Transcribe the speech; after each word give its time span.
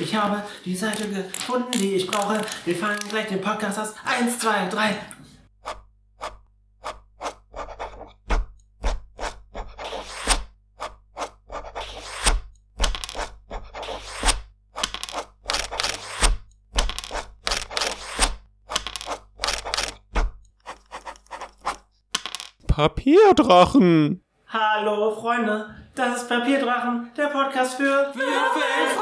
Ich 0.00 0.14
habe 0.14 0.44
die 0.64 0.76
Seite 0.76 1.08
gefunden, 1.08 1.72
die 1.72 1.96
ich 1.96 2.06
brauche. 2.06 2.40
Wir 2.64 2.76
fangen 2.76 2.98
gleich 3.08 3.26
den 3.26 3.40
Podcast 3.40 3.80
aus. 3.80 3.94
Eins, 4.04 4.38
zwei, 4.38 4.68
drei. 4.68 4.94
Papierdrachen. 22.68 24.22
Hallo 24.50 25.10
Freunde, 25.16 25.74
das 25.96 26.22
ist 26.22 26.28
Papierdrachen, 26.28 27.10
der 27.16 27.26
Podcast 27.26 27.74
für 27.74 27.82
Würfelfreunde. 28.14 28.97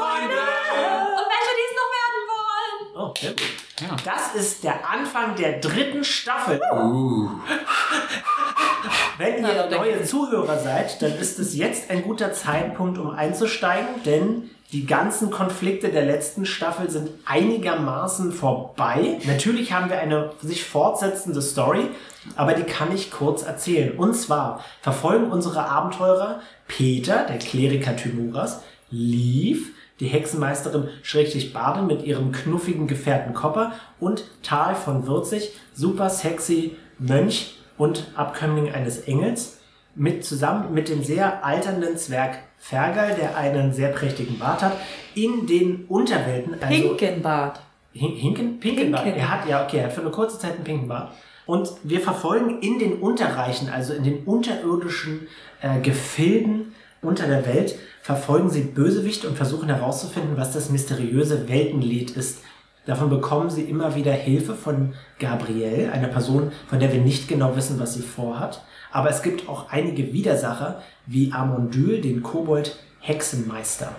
Sehr 3.19 3.31
gut. 3.31 3.41
Ja. 3.81 3.95
Das 4.03 4.35
ist 4.35 4.63
der 4.63 4.89
Anfang 4.89 5.35
der 5.35 5.59
dritten 5.59 6.03
Staffel. 6.03 6.59
Uh. 6.73 7.29
Wenn 9.17 9.43
ihr 9.43 9.69
neue 9.69 10.03
Zuhörer 10.03 10.59
seid, 10.59 11.01
dann 11.01 11.17
ist 11.17 11.39
es 11.39 11.55
jetzt 11.55 11.89
ein 11.89 12.03
guter 12.03 12.33
Zeitpunkt, 12.33 12.97
um 12.97 13.09
einzusteigen, 13.09 14.03
denn 14.05 14.49
die 14.73 14.85
ganzen 14.85 15.31
Konflikte 15.31 15.89
der 15.89 16.05
letzten 16.05 16.45
Staffel 16.45 16.89
sind 16.89 17.09
einigermaßen 17.25 18.33
vorbei. 18.33 19.17
Natürlich 19.25 19.71
haben 19.71 19.89
wir 19.89 19.99
eine 19.99 20.31
sich 20.41 20.65
fortsetzende 20.65 21.41
Story, 21.41 21.87
aber 22.35 22.53
die 22.53 22.63
kann 22.63 22.93
ich 22.93 23.09
kurz 23.09 23.43
erzählen. 23.43 23.97
Und 23.97 24.13
zwar 24.15 24.63
verfolgen 24.81 25.31
unsere 25.31 25.69
Abenteurer 25.69 26.41
Peter, 26.67 27.25
der 27.25 27.39
Kleriker 27.39 27.95
Thymuras, 27.95 28.61
Leaf, 28.89 29.59
die 29.99 30.07
Hexenmeisterin 30.07 30.89
Schrägstrich 31.01 31.53
Bade 31.53 31.81
mit 31.81 32.03
ihrem 32.03 32.31
knuffigen 32.31 32.87
Gefährten 32.87 33.33
Kopper 33.33 33.73
und 33.99 34.25
Tal 34.43 34.75
von 34.75 35.07
Würzig, 35.07 35.53
super 35.73 36.09
sexy 36.09 36.75
Mönch 36.99 37.57
und 37.77 38.07
Abkömmling 38.15 38.71
eines 38.71 38.99
Engels, 38.99 39.59
mit 39.95 40.23
zusammen 40.23 40.73
mit 40.73 40.89
dem 40.89 41.03
sehr 41.03 41.43
alternden 41.43 41.97
Zwerg 41.97 42.39
Fergal, 42.59 43.15
der 43.15 43.35
einen 43.37 43.73
sehr 43.73 43.89
prächtigen 43.89 44.39
Bart 44.39 44.61
hat, 44.61 44.77
in 45.15 45.47
den 45.47 45.85
Unterwelten. 45.85 46.55
Also 46.61 46.67
Pinkenbart. 46.67 47.61
Hin 47.93 48.13
Hinken? 48.13 48.59
Pinkenbart. 48.59 49.03
Pinken. 49.03 49.21
Er 49.21 49.31
hat, 49.31 49.47
ja, 49.47 49.63
okay, 49.63 49.77
er 49.77 49.85
hat 49.85 49.93
für 49.93 50.01
eine 50.01 50.11
kurze 50.11 50.39
Zeit 50.39 50.55
einen 50.55 50.63
Pinkenbart. 50.63 51.13
Und 51.45 51.71
wir 51.83 52.01
verfolgen 52.01 52.59
in 52.61 52.77
den 52.77 52.99
Unterreichen, 52.99 53.69
also 53.69 53.93
in 53.93 54.03
den 54.03 54.23
unterirdischen 54.25 55.27
äh, 55.61 55.79
Gefilden 55.79 56.73
unter 57.01 57.27
der 57.27 57.45
Welt, 57.45 57.75
verfolgen 58.07 58.49
sie 58.49 58.61
Bösewichte 58.61 59.27
und 59.27 59.35
versuchen 59.35 59.67
herauszufinden, 59.67 60.37
was 60.37 60.53
das 60.53 60.69
mysteriöse 60.69 61.49
Weltenlied 61.49 62.11
ist. 62.11 62.39
Davon 62.85 63.09
bekommen 63.09 63.49
sie 63.49 63.63
immer 63.63 63.95
wieder 63.95 64.13
Hilfe 64.13 64.55
von 64.55 64.93
Gabrielle, 65.19 65.91
einer 65.91 66.07
Person, 66.07 66.53
von 66.69 66.79
der 66.79 66.93
wir 66.93 67.01
nicht 67.01 67.27
genau 67.27 67.57
wissen, 67.57 67.81
was 67.81 67.95
sie 67.95 68.01
vorhat. 68.01 68.63
Aber 68.93 69.09
es 69.09 69.23
gibt 69.23 69.49
auch 69.49 69.71
einige 69.71 70.13
Widersacher, 70.13 70.81
wie 71.05 71.33
Amondyl, 71.33 71.99
den 71.99 72.23
Kobold 72.23 72.77
Hexenmeister. 73.01 73.93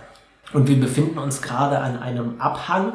Und 0.54 0.68
wir 0.68 0.80
befinden 0.80 1.18
uns 1.18 1.42
gerade 1.42 1.78
an 1.80 1.98
einem 1.98 2.40
Abhang 2.40 2.94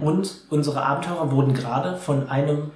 und 0.00 0.34
unsere 0.48 0.82
Abenteurer 0.82 1.30
wurden 1.30 1.52
gerade 1.52 1.98
von 1.98 2.30
einem 2.30 2.70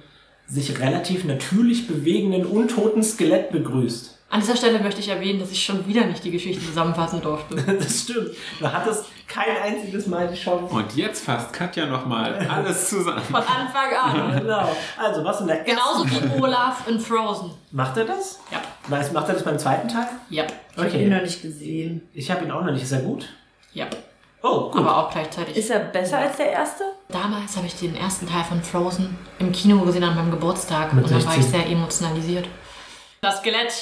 sich 0.45 0.79
relativ 0.79 1.25
natürlich 1.25 1.87
bewegenden, 1.87 2.45
untoten 2.45 3.01
Skelett 3.01 3.51
begrüßt. 3.51 4.18
An 4.31 4.41
dieser 4.41 4.55
Stelle 4.55 4.79
möchte 4.79 4.99
ich 4.99 5.09
erwähnen, 5.09 5.39
dass 5.39 5.51
ich 5.51 5.63
schon 5.63 5.87
wieder 5.87 6.05
nicht 6.05 6.23
die 6.23 6.29
Geschichte 6.29 6.63
zusammenfassen 6.63 7.21
durfte. 7.21 7.55
Das 7.79 8.01
stimmt. 8.01 8.29
Du 8.59 8.71
hattest 8.71 9.05
kein 9.27 9.57
einziges 9.63 10.05
Mal 10.07 10.27
die 10.27 10.39
Chance. 10.39 10.73
Und 10.73 10.95
jetzt 10.95 11.25
fasst 11.25 11.51
Katja 11.51 11.85
nochmal 11.87 12.35
alles 12.47 12.89
zusammen. 12.89 13.21
Von 13.21 13.41
Anfang 13.41 13.93
an. 13.99 14.39
Genau. 14.41 14.75
Also, 14.97 15.23
was 15.23 15.41
in 15.41 15.47
der 15.47 15.63
Genauso 15.63 16.03
ersten... 16.03 16.35
wie 16.35 16.41
Olaf 16.41 16.87
in 16.87 16.99
Frozen. 16.99 17.51
Macht 17.71 17.97
er 17.97 18.05
das? 18.05 18.39
Ja. 18.51 18.61
Weiß, 18.87 19.11
macht 19.13 19.27
er 19.29 19.33
das 19.33 19.43
beim 19.43 19.57
zweiten 19.57 19.87
Teil? 19.87 20.07
Ja. 20.29 20.45
Ich 20.75 20.83
habe 20.83 20.97
ihn 20.97 21.09
noch 21.09 21.21
nicht 21.21 21.41
gesehen. 21.41 22.07
Ich 22.13 22.29
habe 22.29 22.45
ihn 22.45 22.51
auch 22.51 22.63
noch 22.63 22.71
nicht. 22.71 22.83
Ist 22.83 22.91
er 22.91 23.01
gut? 23.01 23.27
Ja. 23.73 23.87
Oh, 24.41 24.69
gut. 24.69 24.81
Aber 24.81 24.97
auch 24.97 25.11
gleichzeitig. 25.11 25.57
Ist 25.57 25.69
er 25.69 25.79
besser 25.79 26.19
als 26.19 26.37
der 26.37 26.51
erste? 26.51 26.83
Damals 27.09 27.57
habe 27.57 27.67
ich 27.67 27.75
den 27.75 27.95
ersten 27.95 28.27
Teil 28.27 28.43
von 28.43 28.63
Frozen 28.63 29.17
im 29.39 29.51
Kino 29.51 29.79
gesehen 29.81 30.03
an 30.03 30.15
meinem 30.15 30.31
Geburtstag 30.31 30.93
Mit 30.93 31.05
und 31.05 31.11
dann 31.11 31.25
war 31.25 31.35
ich 31.35 31.43
16. 31.43 31.61
sehr 31.61 31.71
emotionalisiert. 31.71 32.47
Das 33.21 33.39
Skelett, 33.39 33.73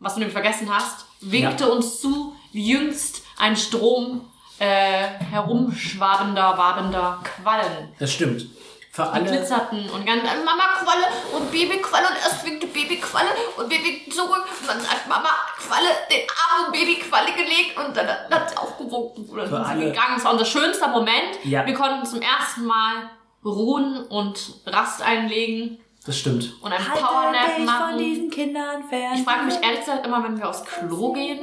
was 0.00 0.14
du 0.14 0.20
nämlich 0.20 0.32
vergessen 0.34 0.68
hast, 0.72 1.06
winkte 1.20 1.64
Ja. 1.64 1.70
uns 1.70 2.00
zu, 2.00 2.36
wie 2.52 2.70
jüngst 2.70 3.22
ein 3.38 3.56
Strom 3.56 4.30
äh, 4.58 5.06
herumschwabender, 5.30 6.56
wabender 6.58 7.20
Quallen. 7.22 7.92
Das 7.98 8.12
stimmt. 8.12 8.46
Für 8.90 9.02
Die 9.04 9.08
alle... 9.10 9.24
glitzerten 9.30 9.88
und 9.90 10.04
ganz 10.06 10.22
Mama 10.44 10.64
Qualle 10.82 11.04
und 11.36 11.52
Baby 11.52 11.78
Qualle 11.80 12.08
und 12.08 12.16
erst 12.16 12.44
winkte 12.44 12.66
Baby 12.66 12.96
Qualle 12.96 13.28
und 13.56 13.70
wir 13.70 13.78
winkten 13.84 14.10
zurück 14.10 14.44
und 14.60 14.68
dann 14.68 14.78
hat 14.78 15.06
Mama 15.08 15.28
Qualle 15.56 15.86
den 16.10 16.26
Arm 16.28 16.66
um 16.66 16.72
Baby 16.72 16.96
Qualle 16.96 17.30
gelegt 17.32 17.76
und 17.78 17.96
dann 17.96 18.08
hat 18.08 18.50
sie 18.50 18.56
auch 18.56 18.76
gewunken 18.76 19.24
und 19.28 19.36
dann 19.38 19.48
sind 19.48 19.78
sie 19.80 19.84
gegangen. 19.86 20.14
Es 20.16 20.24
war 20.24 20.32
unser 20.32 20.44
schönster 20.44 20.88
Moment. 20.88 21.38
Ja. 21.44 21.64
Wir 21.64 21.74
konnten 21.74 22.04
zum 22.06 22.20
ersten 22.22 22.64
Mal 22.64 23.10
ruhen 23.44 24.04
und 24.08 24.54
Rast 24.66 25.00
einlegen 25.02 25.78
Das 26.08 26.18
stimmt. 26.18 26.54
und 26.62 26.72
einen 26.72 26.88
Halte 26.88 27.04
Powernap 27.04 27.58
machen. 27.66 27.90
von 27.90 27.98
diesen 27.98 28.30
Kindern 28.30 28.82
fern. 28.88 29.12
Ich 29.14 29.24
frage 29.24 29.44
mich 29.44 29.56
ehrlich 29.62 29.80
gesagt 29.80 30.06
immer, 30.06 30.24
wenn 30.24 30.38
wir 30.38 30.48
aufs 30.48 30.64
Klo 30.64 31.12
gehen. 31.12 31.38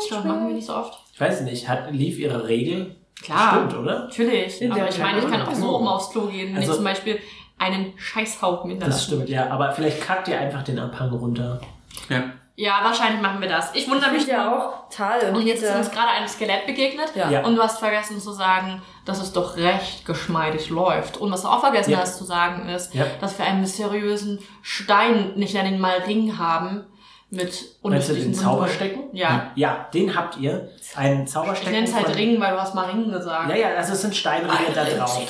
Ich 0.00 0.08
glaube, 0.08 0.28
machen 0.28 0.46
wir 0.46 0.54
nicht 0.54 0.66
so 0.66 0.76
oft. 0.76 0.96
Ich 1.12 1.20
weiß 1.20 1.40
nicht, 1.40 1.68
hat 1.68 1.90
Lief 1.90 2.16
ihre 2.20 2.46
Regel? 2.46 2.94
Klar. 3.20 3.54
Stimmt, 3.68 3.82
oder? 3.82 4.04
Natürlich. 4.04 4.62
In 4.62 4.70
Aber 4.70 4.88
ich 4.88 4.98
meine, 4.98 5.18
ich 5.18 5.28
kann 5.28 5.42
auch 5.42 5.52
so 5.54 5.74
oben 5.76 5.88
aufs 5.88 6.10
Klo 6.10 6.26
gehen, 6.26 6.50
wenn 6.50 6.58
Also- 6.58 6.70
ich 6.70 6.76
zum 6.76 6.84
Beispiel 6.84 7.18
einen 7.58 7.92
Scheißhaufen 7.96 8.70
hinterlasse. 8.70 8.96
Das 8.98 9.06
stimmt, 9.06 9.28
ja. 9.28 9.50
Aber 9.50 9.72
vielleicht 9.72 10.00
kackt 10.00 10.28
ihr 10.28 10.38
einfach 10.38 10.62
den 10.62 10.78
Abhang 10.78 11.10
runter. 11.10 11.60
Ja. 12.08 12.24
Ja, 12.56 12.80
wahrscheinlich 12.84 13.20
machen 13.20 13.40
wir 13.40 13.48
das. 13.48 13.74
Ich 13.74 13.90
wundere 13.90 14.12
mich 14.12 14.22
Ich 14.22 14.28
ja 14.28 14.52
auch. 14.54 14.88
Tal 14.88 15.18
und, 15.28 15.36
Und 15.36 15.46
jetzt 15.46 15.62
ist 15.62 15.68
Peter. 15.68 15.78
uns 15.80 15.90
gerade 15.90 16.08
ein 16.10 16.28
Skelett 16.28 16.66
begegnet. 16.66 17.10
Ja. 17.16 17.28
Ja. 17.28 17.44
Und 17.44 17.56
du 17.56 17.62
hast 17.62 17.80
vergessen 17.80 18.20
zu 18.20 18.30
sagen, 18.32 18.80
dass 19.04 19.20
es 19.20 19.32
doch 19.32 19.56
recht 19.56 20.06
geschmeidig 20.06 20.70
läuft. 20.70 21.16
Und 21.16 21.32
was 21.32 21.42
du 21.42 21.48
auch 21.48 21.58
vergessen 21.60 21.90
Ja. 21.90 21.98
hast 21.98 22.16
zu 22.16 22.22
sagen 22.24 22.68
ist, 22.68 22.94
Ja. 22.94 23.06
dass 23.20 23.36
wir 23.38 23.44
einen 23.44 23.60
mysteriösen 23.60 24.38
Stein, 24.62 25.32
nicht 25.34 25.52
nenne 25.54 25.70
ihn 25.70 25.80
mal 25.80 25.98
Ring 26.06 26.38
haben, 26.38 26.84
mit 27.30 27.64
unterschiedlichen 27.82 28.30
den. 28.30 28.40
Zauberstecken? 28.40 29.04
Ja. 29.12 29.50
Ja, 29.56 29.88
den 29.92 30.14
habt 30.14 30.36
ihr. 30.36 30.70
Einen 30.94 31.24
Ich 31.24 31.30
Zauberstecken. 31.30 31.72
nenne 31.72 31.88
es 31.88 31.94
halt 31.94 32.14
Ring, 32.14 32.40
weil 32.40 32.52
du 32.52 32.60
hast 32.62 32.76
mal 32.76 32.88
Ring 32.88 33.10
gesagt. 33.10 33.50
Ja, 33.50 33.56
ja, 33.56 33.68
also 33.76 33.94
es 33.94 34.02
sind 34.02 34.14
Steinringe 34.14 34.70
da 34.72 34.84
drauf. 34.84 35.20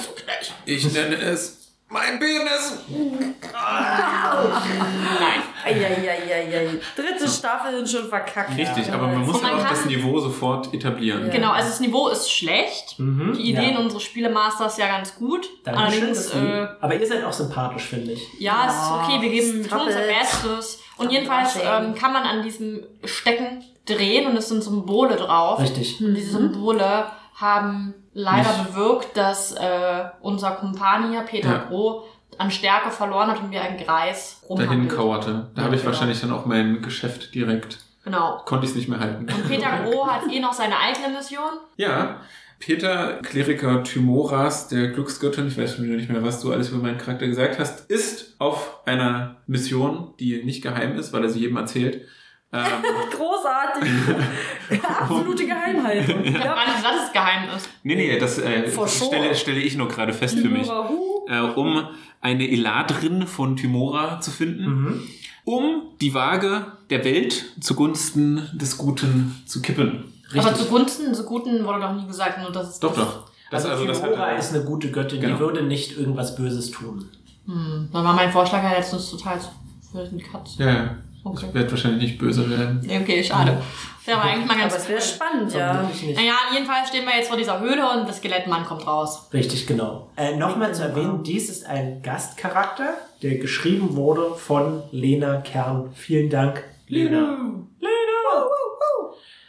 Ich 0.67 0.93
nenne 0.93 1.17
es 1.17 1.73
mein 1.89 2.19
Penis. 2.19 2.81
Nein. 5.21 5.43
Eieieiei. 5.65 6.69
Dritte 6.97 7.29
Staffel 7.29 7.77
sind 7.77 7.89
schon 7.89 8.09
verkackt. 8.09 8.57
Richtig, 8.57 8.93
aber 8.93 9.07
man 9.09 9.25
muss 9.27 9.41
ja 9.41 9.49
man 9.49 9.61
auch 9.61 9.69
das 9.69 9.85
Niveau 9.87 10.19
sofort 10.21 10.73
etablieren. 10.75 11.31
Genau, 11.31 11.53
also 11.53 11.69
das 11.69 11.81
Niveau 11.81 12.09
ist 12.09 12.31
schlecht. 12.31 12.99
Mhm, 12.99 13.33
Die 13.37 13.51
Ideen 13.51 13.75
ja. 13.75 13.79
unseres 13.81 14.03
Spielemasters 14.03 14.77
ja 14.77 14.87
ganz 14.89 15.15
gut. 15.17 15.49
Dankeschön, 15.65 16.03
Allerdings, 16.03 16.35
äh, 16.35 16.67
Aber 16.81 16.95
ihr 16.95 17.07
seid 17.07 17.25
auch 17.25 17.33
sympathisch, 17.33 17.85
finde 17.85 18.13
ich. 18.13 18.27
Ja, 18.39 18.67
es 18.69 18.75
ist 18.75 18.91
okay, 18.91 19.21
wir 19.23 19.31
geben 19.31 19.63
wir 19.65 19.69
tun 19.71 19.81
unser. 19.87 20.01
Bestes. 20.01 20.81
Und 20.97 21.11
jedenfalls 21.11 21.57
ähm, 21.57 21.95
kann 21.95 22.13
man 22.13 22.23
an 22.25 22.43
diesem 22.43 22.85
Stecken 23.05 23.65
drehen 23.87 24.27
und 24.29 24.37
es 24.37 24.49
sind 24.49 24.63
Symbole 24.63 25.17
drauf. 25.17 25.59
Richtig. 25.61 26.01
Und 26.01 26.15
diese 26.15 26.33
Symbole 26.33 27.07
haben 27.35 27.95
leider 28.13 28.49
Nicht. 28.59 28.69
bewirkt, 28.75 29.17
dass 29.17 29.53
äh, 29.53 30.05
unser 30.21 30.53
Kumpanier 30.53 31.23
Peter 31.23 31.49
Ja. 31.51 31.59
Bro 31.69 32.05
an 32.39 32.51
Stärke 32.51 32.91
verloren 32.91 33.29
hat 33.29 33.41
und 33.41 33.51
wie 33.51 33.59
ein 33.59 33.77
Greis 33.77 34.41
Dahin 34.49 34.67
rumhampelt. 34.67 34.97
kauerte. 34.97 35.47
Da 35.55 35.61
Ja, 35.63 35.65
habe 35.67 35.75
ich 35.77 35.83
genau. 35.83 35.93
wahrscheinlich 35.93 36.21
dann 36.21 36.33
auch 36.33 36.47
mein 36.47 36.83
Geschäft 36.83 37.35
direkt. 37.35 37.79
Genau. 38.05 38.43
Konnte 38.45 38.65
ich 38.67 38.71
es 38.73 38.77
nicht 38.77 38.89
mehr 38.89 39.01
halten. 39.01 39.27
Und 39.33 39.49
Peter 39.49 39.79
Gro 39.85 40.07
hat 40.07 40.23
eh 40.31 40.41
noch 40.41 40.53
seine 40.53 40.79
eigene 40.79 41.09
Mission. 41.17 41.51
Ja, 41.77 42.21
Peter, 42.59 43.15
Kleriker 43.23 43.83
Thymoras, 43.83 44.69
der 44.69 44.89
Glücksgöttin, 44.89 45.49
ich 45.49 45.59
weiß 45.59 45.75
schon 45.77 45.85
wieder 45.85 45.97
nicht 45.97 46.09
mehr, 46.11 46.23
was 46.23 46.41
du 46.41 46.53
alles 46.53 46.69
über 46.71 46.83
meinen 46.83 46.99
Charakter 46.99 47.27
gesagt 47.27 47.59
hast, 47.59 47.91
ist 47.91 48.37
auf 48.39 48.79
einer 48.87 49.37
Mission, 49.47 50.15
die 50.21 50.43
nicht 50.45 50.63
geheim 50.63 50.97
ist, 50.97 51.13
weil 51.13 51.25
er 51.25 51.31
sie 51.31 51.41
jedem 51.41 51.57
erzählt. 51.57 52.03
Ähm, 52.55 52.63
Großartig. 53.11 53.91
Absolute 54.83 55.47
Geheimhaltung. 55.47 56.25
Ich 56.25 56.35
gar 56.35 56.67
nicht 56.67 56.85
dass 56.85 57.07
es 57.07 57.13
geheim 57.13 57.49
ist. 57.57 57.69
nee, 57.83 57.97
nee, 57.97 58.19
das 58.19 58.39
äh, 58.39 58.71
stelle, 58.87 59.35
stelle 59.35 59.61
ich 59.61 59.77
nur 59.77 59.89
gerade 59.89 60.13
fest 60.13 60.39
für 60.39 60.49
mich. 60.49 60.69
Äh, 61.29 61.41
um 61.41 61.89
eine 62.21 62.49
Eladrin 62.51 63.27
von 63.27 63.57
Thymora 63.57 64.21
zu 64.21 64.31
finden, 64.31 64.65
Mhm. 64.65 65.03
um 65.45 65.83
die 66.01 66.15
Waage 66.15 66.67
der 66.91 67.05
Welt 67.05 67.45
zugunsten 67.61 68.49
des 68.55 68.79
Guten 68.79 69.43
zu 69.47 69.61
kippen. 69.61 70.13
Richtig. 70.33 70.41
Aber 70.41 70.55
zugunsten 70.55 71.09
des 71.11 71.25
Guten 71.27 71.65
wurde 71.65 71.81
doch 71.81 71.93
nie 71.95 72.07
gesagt, 72.07 72.39
nur 72.41 72.51
dass 72.53 72.69
es 72.71 72.81
Doch, 72.81 72.95
doch. 72.95 73.25
Das, 73.51 73.65
also, 73.67 73.83
also, 73.83 73.87
das 73.87 74.01
Timora 74.03 74.27
hat, 74.31 74.39
ist 74.39 74.55
eine 74.55 74.65
gute 74.65 74.91
Göttin, 74.91 75.21
Genau. 75.21 75.35
die 75.35 75.41
würde 75.41 75.63
nicht 75.63 75.97
irgendwas 75.99 76.35
Böses 76.37 76.71
tun. 76.71 77.05
Hm, 77.47 77.89
dann 77.93 78.05
war 78.05 78.15
mein 78.15 78.31
Vorschlag 78.33 78.63
ja 78.63 78.71
letztens 78.73 79.11
total 79.11 79.39
für 79.93 80.05
den 80.05 80.23
Katz. 80.23 80.57
ja, 80.59 80.67
ja. 80.67 80.97
Okay. 81.25 81.47
Ich 81.49 81.55
werde 81.55 81.71
wahrscheinlich 81.71 82.03
nicht 82.03 82.19
böse 82.19 82.49
werden. 82.51 82.81
Okay, 83.03 83.25
schade. 83.25 83.61
Der 84.07 84.17
war 84.17 84.25
eigentlich 84.25 84.47
mal 84.47 84.59
ganz 84.59 84.75
Aber 84.75 84.83
es 84.83 84.89
wäre 84.91 85.01
spannend, 85.01 85.55
ja. 85.55 85.73
Naja, 86.15 86.35
jedenfalls 86.53 86.91
stehen 86.91 87.07
wir 87.07 87.17
jetzt 87.17 87.29
vor 87.29 87.39
dieser 87.39 87.59
Höhle 87.61 87.83
und 87.91 88.07
das 88.07 88.19
Skelettmann 88.19 88.65
kommt 88.67 88.87
raus. 88.87 89.29
Richtig, 89.33 89.67
genau. 89.67 90.11
Äh, 90.17 90.37
Nochmal 90.37 90.75
zu 90.75 90.83
erwähnen, 90.83 91.23
dies 91.23 91.49
ist 91.49 91.65
ein 91.65 92.03
Gastcharakter, 92.03 92.99
der 93.23 93.37
geschrieben 93.39 93.97
wurde 93.97 94.35
von 94.35 94.83
Lena 94.93 95.39
Kern. 95.41 95.91
Vielen 95.95 96.29
Dank, 96.29 96.63
Lena. 96.89 97.39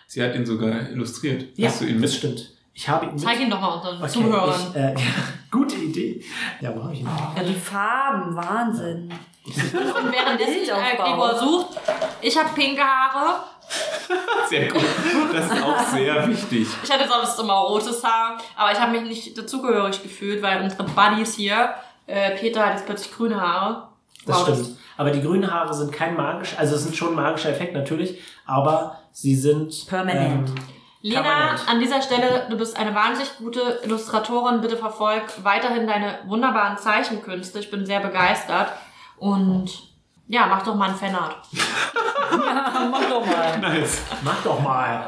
Sie 0.07 0.23
hat 0.23 0.33
ihn 0.35 0.45
sogar 0.45 0.89
illustriert. 0.89 1.45
Ja, 1.57 1.67
Hast 1.67 1.81
du 1.81 1.85
ihn 1.85 2.01
das 2.01 2.11
mit? 2.11 2.19
stimmt. 2.19 2.51
Ich 2.73 2.87
habe 2.87 3.07
ihn. 3.07 3.17
Zeig 3.17 3.39
ihn 3.41 3.49
doch 3.49 3.59
mal 3.59 3.75
unseren 3.75 3.97
Okay, 4.01 4.07
Zuhörern. 4.11 4.61
ich, 4.71 4.75
äh, 4.77 4.95
gute 5.51 5.75
Idee. 5.75 6.23
Ja, 6.61 6.73
wo 6.75 6.83
habe 6.83 6.93
ich 6.93 7.01
ihn? 7.01 7.05
Ja, 7.35 7.43
die 7.43 7.53
Farben, 7.53 8.33
Wahnsinn. 8.35 9.11
Und 9.45 10.11
währenddessen 10.11 10.63
äh. 10.63 10.95
Gregor 10.97 11.37
sucht, 11.37 11.77
ich 12.21 12.37
habe 12.37 12.49
pinke 12.55 12.81
Haare. 12.81 13.43
Sehr 14.49 14.67
gut. 14.71 14.83
Das 15.33 15.45
ist 15.45 15.63
auch 15.63 15.79
sehr 15.79 16.27
wichtig. 16.27 16.67
Ich 16.83 16.91
hatte 16.91 17.07
sonst 17.07 17.39
immer 17.39 17.53
rotes 17.53 18.03
Haar, 18.03 18.37
aber 18.55 18.71
ich 18.71 18.79
habe 18.79 18.91
mich 18.91 19.01
nicht 19.03 19.37
dazugehörig 19.37 20.01
gefühlt, 20.01 20.41
weil 20.41 20.61
unsere 20.61 20.83
Buddies 20.83 21.35
hier, 21.35 21.73
äh, 22.07 22.31
Peter 22.31 22.65
hat 22.65 22.73
jetzt 22.73 22.85
plötzlich 22.85 23.15
grüne 23.15 23.39
Haare. 23.39 23.87
Das 24.25 24.37
Wow, 24.37 24.43
stimmt. 24.43 24.77
Aber 24.97 25.11
die 25.11 25.21
grünen 25.21 25.51
Haare 25.51 25.73
sind 25.73 25.91
kein 25.91 26.15
magisch, 26.15 26.55
also 26.57 26.75
es 26.75 26.83
sind 26.83 26.95
schon 26.95 27.09
ein 27.09 27.15
magischer 27.15 27.49
Effekt 27.49 27.73
natürlich, 27.73 28.21
aber 28.45 28.99
sie 29.11 29.35
sind 29.35 29.87
Permanent. 29.87 30.49
Ähm, 30.49 30.55
Lena, 31.01 31.21
Permanent. 31.21 31.69
an 31.69 31.79
dieser 31.79 32.01
Stelle, 32.01 32.47
du 32.49 32.57
bist 32.57 32.77
eine 32.77 32.95
wahnsinnig 32.95 33.37
gute 33.37 33.81
Illustratorin. 33.83 34.61
Bitte 34.61 34.75
verfolg 34.75 35.23
weiterhin 35.43 35.85
deine 35.85 36.19
wunderbaren 36.25 36.77
Zeichenkünste. 36.77 37.59
Ich 37.59 37.69
bin 37.69 37.85
sehr 37.85 37.99
begeistert. 37.99 38.69
Und 39.17 39.69
ja, 40.27 40.47
mach 40.47 40.63
doch 40.63 40.75
mal 40.75 40.89
ein 40.89 40.95
Fanart. 40.95 41.35
Ja, 41.51 42.87
mach 42.91 43.09
doch 43.09 43.25
mal. 43.25 43.57
Nice. 43.59 44.01
mach 44.23 44.41
doch 44.43 44.59
mal. 44.59 45.05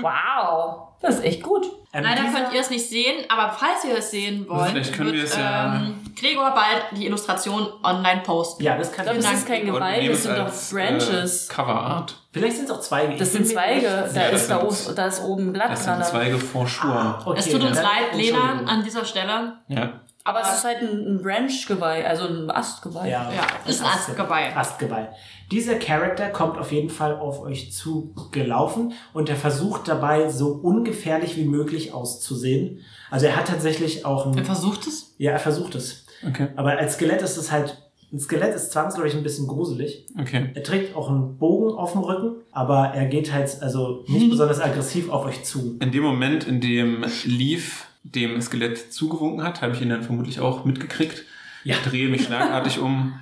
Wow. 0.00 0.80
Das 1.00 1.16
ist 1.16 1.24
echt 1.24 1.42
gut. 1.42 1.66
Ähm, 1.92 2.02
Leider 2.02 2.22
könnt 2.22 2.52
ihr 2.54 2.60
es 2.60 2.70
nicht 2.70 2.88
sehen, 2.88 3.24
aber 3.28 3.52
falls 3.52 3.84
ihr 3.84 3.98
es 3.98 4.10
sehen 4.10 4.46
wollt, 4.48 4.70
Vielleicht 4.70 4.94
können 4.94 5.12
wird 5.12 5.16
wir 5.18 5.24
es 5.24 5.36
ja- 5.36 5.76
ähm, 5.76 6.00
Gregor 6.18 6.50
bald 6.52 6.84
die 6.92 7.06
Illustration 7.06 7.68
online 7.82 8.22
posten. 8.24 8.62
Ja, 8.62 8.76
das 8.78 8.90
kann 8.90 9.06
Ich 9.06 9.16
das 9.16 9.32
ist 9.32 9.46
kein 9.46 9.64
nehmen 9.64 9.74
das 10.08 10.18
es 10.18 10.22
sind 10.22 10.38
doch 10.38 10.44
als, 10.46 10.70
Branches. 10.72 11.48
Äh, 11.50 11.52
Coverart. 11.54 12.14
Vielleicht 12.32 12.56
sind 12.56 12.64
es 12.64 12.70
auch 12.70 12.80
Zweige. 12.80 13.16
Das 13.16 13.32
sind 13.32 13.46
Zweige. 13.46 13.80
nicht 13.80 13.86
Da 13.86 14.08
sicher. 14.08 14.30
ist, 14.30 14.50
da, 14.50 14.58
Das 14.60 14.84
sind- 14.84 14.92
o- 14.92 14.96
da 14.96 15.06
ist 15.06 15.22
oben 15.22 15.48
ein 15.48 15.52
Blatt 15.52 15.70
Das 15.72 15.84
dran. 15.84 15.96
sind 16.02 16.06
Zweige 16.10 16.38
vor 16.38 16.66
Schur. 16.66 17.18
Okay, 17.24 17.38
es 17.38 17.50
tut 17.50 17.62
uns 17.62 17.76
leid, 17.82 18.14
Lena, 18.14 18.60
an 18.66 18.82
dieser 18.82 19.04
Stelle. 19.04 19.52
Ja. 19.68 19.92
Aber 20.26 20.40
es 20.40 20.54
ist 20.56 20.64
halt 20.64 20.78
ein, 20.80 21.06
ein 21.16 21.22
Branch-Geweih, 21.22 22.06
also 22.06 22.26
ein 22.26 22.50
Astgeweih. 22.50 23.10
Ja, 23.10 23.30
Ja, 23.30 23.46
ist 23.70 23.82
ein 23.82 23.86
Astgeweih. 23.88 24.56
Astgeweih. 24.56 25.08
Dieser 25.52 25.74
Charakter 25.74 26.30
kommt 26.30 26.56
auf 26.56 26.72
jeden 26.72 26.88
Fall 26.88 27.14
auf 27.16 27.40
euch 27.42 27.72
zu 27.72 28.14
gelaufen 28.32 28.94
und 29.12 29.28
er 29.28 29.36
versucht 29.36 29.86
dabei 29.86 30.30
so 30.30 30.48
ungefährlich 30.52 31.36
wie 31.36 31.44
möglich 31.44 31.92
auszusehen. 31.92 32.80
Also 33.10 33.26
er 33.26 33.36
hat 33.36 33.48
tatsächlich 33.48 34.06
auch 34.06 34.26
Er 34.32 34.38
ein, 34.38 34.44
versucht 34.46 34.86
es. 34.86 35.14
ja, 35.18 35.32
er 35.32 35.38
versucht 35.38 35.74
es. 35.74 36.06
Okay. 36.26 36.48
Aber 36.56 36.70
als 36.78 36.94
Skelett 36.94 37.20
ist 37.20 37.36
es 37.36 37.52
halt, 37.52 37.76
ein 38.10 38.18
Skelett 38.18 38.54
ist 38.54 38.72
zwangsläufig 38.72 39.14
ein 39.16 39.22
bisschen 39.22 39.46
gruselig. 39.46 40.06
Okay. 40.18 40.50
Er 40.54 40.62
trägt 40.62 40.96
auch 40.96 41.10
einen 41.10 41.36
Bogen 41.36 41.76
auf 41.76 41.92
dem 41.92 42.00
Rücken, 42.00 42.36
aber 42.50 42.92
er 42.94 43.04
geht 43.06 43.30
halt 43.30 43.60
also 43.60 44.04
nicht 44.08 44.30
besonders 44.30 44.58
aggressiv 44.60 45.10
auf 45.10 45.26
euch 45.26 45.44
zu. 45.44 45.76
In 45.80 45.92
dem 45.92 46.02
Moment, 46.02 46.44
in 46.46 46.62
dem 46.62 47.04
Leaf 47.26 47.86
dem 48.04 48.40
Skelett 48.40 48.92
zugewunken 48.92 49.42
hat, 49.42 49.62
habe 49.62 49.74
ich 49.74 49.80
ihn 49.82 49.88
dann 49.90 50.02
vermutlich 50.02 50.38
auch 50.40 50.64
mitgekriegt. 50.64 51.24
Ja. 51.64 51.74
Ich 51.76 51.82
drehe 51.82 52.08
mich 52.08 52.24
schlagartig 52.24 52.78
um 52.78 53.14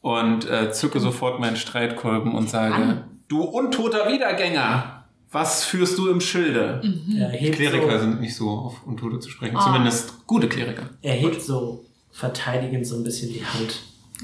und 0.00 0.48
äh, 0.50 0.72
zücke 0.72 0.98
sofort 1.00 1.38
meinen 1.40 1.56
Streitkolben 1.56 2.34
und 2.34 2.48
sage, 2.48 2.74
An. 2.74 3.04
du 3.28 3.42
untoter 3.42 4.10
Wiedergänger, 4.10 5.04
was 5.30 5.64
führst 5.64 5.96
du 5.98 6.08
im 6.08 6.20
Schilde? 6.20 6.82
Er 7.16 7.28
hebt, 7.28 7.54
Kleriker 7.56 7.92
so, 7.92 7.98
sind 8.06 8.20
nicht 8.20 8.34
so 8.34 8.48
auf 8.50 8.86
Untote 8.86 9.20
zu 9.20 9.28
sprechen, 9.30 9.56
Ah. 9.56 9.64
zumindest 9.66 10.26
gute 10.26 10.48
Kleriker. 10.48 10.88
er 11.02 11.12
hebt 11.14 11.40
so 11.42 11.84
verteidigend 12.10 12.86
so 12.86 12.96
ein 12.96 13.04
bisschen 13.04 13.28
die 13.32 13.44
Hand. 13.44 13.82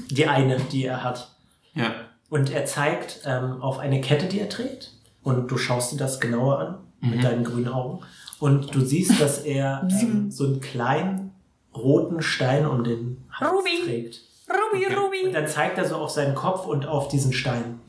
Die 0.09 0.25
eine, 0.25 0.57
die 0.71 0.85
er 0.85 1.03
hat. 1.03 1.31
Ja. 1.73 1.93
Und 2.29 2.51
er 2.51 2.65
zeigt 2.65 3.21
ähm, 3.25 3.61
auf 3.61 3.77
eine 3.79 4.01
Kette, 4.01 4.25
die 4.27 4.39
er 4.39 4.49
trägt. 4.49 4.91
Und 5.23 5.49
du 5.49 5.57
schaust 5.57 5.93
dir 5.93 5.97
das 5.97 6.19
genauer 6.19 6.59
an 6.59 7.09
mit 7.11 7.23
deinen 7.23 7.43
grünen 7.43 7.67
Augen. 7.69 8.03
Und 8.39 8.73
du 8.75 8.81
siehst, 8.81 9.19
dass 9.19 9.39
er 9.39 9.87
ähm, 10.01 10.29
so 10.31 10.45
einen 10.45 10.59
kleinen 10.61 11.31
roten 11.75 12.21
Stein 12.21 12.65
um 12.65 12.83
den 12.83 13.17
Hals 13.31 13.51
Ruby. 13.51 13.83
trägt. 13.85 14.21
Ruby, 14.49 14.85
Und 14.87 14.95
Ruby. 14.97 15.31
dann 15.33 15.47
zeigt 15.47 15.77
er 15.77 15.85
so 15.85 15.95
auf 15.97 16.09
seinen 16.09 16.33
Kopf 16.35 16.65
und 16.65 16.85
auf 16.85 17.07
diesen 17.09 17.33
Stein. 17.33 17.79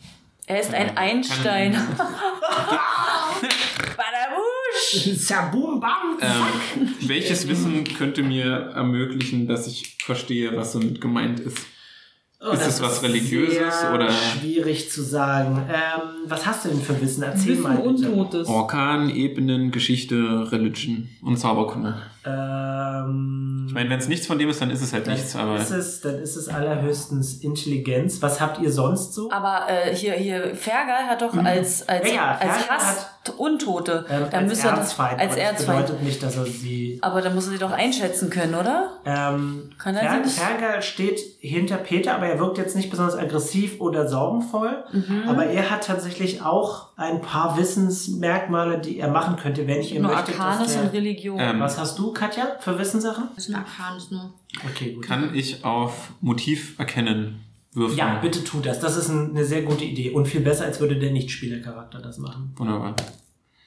Er 0.47 0.61
ist 0.61 0.73
ein 0.75 0.97
Einstein. 0.97 1.73
Badabusch. 3.97 5.19
Zaboom, 5.27 5.81
bam! 5.81 6.19
Ähm, 6.21 6.95
welches 7.03 7.47
Wissen 7.49 7.85
könnte 7.85 8.23
mir 8.23 8.73
ermöglichen, 8.75 9.47
dass 9.47 9.67
ich 9.67 9.97
verstehe, 10.03 10.57
was 10.57 10.73
damit 10.73 11.01
gemeint 11.01 11.41
ist? 11.41 11.59
Oh, 12.41 12.53
Ist 12.53 12.61
das 12.63 12.75
es 12.77 12.83
was 12.83 13.03
Religiöses 13.03 13.81
sehr 13.81 13.93
oder- 13.95 14.11
Schwierig 14.13 14.89
zu 14.91 15.03
sagen. 15.03 15.61
Ähm, 15.69 16.03
was 16.29 16.47
hast 16.47 16.65
du 16.65 16.69
denn 16.69 16.81
für 16.81 17.01
Wissen? 17.01 17.25
Erzähl 17.25 17.51
Wissen 17.59 17.63
mal. 17.65 17.77
Bitte. 17.79 18.11
Untotes. 18.11 18.47
Orkan, 18.47 19.11
Ebenen, 19.11 19.73
Geschichte, 19.73 20.51
Religion 20.53 21.09
und 21.21 21.37
Zauberkunde. 21.37 21.97
Ähm, 22.25 23.65
Ich 23.69 23.75
meine, 23.75 23.91
wenn 23.91 23.99
es 23.99 24.09
nichts 24.09 24.27
von 24.27 24.39
dem 24.39 24.49
ist, 24.49 24.61
dann 24.61 24.71
ist 24.71 24.83
es 24.83 24.93
halt 24.93 25.07
dann 25.07 25.15
nichts, 25.15 25.35
aber 25.37 25.57
ist 25.57 25.71
es, 25.71 26.01
dann 26.01 26.17
ist 26.17 26.37
es 26.37 26.49
allerhöchstens 26.49 27.35
Intelligenz. 27.43 28.21
Was 28.23 28.41
habt 28.41 28.59
ihr 28.61 28.73
sonst 28.73 29.15
so? 29.15 29.31
Aber 29.31 29.63
äh, 29.69 29.95
hier, 29.95 30.13
hier, 30.15 30.55
Fergal 30.55 31.07
hat 31.07 31.23
doch 31.23 31.35
als, 31.37 31.89
als, 31.89 32.09
Ja, 32.09 32.15
ja, 32.15 32.39
als 32.41 32.69
Hass 32.71 33.07
Untote. 33.37 34.07
Ähm, 34.09 34.23
dann 34.31 34.41
als 34.45 34.49
müsste 34.49 34.69
er 34.69 34.77
das 34.77 34.81
Erzfeind. 34.89 35.21
als 35.21 35.33
aber 35.33 35.41
das 35.43 35.51
Erzfeind. 35.51 35.87
bedeutet 35.87 36.03
nicht, 36.03 36.23
dass 36.23 36.37
er 36.39 36.45
sie. 36.47 36.99
Aber 37.03 37.21
dann 37.21 37.35
muss 37.35 37.45
er 37.47 37.53
sie 37.53 37.59
doch 37.59 37.73
einschätzen 37.73 38.31
können, 38.31 38.55
oder? 38.55 38.93
Ähm, 39.05 39.71
Kann 39.79 39.95
er 39.97 40.01
Fer 40.03 40.13
sie 40.15 40.21
nicht- 40.25 40.39
Fergal 40.39 40.83
steht 40.83 41.21
hinter 41.41 41.77
Peter, 41.77 42.15
aber 42.15 42.27
er 42.27 42.39
wirkt 42.39 42.57
jetzt 42.57 42.75
nicht 42.75 42.89
besonders 42.91 43.17
aggressiv 43.17 43.81
oder 43.83 44.09
sorgenvoll. 44.09 44.83
Mhm. 44.93 45.25
Aber 45.29 45.45
er 45.45 45.71
hat 45.71 45.85
tatsächlich 45.85 46.43
auch 46.43 46.87
ein 46.97 47.21
paar 47.21 47.59
Wissensmerkmale, 47.59 48.79
die 48.79 48.99
er 48.99 49.09
machen 49.11 49.37
könnte, 49.37 49.67
wenn 49.67 49.81
ich 49.81 49.93
Nur 49.99 50.11
möchte. 50.11 50.33
der- 50.33 50.83
und 50.83 50.93
Religion. 50.95 51.39
Ähm, 51.39 51.61
Was 51.61 51.79
hast 51.79 51.99
du, 51.99 52.13
Katja, 52.19 52.57
für 52.61 52.79
Wissenssachen? 52.79 53.29
Das 53.35 53.49
ist 53.49 53.55
ein 53.55 53.61
Arcanis 53.61 54.11
nur. 54.11 54.33
Okay, 54.71 54.93
gut. 54.93 55.05
kann 55.05 55.35
ich 55.35 55.65
auf 55.65 56.13
Motiv 56.21 56.79
erkennen 56.79 57.41
würfeln? 57.73 57.99
Ja, 57.99 58.19
bitte 58.19 58.45
tu 58.45 58.61
das. 58.61 58.81
Das 58.81 58.97
ist 58.97 59.09
ein, 59.09 59.31
eine 59.31 59.45
sehr 59.45 59.63
gute 59.63 59.85
Idee. 59.85 60.11
Und 60.11 60.27
viel 60.27 60.41
besser, 60.41 60.65
als 60.65 60.81
würde 60.81 60.99
der 60.99 61.13
Nichtspielercharakter 61.13 62.01
das 62.01 62.19
machen. 62.19 62.53
Wunderbar. 62.57 62.97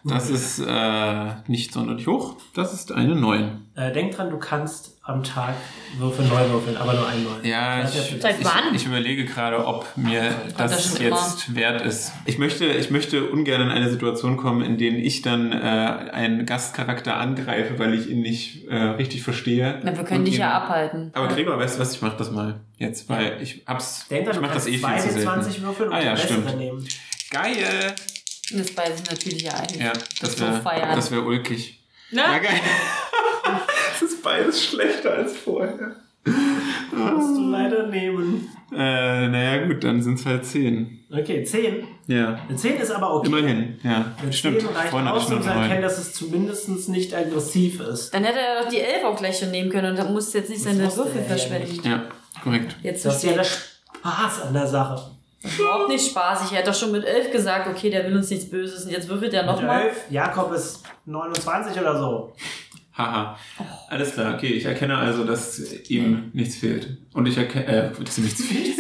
Das 0.04 0.30
ist 0.30 0.60
äh, 0.60 1.34
nicht 1.48 1.74
sonderlich 1.74 2.08
hoch. 2.08 2.36
Das 2.56 2.74
ist 2.74 2.92
eine 2.92 3.16
9. 3.16 3.68
Äh, 3.76 3.92
denk 3.92 4.16
dran, 4.16 4.32
du 4.32 4.38
kannst 4.38 4.91
am 5.04 5.24
Tag 5.24 5.56
Würfel 5.98 6.26
neu 6.26 6.48
würfeln, 6.50 6.78
aber 6.78 6.94
nur 6.94 7.08
ein 7.08 7.24
neu. 7.24 7.32
Ja, 7.50 7.82
Das 7.82 7.96
ich, 7.96 8.12
ja 8.12 8.20
Seit 8.20 8.40
ich, 8.40 8.46
wann? 8.46 8.74
ich 8.76 8.86
überlege 8.86 9.26
gerade, 9.26 9.66
ob 9.66 9.88
mir 9.98 10.32
das 10.58 10.72
das 10.72 11.00
jetzt 11.00 11.56
wert 11.56 11.82
ist. 11.82 12.12
Ich 12.26 12.38
möchte, 12.38 12.66
ich 12.68 12.92
möchte 12.92 13.26
ungern 13.30 13.62
in 13.62 13.70
eine 13.70 13.90
Situation 13.90 14.38
kommen, 14.38 14.62
in 14.62 14.78
der 14.78 14.92
ich 14.92 15.24
dann 15.24 15.52
äh, 15.52 15.56
einen 15.56 16.46
Gastcharakter 16.46 17.18
angreife, 17.18 17.80
weil 17.80 17.96
ich 17.96 18.10
ihn 18.10 18.22
nicht 18.22 18.68
äh, 18.68 18.76
richtig 18.76 19.24
verstehe. 19.24 19.80
Na, 19.84 19.98
wir 19.98 20.04
können 20.04 20.24
dich 20.24 20.36
ihn- 20.36 20.42
ja 20.42 20.52
abhalten. 20.52 21.10
Aber 21.14 21.28
Gregor, 21.30 21.58
weißt 21.58 21.78
du 21.78 21.82
was, 21.82 21.96
ich 21.96 22.02
mach 22.04 22.16
das 22.16 22.30
mal 22.30 22.60
jetzt, 22.78 23.10
weil 23.10 23.42
ich 23.42 23.64
hab's, 23.66 24.08
Denk 24.08 24.28
ich 24.30 24.36
du 24.36 24.42
mach 24.42 24.54
das 24.54 24.68
eh 24.68 24.78
viel 24.78 24.80
zu 24.82 24.86
22 24.86 25.44
selten. 25.54 25.64
Würfeln 25.64 25.90
und 25.90 25.96
Ah 25.96 26.04
ja, 26.04 26.16
stimmt. 26.16 26.58
nehmen. 26.58 26.88
Geil! 27.32 27.56
Das 28.54 28.78
weiß 28.78 29.02
ich 29.04 29.10
natürlich 29.10 29.42
ja 29.44 29.54
eigentlich. 29.54 29.82
Ja, 29.82 29.94
das 30.22 30.34
so 30.38 30.42
wäre 30.46 30.62
das 30.96 31.10
wär 31.12 31.26
ulkig. 31.26 31.80
Ne? 32.12 32.22
Ja, 32.22 32.38
geil. 32.38 32.60
Es 34.04 34.14
ist 34.14 34.24
beides 34.24 34.64
schlechter 34.64 35.14
als 35.14 35.38
vorher. 35.38 35.96
Musst 36.92 37.38
du 37.38 37.50
leider 37.50 37.88
nehmen. 37.88 38.50
Äh, 38.72 39.28
naja, 39.28 39.66
gut, 39.68 39.84
dann 39.84 40.02
sind 40.02 40.20
es 40.20 40.26
halt 40.26 40.46
10. 40.46 41.06
Okay, 41.12 41.44
10. 41.44 41.84
Ja. 42.08 42.40
Eine 42.48 42.58
10 42.58 42.78
ist 42.78 42.92
aber 42.92 43.16
okay. 43.16 43.28
Immerhin, 43.28 43.80
ja. 43.84 44.06
Eine 44.22 44.34
Stimmt. 44.34 44.62
10 44.62 44.70
reicht 44.70 44.90
Vorhin 44.90 45.08
aus, 45.08 45.28
ich 45.28 45.36
um 45.36 45.42
zu 45.42 45.50
erkennen, 45.50 45.70
9. 45.70 45.82
dass 45.82 45.98
es 45.98 46.14
zumindest 46.14 46.90
nicht 46.90 47.14
aggressiv 47.14 47.80
ist. 47.82 48.14
Dann 48.14 48.24
hätte 48.24 48.40
er 48.40 48.64
doch 48.64 48.70
die 48.70 48.80
Elf 48.80 49.04
auch 49.04 49.18
gleich 49.18 49.38
schon 49.38 49.52
nehmen 49.52 49.70
können 49.70 49.92
und 49.92 50.00
dann 50.00 50.14
musste 50.14 50.40
jetzt 50.40 50.50
nicht 50.50 50.64
seine 50.64 50.84
Würfel 50.96 51.12
er 51.16 51.22
ja 51.22 51.28
verschwenden. 51.28 51.82
Ja, 51.84 52.04
korrekt. 52.44 52.76
Jetzt 52.82 53.06
Das 53.06 53.18
ist 53.18 53.24
ja 53.24 53.34
der 53.34 53.44
Spaß 53.44 54.42
an 54.48 54.54
der 54.54 54.68
Sache. 54.68 55.12
Das 55.44 55.52
ist 55.52 55.60
überhaupt 55.60 55.90
nicht 55.90 56.06
spaßig. 56.10 56.52
Er 56.54 56.60
hat 56.60 56.68
doch 56.68 56.74
schon 56.74 56.92
mit 56.92 57.04
elf 57.04 57.32
gesagt, 57.32 57.68
okay, 57.68 57.90
der 57.90 58.06
will 58.06 58.16
uns 58.16 58.30
nichts 58.30 58.50
Böses 58.50 58.86
und 58.86 58.92
jetzt 58.92 59.10
würfelt 59.10 59.34
er 59.34 59.44
Mit 59.44 59.56
nochmal. 59.56 59.88
11, 59.88 59.98
Jakob 60.12 60.54
ist 60.54 60.84
29 61.06 61.80
oder 61.82 61.98
so. 61.98 62.34
Haha. 62.94 63.38
Alles 63.90 64.14
klar, 64.14 64.36
okay. 64.36 64.48
Ich 64.48 64.66
erkenne 64.66 64.98
also, 64.98 65.24
dass 65.24 65.60
ihm 65.90 66.30
nichts 66.34 66.56
fehlt. 66.58 66.98
Und 67.14 67.26
ich 67.28 67.38
erkenne, 67.38 67.66
äh, 67.68 68.04
dass 68.04 68.18
ihm 68.18 68.26
nichts 68.26 68.44
fehlt. 68.44 68.76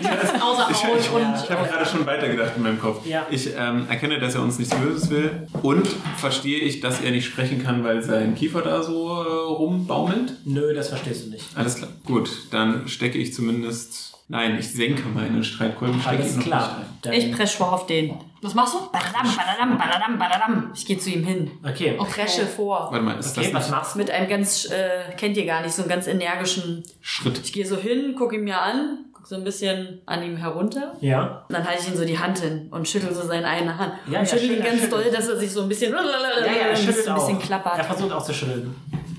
Außer 0.40 0.68
Ich, 0.70 0.84
Haut 0.84 0.98
ich, 1.00 1.10
und. 1.10 1.22
ich 1.44 1.50
habe 1.50 1.68
gerade 1.68 1.86
schon 1.86 2.06
weitergedacht 2.06 2.52
in 2.56 2.62
meinem 2.62 2.80
Kopf. 2.80 3.06
Ja. 3.06 3.26
Ich 3.30 3.50
ähm, 3.56 3.86
erkenne, 3.88 4.18
dass 4.18 4.34
er 4.34 4.42
uns 4.42 4.58
nichts 4.58 4.74
Böses 4.74 5.10
will 5.10 5.46
und 5.62 5.86
verstehe 6.16 6.58
ich, 6.58 6.80
dass 6.80 7.00
er 7.00 7.10
nicht 7.10 7.26
sprechen 7.26 7.62
kann, 7.62 7.84
weil 7.84 8.02
sein 8.02 8.34
Kiefer 8.34 8.62
da 8.62 8.82
so 8.82 9.08
äh, 9.22 9.26
rumbaumelt. 9.52 10.34
Nö, 10.44 10.72
das 10.74 10.88
verstehst 10.88 11.26
du 11.26 11.30
nicht. 11.30 11.44
Alles 11.54 11.76
klar. 11.76 11.90
Gut, 12.04 12.30
dann 12.50 12.88
stecke 12.88 13.18
ich 13.18 13.34
zumindest. 13.34 14.09
Nein, 14.30 14.56
ich 14.60 14.72
senke 14.72 15.08
meinen 15.08 15.42
Streitkolben. 15.42 16.00
Alles 16.06 16.36
noch 16.36 16.44
klar. 16.44 16.82
Ich 17.10 17.32
presche 17.32 17.56
vor 17.56 17.72
auf 17.72 17.86
den. 17.86 18.14
Was 18.42 18.54
machst 18.54 18.74
du? 18.74 18.78
Badadam, 18.92 19.26
badadam, 19.36 19.76
badadam, 19.76 20.18
badadam. 20.18 20.70
Ich 20.74 20.86
gehe 20.86 20.96
zu 20.98 21.10
ihm 21.10 21.24
hin. 21.24 21.50
Okay. 21.68 21.98
Presche 21.98 22.46
vor. 22.46 22.88
Warte 22.92 23.04
mal, 23.04 23.18
ist 23.18 23.36
Okay, 23.36 23.46
das 23.46 23.54
was 23.54 23.66
nicht 23.66 23.76
machst 23.76 23.94
du? 23.94 23.98
Mit 23.98 24.10
einem 24.10 24.28
ganz, 24.28 24.66
äh, 24.70 25.12
kennt 25.16 25.36
ihr 25.36 25.44
gar 25.46 25.62
nicht, 25.62 25.72
so 25.74 25.82
einen 25.82 25.88
ganz 25.90 26.06
energischen. 26.06 26.84
Schritt? 27.00 27.40
Ich 27.42 27.52
gehe 27.52 27.66
so 27.66 27.76
hin, 27.76 28.14
gucke 28.16 28.36
ihn 28.36 28.44
mir 28.44 28.60
an, 28.60 29.06
gucke 29.12 29.26
so 29.28 29.34
ein 29.34 29.42
bisschen 29.44 30.00
an 30.06 30.22
ihm 30.22 30.36
herunter. 30.36 30.94
Ja. 31.00 31.44
Und 31.48 31.54
dann 31.54 31.66
halte 31.68 31.82
ich 31.82 31.88
ihm 31.88 31.96
so 31.96 32.04
die 32.04 32.18
Hand 32.18 32.38
hin 32.38 32.68
und 32.70 32.88
schüttel 32.88 33.12
so 33.12 33.22
seine 33.26 33.46
eine 33.48 33.76
Hand. 33.76 33.94
Ja, 34.08 34.20
und 34.20 34.26
ja, 34.26 34.38
schüttel 34.38 34.52
ihn 34.58 34.62
ganz 34.64 34.80
schüttel. 34.82 34.90
doll, 35.02 35.10
dass 35.10 35.28
er 35.28 35.36
sich 35.38 35.50
so 35.50 35.62
ein 35.62 35.68
bisschen, 35.68 35.92
Ja, 35.92 36.00
ja, 36.00 36.52
er 36.68 36.76
so 36.76 36.82
schüttelt 36.84 37.08
ein 37.08 37.14
bisschen 37.16 37.36
auch. 37.36 37.40
Er 37.40 37.46
klappert. 37.46 37.84
versucht 37.84 38.12
auch 38.12 38.22
zu 38.24 38.32
schütteln. 38.32 38.74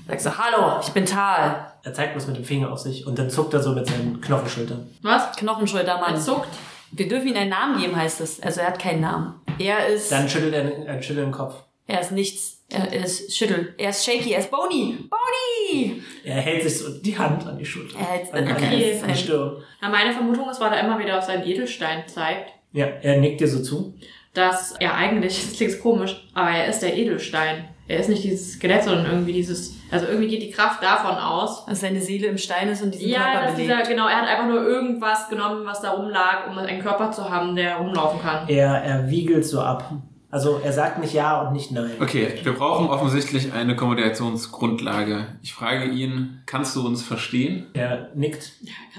Sagst 0.08 0.24
so, 0.24 0.30
hallo, 0.36 0.80
ich 0.82 0.88
bin 0.90 1.06
Tal. 1.06 1.72
Er 1.84 1.94
zeigt 1.94 2.14
was 2.16 2.26
mit 2.26 2.36
dem 2.36 2.44
Finger 2.44 2.70
auf 2.72 2.78
sich 2.78 3.06
und 3.06 3.18
dann 3.18 3.30
zuckt 3.30 3.54
er 3.54 3.62
so 3.62 3.72
mit 3.72 3.86
seinen 3.86 4.20
Knochenschultern. 4.20 4.88
Was? 5.02 5.34
Knochenschultermann. 5.36 6.14
Er 6.14 6.20
zuckt. 6.20 6.48
Wir 6.92 7.08
dürfen 7.08 7.28
ihm 7.28 7.36
einen 7.36 7.50
Namen 7.50 7.80
geben, 7.80 7.96
heißt 7.96 8.20
es. 8.20 8.40
Also 8.40 8.60
er 8.60 8.68
hat 8.68 8.78
keinen 8.78 9.00
Namen. 9.00 9.34
Er 9.58 9.86
ist, 9.86 10.10
Dann 10.12 10.28
schüttelt 10.28 10.54
er, 10.54 10.86
er 10.86 11.02
schüttelt 11.02 11.26
den 11.26 11.32
Kopf. 11.32 11.54
er 11.86 12.00
ist 12.00 12.12
nichts. 12.12 12.58
Er 12.68 12.90
ist 12.92 13.34
schüttel. 13.36 13.74
Er 13.78 13.90
ist 13.90 14.04
shaky, 14.04 14.32
er 14.32 14.38
ist 14.40 14.50
bony. 14.50 14.98
Bony! 15.10 16.02
Er 16.24 16.36
hält 16.40 16.62
sich 16.62 16.78
so 16.78 16.88
die 17.00 17.16
Hand 17.18 17.46
an 17.46 17.58
die 17.58 17.66
Schulter. 17.66 17.98
Er 17.98 18.04
hält- 18.06 18.32
an, 18.32 18.46
an, 18.48 18.52
okay. 18.56 18.98
an 19.02 19.08
die 19.08 19.14
Stirn. 19.18 19.62
Ja, 19.82 19.88
meine 19.90 20.12
Vermutung 20.12 20.48
ist, 20.48 20.58
weil 20.60 20.72
er 20.72 20.80
immer 20.80 20.98
wieder 20.98 21.18
auf 21.18 21.24
seinen 21.24 21.46
Edelstein 21.46 22.04
zeigt, 22.06 22.50
Ja, 22.72 22.86
er 22.86 23.18
nickt 23.18 23.40
dir 23.42 23.48
so 23.48 23.62
zu. 23.62 23.94
dass 24.32 24.72
er 24.80 24.94
eigentlich, 24.94 25.42
das 25.44 25.56
klingt 25.56 25.80
komisch, 25.80 26.26
aber 26.32 26.50
er 26.50 26.66
ist 26.68 26.80
der 26.80 26.96
Edelstein. 26.96 27.68
Er 27.88 27.98
ist 27.98 28.08
nicht 28.08 28.22
dieses 28.24 28.52
Skelett, 28.54 28.84
sondern 28.84 29.06
irgendwie 29.06 29.32
dieses, 29.32 29.76
also 29.90 30.06
irgendwie 30.06 30.28
geht 30.28 30.42
die 30.42 30.50
Kraft 30.50 30.82
davon 30.82 31.16
aus. 31.16 31.66
Dass 31.66 31.80
seine 31.80 32.00
Seele 32.00 32.28
im 32.28 32.38
Stein 32.38 32.68
ist 32.68 32.82
und 32.82 32.94
diesen 32.94 33.08
Ja, 33.08 33.32
Körper 33.32 33.46
dass 33.48 33.56
dieser, 33.56 33.82
genau, 33.82 34.06
er 34.06 34.16
hat 34.22 34.28
einfach 34.28 34.46
nur 34.46 34.62
irgendwas 34.64 35.28
genommen, 35.28 35.66
was 35.66 35.80
da 35.82 35.90
rumlag, 35.90 36.46
um 36.50 36.56
einen 36.58 36.80
Körper 36.80 37.10
zu 37.10 37.28
haben, 37.28 37.56
der 37.56 37.76
rumlaufen 37.76 38.20
kann. 38.20 38.48
Er, 38.48 38.68
er 38.82 39.10
wiegelt 39.10 39.44
so 39.44 39.60
ab. 39.60 39.92
Also 40.30 40.60
er 40.64 40.72
sagt 40.72 40.98
nicht 40.98 41.12
ja 41.12 41.42
und 41.42 41.52
nicht 41.52 41.72
nein. 41.72 41.90
Okay, 42.00 42.26
wir 42.42 42.54
brauchen 42.54 42.88
offensichtlich 42.88 43.52
eine 43.52 43.76
Kommunikationsgrundlage. 43.76 45.26
Ich 45.42 45.52
frage 45.52 45.84
ihn, 45.90 46.40
kannst 46.46 46.74
du 46.74 46.86
uns 46.86 47.02
verstehen? 47.02 47.66
Er 47.74 48.08
nickt, 48.14 48.52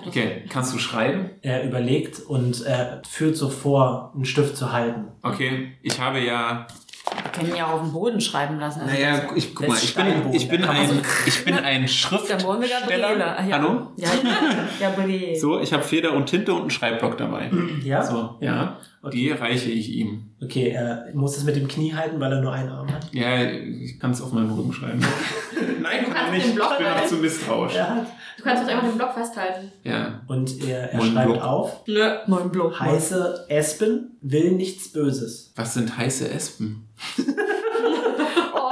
Okay, 0.06 0.44
kannst 0.50 0.74
du 0.76 0.78
schreiben? 0.78 1.32
er 1.42 1.64
überlegt 1.64 2.20
und 2.20 2.62
er 2.66 3.02
führt 3.08 3.36
so 3.36 3.50
vor, 3.50 4.12
einen 4.14 4.26
Stift 4.26 4.56
zu 4.58 4.72
halten. 4.72 5.06
Okay, 5.24 5.72
ich 5.82 6.00
habe 6.00 6.20
ja 6.20 6.68
Wir 7.24 7.32
können 7.32 7.50
ihn 7.50 7.56
ja 7.56 7.68
auch 7.68 7.74
auf 7.76 7.82
dem 7.82 7.94
Boden 7.94 8.20
schreiben 8.22 8.60
lassen. 8.60 8.82
Also 8.82 8.94
Naja, 8.94 9.22
ich 9.36 9.56
guck 9.56 9.68
mal, 9.68 9.78
ich 9.82 9.96
bin, 9.96 10.06
ich 10.34 10.50
bin 10.50 10.64
ein, 10.66 11.02
ich 11.26 11.46
bin 11.46 11.56
ein 11.56 11.64
Dann 11.64 11.64
Gabriele. 11.74 11.88
Schriftsteller. 11.88 13.44
Ja. 13.48 13.58
Hallo? 13.58 13.88
Ja, 13.96 14.10
Gabriele. 14.80 15.40
So, 15.40 15.60
ich 15.60 15.72
habe 15.72 15.84
Feder 15.84 16.14
und 16.14 16.26
Tinte 16.28 16.54
und 16.54 16.62
einen 16.62 16.70
Schreibblock 16.70 17.18
dabei. 17.18 17.50
Ja? 17.84 18.04
So, 18.04 18.36
ja. 18.42 18.78
Die 19.12 19.32
reiche 19.32 19.70
ich 19.70 19.90
ihm. 19.90 20.33
Okay, 20.44 20.70
er 20.70 21.06
muss 21.14 21.38
es 21.38 21.44
mit 21.44 21.56
dem 21.56 21.68
Knie 21.68 21.94
halten, 21.94 22.20
weil 22.20 22.32
er 22.32 22.42
nur 22.42 22.52
einen 22.52 22.70
Arm 22.70 22.92
hat. 22.92 23.08
Ja, 23.14 23.44
ich 23.44 24.00
kann 24.00 24.12
es 24.12 24.22
auf 24.22 24.32
meinen 24.34 24.52
Rücken 24.52 24.74
schreiben. 24.74 25.00
Nein, 25.82 26.06
Du 26.06 26.12
kann 26.12 26.26
kannst 26.32 26.38
ich 26.38 26.42
den 26.44 26.50
nicht. 26.52 26.56
Block 26.56 26.70
Ich 26.72 26.78
bin 26.78 26.88
noch 26.88 27.06
zu 27.06 27.16
misstrauisch. 27.18 27.78
Hat. 27.80 28.08
Du 28.38 28.44
kannst 28.44 28.64
jetzt 28.64 28.72
einfach 28.72 28.88
den 28.88 28.98
Block 28.98 29.14
festhalten. 29.14 29.72
Ja. 29.84 30.22
Und 30.28 30.64
er, 30.68 30.92
er 30.94 31.02
schreibt 31.02 31.32
Block. 31.34 31.44
auf, 31.44 31.88
Nö. 31.88 32.10
Mein 32.28 32.50
Block. 32.52 32.80
heiße 32.80 33.46
Espen 33.50 34.18
will 34.22 34.52
nichts 34.52 34.92
Böses. 34.92 35.52
Was 35.56 35.74
sind 35.76 35.98
heiße 35.98 36.30
Espen? 36.30 36.88
Oh, 38.56 38.70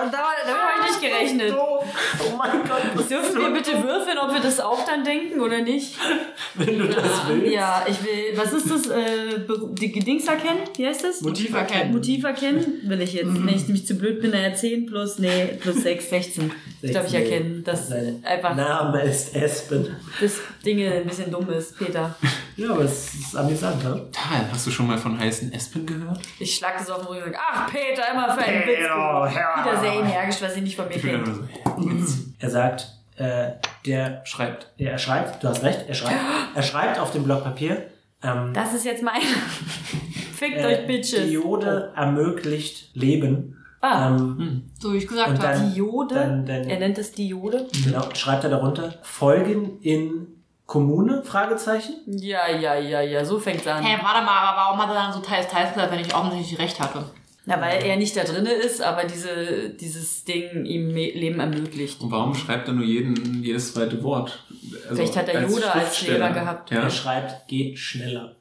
damit, 0.00 0.12
damit 0.12 0.60
habe 0.60 0.72
ich 0.80 0.90
nicht 0.90 1.00
gerechnet. 1.00 1.54
Oh 1.58 2.36
mein 2.36 2.62
Gott, 2.64 2.82
Dürfen 3.10 3.40
wir 3.40 3.50
bitte 3.50 3.72
würfeln, 3.82 4.18
ob 4.18 4.32
wir 4.32 4.40
das 4.40 4.60
auch 4.60 4.86
dann 4.86 5.04
denken 5.04 5.40
oder 5.40 5.60
nicht? 5.62 5.96
wenn 6.54 6.78
du 6.78 6.88
das 6.88 7.26
willst. 7.28 7.52
Ja, 7.52 7.84
ich 7.88 8.02
will. 8.04 8.36
Was 8.36 8.52
ist 8.52 8.70
das? 8.70 8.86
Äh, 8.86 9.40
die 9.72 9.90
Dings 9.98 10.26
erkennen? 10.26 10.60
Wie 10.76 10.86
heißt 10.86 11.04
das? 11.04 11.20
Motiv 11.22 11.52
erkennen. 11.54 11.92
Motiv 11.92 12.24
erkennen 12.24 12.80
will 12.84 13.00
ich 13.02 13.14
jetzt. 13.14 13.26
Wenn 13.26 13.48
ich 13.48 13.62
nämlich 13.62 13.86
zu 13.86 13.94
blöd 13.96 14.20
bin, 14.20 14.30
naja, 14.30 14.54
10 14.54 14.86
plus, 14.86 15.18
nee, 15.18 15.46
plus 15.60 15.76
6, 15.82 16.08
16. 16.08 16.52
Ich 16.82 16.92
glaube, 16.92 17.06
ich 17.08 17.14
erkenne, 17.14 17.60
dass 17.60 17.90
einfach 18.22 18.54
Name 18.54 19.02
ist 19.02 19.34
Espen. 19.34 19.96
das 20.20 20.38
Ding 20.64 20.80
ein 20.80 21.04
bisschen 21.06 21.30
dumm 21.30 21.48
ist, 21.50 21.76
Peter. 21.76 22.14
Ja, 22.56 22.70
aber 22.70 22.84
es 22.84 23.14
ist 23.14 23.36
amüsant, 23.36 23.82
ne? 23.82 24.08
Tal, 24.12 24.46
hast 24.52 24.66
du 24.66 24.70
schon 24.70 24.86
mal 24.86 24.98
von 24.98 25.18
heißen 25.18 25.52
Espen 25.52 25.86
gehört? 25.86 26.20
Ich 26.38 26.56
schlag 26.56 26.78
das 26.78 26.90
auf 26.90 27.06
den 27.06 27.08
Rücken 27.08 27.30
und 27.30 27.36
ach, 27.38 27.70
Peter, 27.70 28.02
immer 28.12 28.32
für 28.34 28.40
einen 28.42 28.62
Peter, 28.62 29.24
Witz. 29.24 29.34
ja. 29.34 29.64
Wieder 29.64 29.80
sehr 29.80 29.92
energisch, 29.94 30.36
was 30.40 30.54
sie 30.54 30.60
nicht 30.60 30.76
von 30.76 30.88
mir 30.88 30.96
Ich 30.96 31.02
so. 31.02 32.18
Er 32.38 32.50
sagt, 32.50 32.86
äh, 33.20 33.52
der, 33.86 34.22
Schreibt. 34.24 34.72
der, 34.78 34.92
er 34.92 34.98
schreibt, 34.98 35.42
du 35.44 35.48
hast 35.48 35.62
recht, 35.62 35.84
er 35.88 35.94
schreibt, 35.94 36.20
er 36.54 36.62
schreibt 36.62 36.98
auf 36.98 37.12
dem 37.12 37.24
Block 37.24 37.44
Papier, 37.44 37.86
ähm, 38.22 38.52
Das 38.54 38.74
ist 38.74 38.84
jetzt 38.84 39.02
mein. 39.02 39.20
Fickt 40.34 40.58
äh, 40.58 40.64
euch, 40.66 40.86
Bitches. 40.86 41.28
Diode 41.28 41.92
ermöglicht 41.96 42.94
Leben. 42.94 43.56
Ah, 43.82 44.08
Ähm, 44.08 44.70
So 44.78 44.92
wie 44.92 44.98
ich 44.98 45.06
gesagt 45.08 45.28
habe. 45.30 45.38
dann- 45.38 45.74
Diode. 45.74 46.14
dann- 46.14 46.46
dann- 46.46 46.64
er 46.68 46.78
nennt 46.78 46.98
es 46.98 47.12
Diode. 47.12 47.66
genau, 47.84 48.02
schreibt 48.14 48.44
er 48.44 48.50
darunter, 48.50 48.94
Folgen 49.02 49.78
in 49.80 50.26
Kommune, 50.66 51.22
Fragezeichen. 51.24 51.94
Ja, 52.06 52.48
ja, 52.48 52.74
ja, 52.76 53.00
ja, 53.00 53.24
so 53.24 53.38
fängt's 53.40 53.66
an. 53.66 53.82
Hä, 53.82 53.98
warte 54.02 54.24
mal, 54.24 54.38
aber 54.48 54.56
warum 54.56 54.78
hat 54.82 54.88
er 54.88 54.94
dann 55.02 55.12
so 55.12 55.20
teils, 55.20 55.48
teils 55.48 55.72
gesagt, 55.74 55.90
wenn 55.92 55.98
ich 56.00 56.14
offensichtlich 56.14 56.58
recht 56.58 56.78
hatte? 56.80 57.04
Na, 57.50 57.60
weil 57.60 57.82
er 57.82 57.96
nicht 57.96 58.16
da 58.16 58.22
drinne 58.22 58.52
ist, 58.52 58.80
aber 58.80 59.02
diese, 59.04 59.70
dieses 59.70 60.24
Ding 60.24 60.64
ihm 60.64 60.88
Leben 60.90 61.40
ermöglicht. 61.40 62.00
Und 62.00 62.12
warum 62.12 62.32
schreibt 62.32 62.68
er 62.68 62.74
nur 62.74 62.84
jeden, 62.84 63.42
jedes 63.42 63.74
zweite 63.74 64.00
Wort? 64.04 64.44
Also 64.84 64.94
Vielleicht 64.94 65.16
hat 65.16 65.28
er 65.28 65.48
Yoda 65.48 65.70
als. 65.72 66.06
Lehrer 66.06 66.30
gehabt. 66.30 66.70
Ja, 66.70 66.82
Er 66.82 66.90
schreibt, 66.90 67.48
geht 67.48 67.76
schneller. 67.76 68.36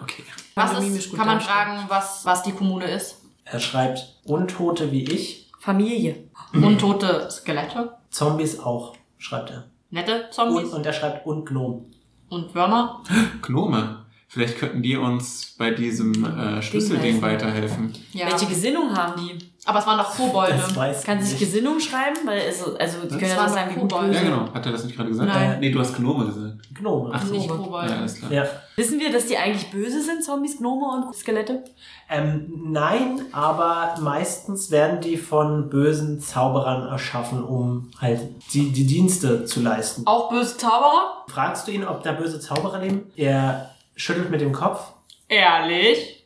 okay. 0.00 0.22
Was 0.54 0.84
ist, 0.84 1.16
kann 1.16 1.26
man 1.26 1.40
fragen, 1.40 1.86
was, 1.88 2.24
was 2.24 2.44
die 2.44 2.52
Kommune 2.52 2.84
ist? 2.84 3.16
Er 3.44 3.58
schreibt, 3.58 4.20
Untote 4.24 4.92
wie 4.92 5.02
ich, 5.04 5.50
Familie. 5.58 6.28
Untote 6.52 7.28
Skelette? 7.28 7.92
Zombies 8.10 8.60
auch, 8.60 8.94
schreibt 9.18 9.50
er. 9.50 9.64
Nette 9.90 10.26
Und, 10.26 10.32
Zombies? 10.32 10.68
und 10.72 10.86
er 10.86 10.92
schreibt, 10.92 11.26
und 11.26 11.44
Gnomen. 11.46 11.92
Und 12.28 12.54
Würmer? 12.54 13.02
Gnome. 13.42 14.04
Vielleicht 14.32 14.58
könnten 14.58 14.80
die 14.80 14.96
uns 14.96 15.56
bei 15.58 15.72
diesem 15.72 16.24
äh, 16.24 16.62
Schlüsselding 16.62 17.20
helfen. 17.20 17.22
weiterhelfen. 17.22 17.92
Ja. 18.12 18.30
Welche 18.30 18.46
Gesinnung 18.46 18.96
haben 18.96 19.20
die? 19.20 19.36
Aber 19.64 19.80
es 19.80 19.86
waren 19.88 19.98
doch 19.98 20.14
Kobolde. 20.14 20.52
Das 20.52 20.76
weiß 20.76 21.02
Kann 21.02 21.20
sich 21.20 21.32
ich. 21.34 21.40
Gesinnung 21.40 21.80
schreiben? 21.80 22.16
Weil 22.24 22.42
es, 22.48 22.62
also, 22.62 22.98
die 23.02 23.18
können 23.18 23.22
ja 23.28 23.48
sagen, 23.48 23.74
Kobolde. 23.74 24.14
Ja, 24.14 24.22
genau. 24.22 24.54
Hat 24.54 24.64
er 24.64 24.70
das 24.70 24.84
nicht 24.84 24.96
gerade 24.96 25.08
gesagt? 25.08 25.28
Nein. 25.28 25.58
Nee, 25.58 25.70
du 25.72 25.80
hast 25.80 25.96
Gnome 25.96 26.26
gesagt. 26.26 26.58
Gnome. 26.72 27.10
Ach 27.12 27.26
so. 27.26 27.32
Nicht 27.34 27.48
Ja, 27.50 27.56
Kobolde. 27.56 27.92
alles 27.92 28.18
klar. 28.20 28.32
Ja. 28.32 28.46
Wissen 28.76 29.00
wir, 29.00 29.10
dass 29.10 29.26
die 29.26 29.36
eigentlich 29.36 29.68
böse 29.72 30.00
sind, 30.00 30.22
Zombies, 30.22 30.58
Gnome 30.58 30.86
und 31.08 31.12
Skelette? 31.12 31.64
Ähm, 32.08 32.52
nein, 32.70 33.22
aber 33.32 33.96
meistens 34.00 34.70
werden 34.70 35.00
die 35.00 35.16
von 35.16 35.68
bösen 35.70 36.20
Zauberern 36.20 36.86
erschaffen, 36.86 37.42
um 37.42 37.90
halt 38.00 38.20
die, 38.54 38.70
die 38.70 38.86
Dienste 38.86 39.44
zu 39.44 39.60
leisten. 39.60 40.06
Auch 40.06 40.30
böse 40.30 40.56
Zauberer? 40.56 41.24
Fragst 41.26 41.66
du 41.66 41.72
ihn, 41.72 41.82
ob 41.84 42.04
da 42.04 42.12
böse 42.12 42.38
Zauberer 42.38 42.78
leben? 42.78 43.10
Er 43.16 43.70
schüttelt 44.00 44.30
mit 44.30 44.40
dem 44.40 44.52
Kopf, 44.52 44.92
Ehrlich? 45.28 46.24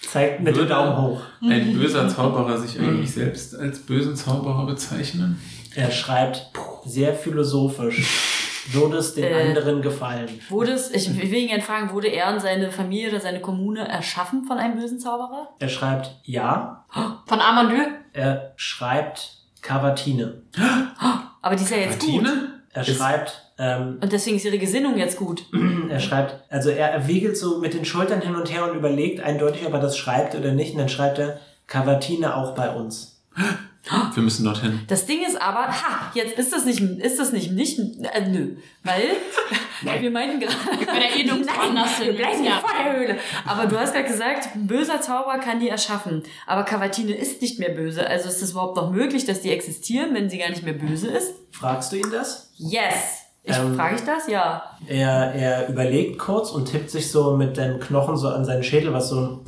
zeigt 0.00 0.40
mit 0.40 0.56
dem 0.56 0.68
Daumen 0.68 0.96
hoch. 1.00 1.20
ein 1.42 1.72
böser 1.74 2.08
Zauberer 2.08 2.58
sich 2.58 2.78
eigentlich 2.78 3.12
selbst 3.12 3.54
als 3.56 3.80
bösen 3.80 4.16
Zauberer 4.16 4.66
bezeichnen? 4.66 5.40
Er 5.74 5.90
schreibt 5.90 6.50
sehr 6.84 7.14
philosophisch. 7.14 8.34
Würde 8.72 8.98
es 8.98 9.14
den 9.14 9.24
Äh. 9.24 9.48
anderen 9.48 9.80
gefallen? 9.80 10.28
Wurde 10.50 10.72
es, 10.72 10.90
ich 10.90 11.16
will 11.16 11.32
ihn 11.38 11.48
gerne 11.48 11.62
fragen, 11.62 11.90
wurde 11.92 12.08
er 12.08 12.32
und 12.34 12.40
seine 12.40 12.70
Familie 12.70 13.08
oder 13.08 13.20
seine 13.20 13.40
Kommune 13.40 13.86
erschaffen 13.88 14.44
von 14.44 14.58
einem 14.58 14.78
bösen 14.78 14.98
Zauberer? 15.00 15.48
Er 15.58 15.68
schreibt 15.70 16.10
ja. 16.24 16.84
Von 17.26 17.40
Amandu? 17.40 17.76
Er 18.12 18.52
schreibt 18.56 19.38
Cavatine. 19.62 20.42
Aber 21.40 21.56
die 21.56 21.62
ist 21.62 21.70
ja 21.70 21.78
jetzt 21.78 22.00
gut. 22.00 22.26
Er 22.72 22.86
Ist- 22.86 22.96
schreibt, 22.96 23.50
ähm, 23.58 23.98
Und 24.00 24.12
deswegen 24.12 24.36
ist 24.36 24.44
ihre 24.44 24.58
Gesinnung 24.58 24.96
jetzt 24.98 25.16
gut. 25.16 25.44
er 25.90 26.00
schreibt, 26.00 26.44
also 26.50 26.70
er, 26.70 26.90
er 26.90 27.08
wiegelt 27.08 27.36
so 27.36 27.58
mit 27.58 27.74
den 27.74 27.84
Schultern 27.84 28.20
hin 28.20 28.34
und 28.36 28.52
her 28.52 28.70
und 28.70 28.76
überlegt 28.76 29.20
eindeutig, 29.20 29.66
ob 29.66 29.72
er 29.72 29.80
das 29.80 29.96
schreibt 29.96 30.34
oder 30.34 30.52
nicht. 30.52 30.72
Und 30.72 30.78
dann 30.78 30.88
schreibt 30.88 31.18
er 31.18 31.38
Cavatine 31.66 32.36
auch 32.36 32.54
bei 32.54 32.70
uns. 32.70 33.20
Wir 34.14 34.22
müssen 34.22 34.44
dorthin. 34.44 34.80
Das 34.88 35.06
Ding 35.06 35.22
ist 35.26 35.40
aber, 35.40 35.68
ha, 35.68 36.10
jetzt 36.14 36.38
ist 36.38 36.52
das 36.52 36.64
nicht, 36.64 36.80
ist 36.80 37.18
das 37.18 37.32
nicht, 37.32 37.52
nicht, 37.52 37.78
äh, 37.78 38.28
nö, 38.28 38.56
weil 38.84 39.02
wir 40.02 40.10
meinten 40.10 40.40
gerade, 40.40 40.54
eh 41.16 41.24
Nein, 41.24 41.86
wir 42.00 42.12
bleiben 42.14 42.44
Ja. 42.44 42.58
vor 42.58 42.70
der 42.84 42.96
Höhle. 42.96 43.16
Aber 43.46 43.66
du 43.66 43.78
hast 43.78 43.94
gerade 43.94 44.08
gesagt, 44.08 44.48
ein 44.54 44.66
böser 44.66 45.00
Zauberer 45.00 45.38
kann 45.38 45.60
die 45.60 45.68
erschaffen. 45.68 46.22
Aber 46.46 46.64
Cavatine 46.64 47.12
ist 47.14 47.40
nicht 47.42 47.58
mehr 47.58 47.70
böse. 47.70 48.06
Also 48.06 48.28
ist 48.28 48.42
es 48.42 48.50
überhaupt 48.52 48.76
noch 48.76 48.90
möglich, 48.90 49.24
dass 49.24 49.40
die 49.40 49.50
existieren, 49.50 50.14
wenn 50.14 50.28
sie 50.28 50.38
gar 50.38 50.50
nicht 50.50 50.62
mehr 50.64 50.74
böse 50.74 51.08
ist? 51.08 51.32
Fragst 51.52 51.92
du 51.92 51.96
ihn 51.96 52.10
das? 52.10 52.50
Yes. 52.56 53.22
Ich, 53.44 53.56
Ähm, 53.56 53.76
frage 53.76 53.94
ich 53.96 54.02
das? 54.02 54.26
Ja. 54.28 54.62
Er, 54.86 55.32
er 55.34 55.68
überlegt 55.68 56.18
kurz 56.18 56.50
und 56.50 56.66
tippt 56.70 56.90
sich 56.90 57.10
so 57.10 57.36
mit 57.36 57.56
dem 57.56 57.80
Knochen 57.80 58.16
so 58.16 58.28
an 58.28 58.44
seinen 58.44 58.62
Schädel, 58.62 58.92
was 58.92 59.08
so 59.08 59.20
ein 59.20 59.40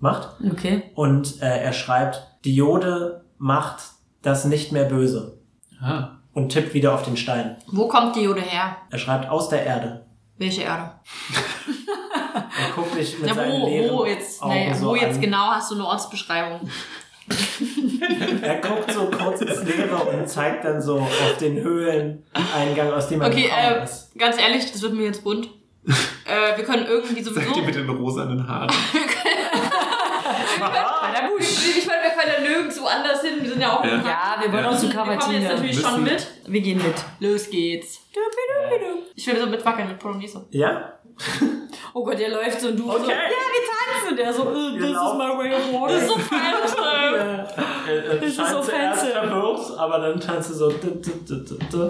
macht. 0.00 0.28
Okay. 0.52 0.82
Und 0.94 1.40
äh, 1.40 1.62
er 1.62 1.72
schreibt, 1.72 2.26
Diode 2.44 3.23
macht 3.38 3.82
das 4.22 4.44
nicht 4.44 4.72
mehr 4.72 4.84
böse. 4.84 5.38
Ah. 5.82 6.08
Und 6.32 6.48
tippt 6.50 6.74
wieder 6.74 6.94
auf 6.94 7.02
den 7.04 7.16
Stein. 7.16 7.56
Wo 7.68 7.86
kommt 7.88 8.16
die 8.16 8.22
Jode 8.22 8.40
her? 8.40 8.76
Er 8.90 8.98
schreibt 8.98 9.28
aus 9.30 9.48
der 9.48 9.64
Erde. 9.64 10.06
Welche 10.38 10.62
Erde? 10.62 10.90
Er 12.56 12.70
guckt 12.74 12.96
dich 12.96 13.18
mit 13.18 13.28
Ja, 13.28 13.34
seinen 13.34 13.62
wo, 13.62 13.66
leeren 13.68 13.96
wo 13.96 14.04
jetzt, 14.04 14.42
Augen 14.42 14.54
nee, 14.54 14.72
so 14.74 14.88
wo 14.88 14.94
jetzt 14.96 15.16
an. 15.16 15.20
genau 15.20 15.46
hast 15.50 15.70
du 15.70 15.74
eine 15.76 15.86
Ortsbeschreibung? 15.86 16.60
Er 18.42 18.56
guckt 18.60 18.92
so 18.92 19.06
kurz 19.10 19.40
ins 19.40 19.62
Leere 19.64 19.96
und 19.96 20.28
zeigt 20.28 20.64
dann 20.64 20.80
so 20.80 20.98
auf 21.00 21.36
den 21.40 21.56
Höhleneingang, 21.62 22.92
aus 22.92 23.08
dem 23.08 23.20
er 23.22 23.28
Okay, 23.28 23.44
gekommen 23.44 23.80
äh, 23.80 23.84
ist. 23.84 24.16
ganz 24.18 24.38
ehrlich, 24.38 24.70
das 24.70 24.82
wird 24.82 24.94
mir 24.94 25.04
jetzt 25.04 25.24
bunt. 25.24 25.48
äh, 25.86 26.56
wir 26.56 26.64
können 26.64 26.86
irgendwie 26.86 27.22
sowieso. 27.22 27.40
Sagt 27.40 27.56
die 27.56 27.62
mit 27.62 27.74
den 27.74 27.88
rosanen 27.88 28.46
Haaren. 28.46 28.70
Ich 31.78 31.86
meine, 31.86 32.02
wir 32.02 32.10
können 32.10 32.32
ja 32.34 32.40
nirgendwo 32.48 32.86
anders 32.86 33.20
hin. 33.22 33.34
Wir 33.42 33.50
sind 33.50 33.60
ja 33.60 33.72
auch 33.78 33.84
Ja. 33.84 33.90
Ja, 33.96 34.36
wir 34.42 34.52
wollen 34.52 34.64
Ja. 34.64 34.70
auch 34.70 34.76
zu 34.78 34.88
Wir 34.88 34.94
kommen 34.94 35.12
jetzt 35.12 35.20
Cavatine. 35.24 35.48
natürlich 35.48 35.76
Müssen- 35.76 35.90
schon 35.90 36.02
mit. 36.04 36.26
Wir 36.46 36.60
gehen 36.60 36.78
mit. 36.78 36.94
Los 37.20 37.50
geht's. 37.50 38.00
Ich 39.14 39.26
will 39.26 39.38
so 39.38 39.46
mitwackeln 39.46 39.88
mit 39.88 39.98
Polonaise. 39.98 40.44
Ja? 40.50 40.92
Oh 41.92 42.02
Gott, 42.04 42.18
der 42.18 42.28
läuft 42.30 42.60
so 42.60 42.68
und 42.68 42.76
du 42.78 42.84
so, 42.84 42.90
Okay. 42.92 43.02
ja, 43.10 43.16
wir 43.16 43.62
tanzen. 44.02 44.16
Der 44.16 44.32
so, 44.32 44.42
äh, 44.50 44.78
this 44.78 44.88
is 44.90 44.92
my 44.94 45.30
way 45.38 45.54
of 45.54 45.72
walking. 45.72 45.94
Das 45.94 46.02
ist 46.02 46.08
so 46.08 46.18
fancy. 46.18 46.76
Er 47.86 48.22
ist 48.22 48.36
scheint 48.36 48.48
so 48.48 48.60
zuerst 48.60 49.00
fancy. 49.02 49.12
verwirrt, 49.12 49.78
aber 49.78 49.98
dann 49.98 50.18
tanzt 50.20 50.50
er 50.50 50.56
so. 50.56 50.70
du, 50.70 50.88
du. 50.90 51.88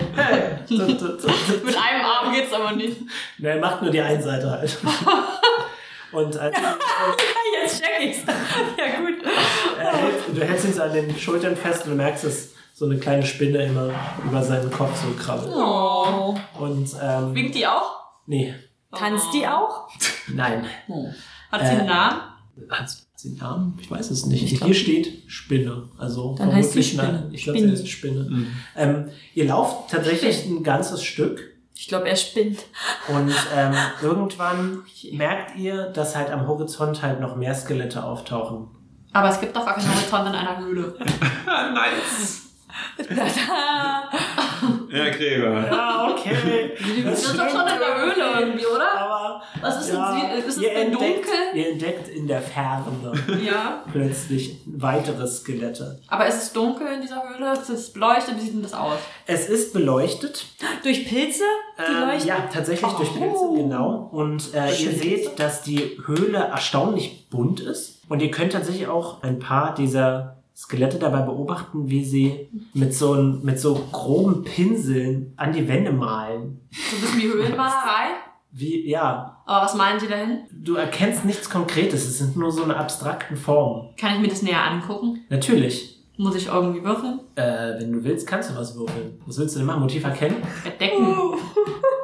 Mit 1.65 1.77
einem 1.77 2.05
Arm 2.05 2.33
geht's 2.35 2.53
aber 2.53 2.73
nicht. 2.73 3.01
Ne, 3.39 3.49
er 3.51 3.59
macht 3.61 3.81
nur 3.83 3.91
die 3.91 4.01
eine 4.01 4.23
Seite 4.23 4.51
halt. 4.51 4.77
Und 6.15 6.37
als, 6.39 6.57
Jetzt 7.63 7.83
check 7.83 7.91
ich's. 8.09 8.19
ja, 8.27 9.01
gut. 9.01 9.23
er 9.79 9.93
hält, 9.97 10.15
du 10.35 10.41
hältst 10.45 10.65
ihn 10.67 10.73
so 10.73 10.83
an 10.83 10.93
den 10.93 11.17
Schultern 11.19 11.57
fest 11.57 11.85
und 11.85 11.91
du 11.93 11.97
merkst, 11.97 12.25
dass 12.25 12.49
so 12.75 12.85
eine 12.87 12.99
kleine 12.99 13.25
Spinne 13.25 13.65
immer 13.65 13.91
über 14.25 14.43
seinen 14.43 14.71
Kopf 14.71 15.01
so 15.01 15.11
krabbelt. 15.23 15.53
Oh. 15.55 16.35
Und, 16.59 16.89
ähm, 17.03 17.35
Winkt 17.35 17.55
die 17.55 17.67
auch? 17.67 18.01
nee, 18.27 18.55
Tanzt 18.93 19.27
die 19.35 19.47
auch? 19.47 19.89
nein. 20.29 20.65
Hat 21.51 21.61
sie 21.63 21.67
Äh, 21.67 21.79
einen 21.79 21.87
Namen? 21.87 22.21
Hat 22.71 22.89
sie 23.17 23.29
einen 23.29 23.39
Namen? 23.39 23.79
Ich 23.81 23.91
weiß 23.91 24.11
es 24.11 24.27
nicht. 24.27 24.53
Ich 24.53 24.63
Hier 24.63 24.75
steht 24.75 25.23
Spinne. 25.27 25.89
Also 25.99 26.35
Dann 26.39 26.55
heißt 26.55 26.73
sie 26.73 26.83
vermutlich 26.83 27.01
eine- 27.01 27.19
Spinne. 27.19 27.35
Ich 27.35 27.43
glaube, 27.45 27.59
sie 27.61 27.71
heißt 27.73 27.89
Spinne. 27.89 28.47
Ähm, 28.77 29.09
ihr 29.35 29.47
lauft 29.47 29.91
tatsächlich 29.91 30.45
ein 30.47 30.63
ganzes 30.63 31.03
Stück 31.03 31.54
Ich 31.77 31.89
glaube, 31.89 32.09
er 32.09 32.17
spinnt. 32.17 32.61
und 33.09 33.35
ähm, 33.55 33.75
irgendwann 34.03 34.85
merkt 35.13 35.57
ihr, 35.57 35.87
dass 35.87 36.17
halt 36.17 36.31
am 36.31 36.47
Horizont 36.47 37.03
halt 37.03 37.21
noch 37.21 37.37
mehr 37.37 37.55
Skelette 37.55 38.03
auftauchen. 38.05 38.69
Aber 39.13 39.29
es 39.29 39.41
gibt 39.41 39.55
doch 39.57 39.65
gar 39.65 39.75
keinen 39.75 39.95
Horizont 39.95 40.29
in 40.29 40.35
einer 40.35 40.59
Höhle. 40.59 40.97
Nice. 41.47 42.43
Tada! 43.09 44.11
Ja, 44.95 45.09
Gregor. 45.11 45.65
Ja, 45.71 46.09
okay. 46.11 46.73
Wir 46.79 47.17
sind 47.17 47.39
doch 47.39 47.49
schon 47.49 47.61
in 47.63 47.79
der 47.79 47.97
Höhle 48.01 48.41
irgendwie, 48.41 48.67
oder? 48.67 48.93
Aber 48.97 49.43
Was 49.61 49.81
ist 49.83 49.93
ja, 49.93 50.15
denn, 50.31 50.39
ist 50.39 50.49
es 50.57 50.63
ihr 50.63 50.69
denn 50.71 50.93
entdeckt, 50.93 51.17
dunkel? 51.27 51.35
Ihr 51.55 51.69
entdeckt 51.73 52.09
in 52.09 52.27
der 52.29 52.41
Ferne 52.41 52.85
Ja. 53.45 53.83
plötzlich 53.93 54.59
weitere 54.67 55.27
Skelette. 55.27 55.99
Aber 56.09 56.27
ist 56.27 56.43
es 56.43 56.53
dunkel 56.53 56.87
in 56.95 57.01
dieser 57.03 57.23
Höhle? 57.29 57.53
Ist 57.53 57.69
es 57.71 57.93
beleuchtet? 57.93 58.37
Wie 58.37 58.41
sieht 58.41 58.55
denn 58.55 58.63
das 58.63 58.75
aus? 58.75 58.99
Es 59.27 59.49
ist 59.49 59.73
beleuchtet. 59.73 60.45
Durch 60.83 61.09
Pilze? 61.09 61.45
Die 61.79 61.83
Ähm, 61.93 62.09
leuchten? 62.09 62.29
ja, 62.29 62.37
tatsächlich 62.53 62.93
durch 62.93 63.13
Pilze, 63.15 63.49
genau. 63.57 64.09
Und 64.13 64.55
äh, 64.55 64.69
ihr 64.71 64.93
seht, 64.93 65.39
dass 65.41 65.63
die 65.63 65.99
Höhle 66.07 66.39
erstaunlich 66.39 67.29
bunt 67.31 67.61
ist. 67.61 68.03
Und 68.09 68.21
ihr 68.21 68.31
könnt 68.31 68.53
tatsächlich 68.53 68.87
auch 68.87 69.23
ein 69.23 69.39
paar 69.39 69.75
dieser 69.75 70.34
Skelette 70.57 70.99
dabei 70.99 71.23
beobachten, 71.23 71.89
wie 71.91 72.05
sie 72.05 72.49
mit 72.75 72.95
so, 72.95 73.15
mit 73.15 73.59
so 73.59 73.75
groben 73.91 74.45
Pinseln 74.45 75.33
an 75.37 75.53
die 75.53 75.67
Wände 75.69 75.91
malen. 75.93 76.61
So 76.71 76.97
ein 76.97 77.01
bisschen 77.03 77.19
wie 77.21 77.33
Höhlenmalerei? 77.33 78.07
Wie, 78.53 78.89
ja, 78.89 79.43
Aber 79.47 79.65
was 79.65 79.75
meinen 79.75 79.99
Sie 79.99 80.07
dahin? 80.07 80.45
du 80.53 80.77
erkennst 80.77 81.25
nichts 81.25 81.51
Konkretes, 81.51 82.07
es 82.07 82.19
sind 82.19 82.37
nur 82.37 82.53
so 82.53 82.63
eine 82.63 82.77
abstrakten 82.77 83.37
Formen. 83.37 83.89
Kann 83.97 84.15
ich 84.15 84.21
mir 84.21 84.29
das 84.29 84.43
näher 84.43 84.63
angucken? 84.63 85.25
Natürlich. 85.29 85.99
Muss 86.17 86.37
ich 86.37 86.47
irgendwie 86.47 86.85
würfeln? 86.85 87.19
Äh, 87.35 87.81
wenn 87.81 87.93
du 87.93 88.05
willst, 88.05 88.29
kannst 88.29 88.51
du 88.51 88.55
was 88.55 88.77
würfeln. 88.79 89.21
Was 89.27 89.37
willst 89.39 89.57
du 89.57 89.59
denn 89.59 89.67
machen? 89.67 89.81
Motiv 89.81 90.05
erkennen? 90.05 90.37
Entdecken. 90.65 91.17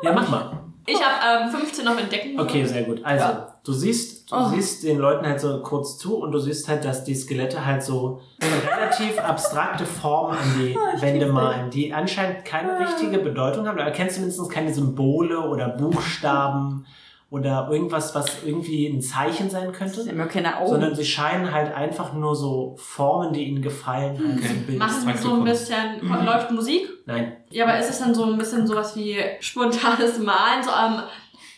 Ja, 0.03 0.13
mach 0.13 0.29
mal. 0.29 0.59
Ich 0.87 0.97
habe 1.01 1.45
ähm, 1.45 1.51
15 1.57 1.87
auf 1.87 1.97
Entdecken. 2.01 2.41
Okay, 2.41 2.65
sehr 2.65 2.83
gut. 2.83 3.05
Also, 3.05 3.25
du 3.65 3.73
siehst, 3.73 4.31
du 4.31 4.37
Oh. 4.37 4.49
siehst 4.49 4.85
den 4.85 4.99
Leuten 4.99 5.27
halt 5.27 5.41
so 5.41 5.61
kurz 5.63 5.99
zu 5.99 6.17
und 6.19 6.33
du 6.33 6.39
siehst 6.39 6.69
halt, 6.69 6.85
dass 6.85 7.05
die 7.05 7.15
Skelette 7.15 7.65
halt 7.67 7.83
so 7.83 8.21
relativ 8.71 9.19
abstrakte 9.19 9.85
Formen 9.85 10.37
an 10.39 10.45
die 10.59 10.77
Wände 11.03 11.27
malen, 11.27 11.71
die 11.71 11.93
anscheinend 11.93 12.45
keine 12.45 12.79
richtige 12.81 13.19
Bedeutung 13.19 13.67
haben. 13.67 13.77
Du 13.77 13.83
erkennst 13.83 14.17
zumindest 14.17 14.51
keine 14.51 14.73
Symbole 14.73 15.39
oder 15.41 15.69
Buchstaben 15.69 16.87
oder 17.31 17.69
irgendwas, 17.71 18.13
was 18.17 18.43
irgendwie 18.45 18.89
ein 18.89 19.01
Zeichen 19.01 19.49
sein 19.51 19.69
Sie 19.69 19.73
könnte. 19.79 20.01
haben 20.09 20.19
ja 20.19 20.27
keine 20.27 20.57
Augen. 20.59 20.69
Sondern 20.71 20.95
sie 20.97 21.05
scheinen 21.05 21.53
halt 21.55 21.73
einfach 21.73 22.13
nur 22.13 22.35
so 22.35 22.75
Formen, 22.77 23.33
die 23.33 23.45
ihnen 23.45 23.63
gefallen, 23.63 24.19
halt 24.19 24.39
Okay. 24.39 24.49
zu 24.49 24.55
bilden. 24.55 24.79
Machen 24.79 25.17
so 25.17 25.35
ein 25.35 25.45
bisschen, 25.45 25.77
Mhm. 26.03 26.25
läuft 26.27 26.51
Musik? 26.51 26.89
Nein. 27.07 27.37
Ja, 27.51 27.67
aber 27.67 27.79
ist 27.79 27.89
es 27.91 28.01
dann 28.01 28.15
so 28.15 28.25
ein 28.25 28.37
bisschen 28.37 28.67
sowas 28.67 28.97
wie 28.97 29.17
spontanes 29.39 30.19
Malen, 30.19 30.63
so 30.63 30.71
ähm, 30.71 31.03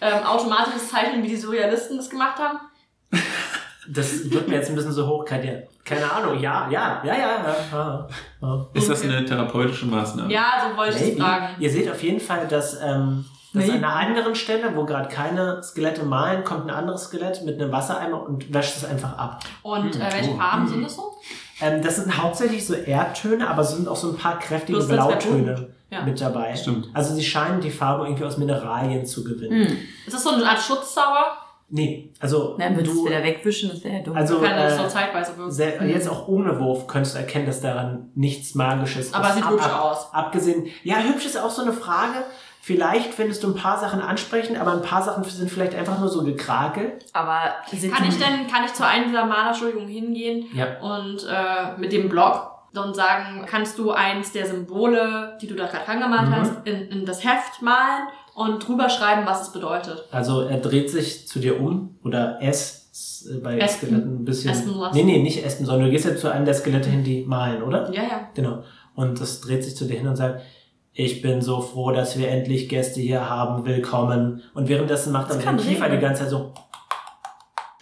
ähm, 0.03 0.25
automatisches 0.27 0.89
Zeichnen, 0.91 1.23
wie 1.23 1.29
die 1.29 1.37
Surrealisten 1.37 1.97
das 1.97 2.11
gemacht 2.11 2.39
haben? 2.39 2.59
Das 3.89 4.31
wird 4.31 4.49
mir 4.49 4.57
jetzt 4.57 4.69
ein 4.71 4.77
bisschen 4.77 4.93
so 4.93 5.07
hochkadiert. 5.07 5.69
Keine 5.85 6.11
Ahnung. 6.11 6.39
Ja, 6.39 6.69
ja, 6.71 7.03
ja, 7.05 7.15
ja. 7.15 7.57
ja, 7.73 8.09
ja. 8.41 8.67
Ist 8.75 8.89
das 8.89 9.03
eine 9.03 9.25
therapeutische 9.25 9.87
Maßnahme? 9.87 10.33
Ja, 10.33 10.69
so 10.71 10.77
wollte 10.77 10.97
ich 10.97 11.03
es 11.03 11.09
Maybe. 11.09 11.21
fragen. 11.23 11.47
Ihr 11.59 11.71
seht 11.71 11.91
auf 11.91 12.01
jeden 12.03 12.21
Fall, 12.21 12.47
dass, 12.47 12.79
ähm, 12.81 13.25
dass 13.53 13.69
an 13.69 13.77
einer 13.85 13.95
anderen 13.97 14.35
Stelle, 14.37 14.75
wo 14.77 14.85
gerade 14.85 15.09
keine 15.09 15.61
Skelette 15.65 16.05
malen, 16.05 16.45
kommt 16.45 16.67
ein 16.67 16.71
anderes 16.71 17.05
Skelett 17.05 17.45
mit 17.45 17.61
einem 17.61 17.73
Wassereimer 17.73 18.23
und 18.23 18.55
wäscht 18.55 18.77
es 18.77 18.85
einfach 18.85 19.19
ab. 19.19 19.41
Und 19.63 19.97
äh, 19.97 20.13
welche 20.13 20.31
Oh. 20.31 20.37
Farben 20.37 20.69
sind 20.69 20.85
das 20.85 20.95
so? 20.95 21.17
Ähm, 21.61 21.83
das 21.83 21.97
sind 21.97 22.17
hauptsächlich 22.23 22.65
so 22.65 22.75
Erdtöne, 22.75 23.49
aber 23.49 23.63
es 23.63 23.73
sind 23.73 23.89
auch 23.89 23.97
so 23.97 24.11
ein 24.11 24.17
paar 24.17 24.39
kräftige 24.39 24.79
Bloß 24.79 24.89
Blautöne. 24.89 25.69
Ja. 25.93 26.03
mit 26.03 26.21
dabei. 26.21 26.57
Stimmt. 26.57 26.89
Also 26.95 27.15
sie 27.15 27.23
scheinen 27.23 27.61
die 27.61 27.71
Farbe 27.71 28.05
irgendwie 28.07 28.25
aus 28.25 28.39
Mineralien 28.39 29.05
zu 29.05 29.23
gewinnen. 29.23 29.69
Hm. 29.69 29.79
Ist 30.07 30.15
das 30.15 30.25
so 30.25 30.31
eine 30.31 30.49
Art 30.49 30.59
Schutzzauber? 30.61 31.37
Nee, 31.75 32.13
also 32.21 32.57
Dann 32.59 32.77
würdest 32.77 32.95
du 32.97 33.07
wieder 33.07 33.23
wegwischen, 33.23 33.71
das 33.71 33.83
wäre 33.83 33.97
ja 33.97 34.03
dumm. 34.03 34.15
also 34.17 34.41
Kann 34.41 34.57
das 34.57 34.75
äh, 34.75 34.77
so 34.83 34.89
zeitweise 34.89 35.33
wirken? 35.39 35.89
jetzt 35.89 36.07
auch 36.09 36.29
ohne 36.29 36.61
Wurf 36.61 36.87
könntest 36.87 37.15
du 37.15 37.19
erkennen, 37.21 37.47
dass 37.47 37.61
daran 37.63 38.11
nichts 38.15 38.55
Magisches 38.55 39.15
Aber 39.15 39.29
ist. 39.29 39.37
sieht 39.37 39.49
hübsch 39.49 39.67
aus. 39.73 40.13
Abgesehen, 40.13 40.67
ja, 40.83 40.97
hübsch 40.97 41.25
ist 41.25 41.39
auch 41.39 41.49
so 41.51 41.63
eine 41.63 41.73
Frage. 41.73 42.25
Vielleicht 42.61 43.13
findest 43.15 43.43
du 43.43 43.49
ein 43.49 43.55
paar 43.57 43.79
Sachen 43.81 44.01
ansprechend, 44.03 44.59
aber 44.61 44.73
ein 44.73 44.83
paar 44.83 45.03
Sachen 45.03 45.25
sind 45.25 45.51
vielleicht 45.51 45.75
einfach 45.75 45.99
nur 45.99 46.09
so 46.09 46.23
gekrakel. 46.25 46.99
Aber 47.13 47.41
sind 47.73 47.93
Kann 47.93 48.07
ich 48.07 48.19
denn, 48.19 48.47
kann 48.47 48.65
ich 48.67 48.73
zu 48.75 48.87
einem 48.87 49.07
dieser 49.09 49.25
Malerschulungen 49.25 49.89
hingehen 49.89 50.47
Ja. 50.55 50.79
und 50.81 51.27
äh, 51.29 51.79
mit 51.81 51.91
dem 51.93 52.09
Blog 52.09 52.52
und 52.79 52.95
sagen, 52.95 53.45
kannst 53.47 53.79
du 53.79 53.91
eins 53.93 54.33
der 54.33 54.47
Symbole, 54.47 55.37
die 55.41 55.47
du 55.47 55.55
da 55.55 55.67
gerade 55.67 55.89
angemalt 55.89 56.29
Mhm. 56.29 56.35
hast, 56.37 56.53
in, 56.67 56.89
in 56.89 57.07
das 57.07 57.25
Heft 57.25 57.61
malen 57.63 58.09
und 58.35 58.67
drüber 58.67 58.89
schreiben, 58.89 59.27
was 59.27 59.43
es 59.49 59.53
bedeutet? 59.53 60.05
Also 60.11 60.43
er 60.43 60.59
dreht 60.59 60.91
sich 60.91 61.29
zu 61.29 61.39
dir 61.39 61.61
um 61.61 61.99
oder 62.05 62.39
es 62.41 63.27
äh, 63.31 63.39
bei 63.39 63.59
Espen. 63.59 63.89
Skeletten 63.89 64.17
ein 64.21 64.25
bisschen. 64.25 64.51
Espen 64.53 64.75
was? 64.81 64.95
nee, 64.95 65.03
nee, 65.05 65.23
nicht 65.23 65.45
Espen, 65.45 65.67
sondern 65.67 65.87
du 65.87 65.91
gehst 65.93 66.05
ja 66.07 66.17
zu 66.17 66.29
einem 66.31 66.45
der 66.45 66.55
Skelette 66.55 66.89
hin, 66.89 67.05
die 67.05 67.25
malen, 67.27 67.63
oder? 67.63 67.91
Ja, 67.93 68.03
ja. 68.03 68.29
Genau. 68.35 68.63
Und 68.95 69.21
das 69.21 69.41
dreht 69.41 69.65
sich 69.65 69.77
zu 69.77 69.85
dir 69.87 69.99
hin 69.99 70.09
und 70.09 70.17
sagt, 70.17 70.41
ich 70.95 71.23
bin 71.23 71.41
so 71.41 71.61
froh, 71.63 71.91
dass 71.93 72.19
wir 72.19 72.29
endlich 72.29 72.69
Gäste 72.69 73.01
hier 73.01 73.29
haben. 73.29 73.65
Willkommen. 73.65 74.43
Und 74.53 74.69
währenddessen 74.69 75.11
macht 75.13 75.31
er 75.31 75.37
mit 75.37 75.47
dem 75.47 75.57
Kiefer 75.57 75.89
die 75.89 75.99
ganze 75.99 76.23
Zeit 76.23 76.31
so. 76.31 76.53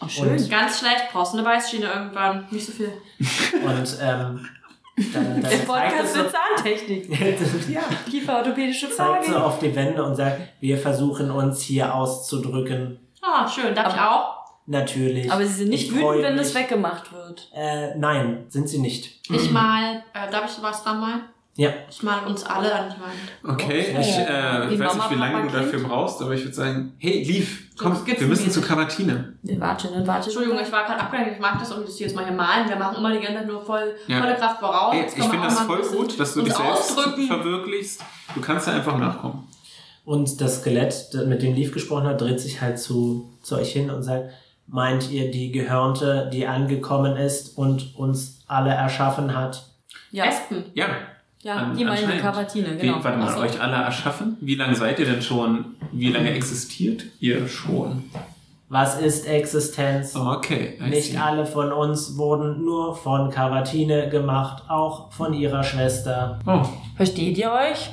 Oh, 0.03 0.09
schön. 0.09 0.31
Und- 0.31 0.51
Ganz 0.51 0.79
schlecht, 0.79 1.07
brauchst 1.13 1.35
eine 1.35 1.43
Beißschiene 1.43 1.87
irgendwann. 1.87 2.47
Nicht 2.51 2.67
so 2.67 2.73
viel. 2.73 2.93
Und 3.65 3.99
ähm, 4.01 4.47
dann, 5.13 5.41
dann 5.41 5.51
Der 5.51 5.59
Podcast 5.59 6.17
für 6.17 6.31
Zahntechnik. 6.31 7.09
ja, 7.69 7.81
Kieferorthopädische 8.11 8.91
zeigt 8.91 9.27
so 9.27 9.37
auf 9.37 9.59
die 9.59 9.75
Wände 9.75 10.03
und 10.03 10.15
sagt, 10.17 10.41
wir 10.61 10.79
versuchen 10.79 11.31
uns 11.31 11.61
hier 11.63 11.95
auszudrücken. 11.95 12.99
Ah, 13.23 13.47
schön. 13.49 13.75
Darf 13.75 13.95
ich 13.95 14.01
auch? 14.01 14.41
Natürlich. 14.67 15.31
Aber 15.31 15.45
sie 15.45 15.53
sind 15.55 15.71
nicht 15.71 15.93
wütend, 15.93 16.23
wenn 16.23 16.39
es 16.39 16.55
weggemacht 16.55 17.13
wird. 17.13 17.51
Äh, 17.55 17.97
nein, 17.97 18.45
sind 18.49 18.69
sie 18.69 18.79
nicht. 18.79 19.21
Ich 19.31 19.51
mal, 19.51 20.03
äh, 20.15 20.31
darf 20.31 20.45
ich 20.57 20.63
was 20.63 20.85
dran 20.85 21.01
malen? 21.01 21.23
Ja. 21.57 21.71
Ich 21.91 22.03
mal 22.03 22.25
uns 22.27 22.45
alle 22.45 22.73
an 22.73 22.89
die 22.95 23.01
Wand. 23.03 23.55
Okay, 23.61 23.87
Oh. 23.97 24.01
ich, 24.01 24.17
äh, 24.17 24.71
weiß 24.71 24.79
Mama, 24.79 24.95
nicht, 24.95 25.11
wie 25.11 25.15
lange 25.17 25.35
Papa, 25.35 25.47
du 25.49 25.53
dafür 25.59 25.79
Kind? 25.81 25.89
brauchst, 25.89 26.23
aber 26.23 26.33
ich 26.35 26.45
würde 26.45 26.55
sagen, 26.55 26.95
hey, 26.99 27.23
Lief, 27.25 27.70
komm, 27.81 27.95
So 27.97 28.07
wir 28.07 28.13
müssen 28.27 28.51
zu 28.51 28.61
skizzenmäßig. 28.61 28.69
Karatine. 28.69 29.35
Wir 29.43 29.61
warten 29.61 29.89
und 29.89 30.07
warten. 30.07 30.25
Entschuldigung, 30.25 30.59
ich 30.63 30.71
war 30.71 30.85
gerade 30.85 31.01
abgelenkt. 31.01 31.33
Ich 31.35 31.41
mag 31.41 31.59
das 31.59 31.73
und 31.73 31.87
das 31.89 31.99
jetzt 31.99 32.15
mal 32.15 32.25
hier 32.25 32.35
malen. 32.35 32.69
Wir 32.69 32.77
machen 32.77 32.97
immer 32.99 33.11
die 33.13 33.19
ganze 33.21 33.39
Zeit 33.39 33.47
nur 33.47 33.65
voll, 33.65 33.95
Ja. 34.07 34.21
volle 34.21 34.35
Kraft 34.37 34.61
voraus. 34.61 34.95
Ey, 34.95 35.01
Jetzt 35.01 35.19
ich 35.19 35.25
finde 35.25 35.47
das 35.47 35.61
voll 35.61 35.83
gut, 35.83 36.19
dass 36.21 36.35
du 36.35 36.43
dich 36.43 36.55
selbst 36.55 36.97
ausdrücken. 36.99 37.27
verwirklichst. 37.27 38.03
Du 38.35 38.41
kannst 38.41 38.67
da 38.69 38.73
einfach 38.73 38.97
nachkommen. 38.99 39.49
Und 40.05 40.41
das 40.41 40.61
Skelett, 40.61 41.09
das 41.13 41.27
mit 41.27 41.43
dem 41.43 41.55
Leaf 41.55 41.73
gesprochen 41.73 42.07
hat, 42.07 42.21
dreht 42.21 42.41
sich 42.41 42.61
halt 42.61 42.79
zu, 42.79 43.33
zu 43.43 43.57
euch 43.57 43.73
hin 43.73 43.91
und 43.91 44.03
sagt, 44.03 44.31
meint 44.67 45.11
ihr 45.11 45.31
die 45.31 45.53
Gehörnte, 45.53 46.31
die 46.33 46.47
angekommen 46.47 47.17
ist 47.17 47.57
und 47.59 47.95
uns 47.97 48.43
alle 48.47 48.71
erschaffen 48.71 49.37
hat? 49.37 49.65
Ja, 50.11 50.25
Espen. 50.25 50.65
Ja. 50.75 50.87
Ja 51.43 51.55
an- 51.57 51.77
die 51.77 51.85
meinen 51.85 51.97
die 51.99 52.03
anscheinend. 52.05 52.23
Kavatine, 52.23 52.67
Wie, 52.77 52.87
genau. 52.87 53.03
warte 53.05 53.19
mal, 53.19 53.33
so. 53.33 53.41
euch 53.41 53.61
alle 53.61 53.77
erschaffen? 53.77 54.37
Wie 54.41 54.55
lange 54.55 54.75
seid 54.75 54.99
ihr 54.99 55.07
denn 55.07 55.23
schon? 55.23 55.77
Wie 55.93 56.09
lange 56.11 56.31
existiert 56.33 57.05
ihr 57.21 57.47
schon? 57.49 58.05
Was 58.69 59.01
ist 59.01 59.27
Existenz? 59.27 60.15
Okay. 60.15 60.79
I 60.81 60.91
Nicht 60.91 61.11
see. 61.13 61.17
alle 61.19 61.45
von 61.45 61.73
uns 61.73 62.17
wurden 62.17 62.65
nur 62.65 62.95
von 62.95 63.29
Cavatine 63.31 64.09
gemacht, 64.09 64.63
auch 64.69 65.11
von 65.13 65.35
ihrer 65.35 65.65
Schwester. 65.65 66.39
Oh, 66.47 66.63
Versteht 66.97 67.37
ihr 67.37 67.51
euch? 67.51 67.91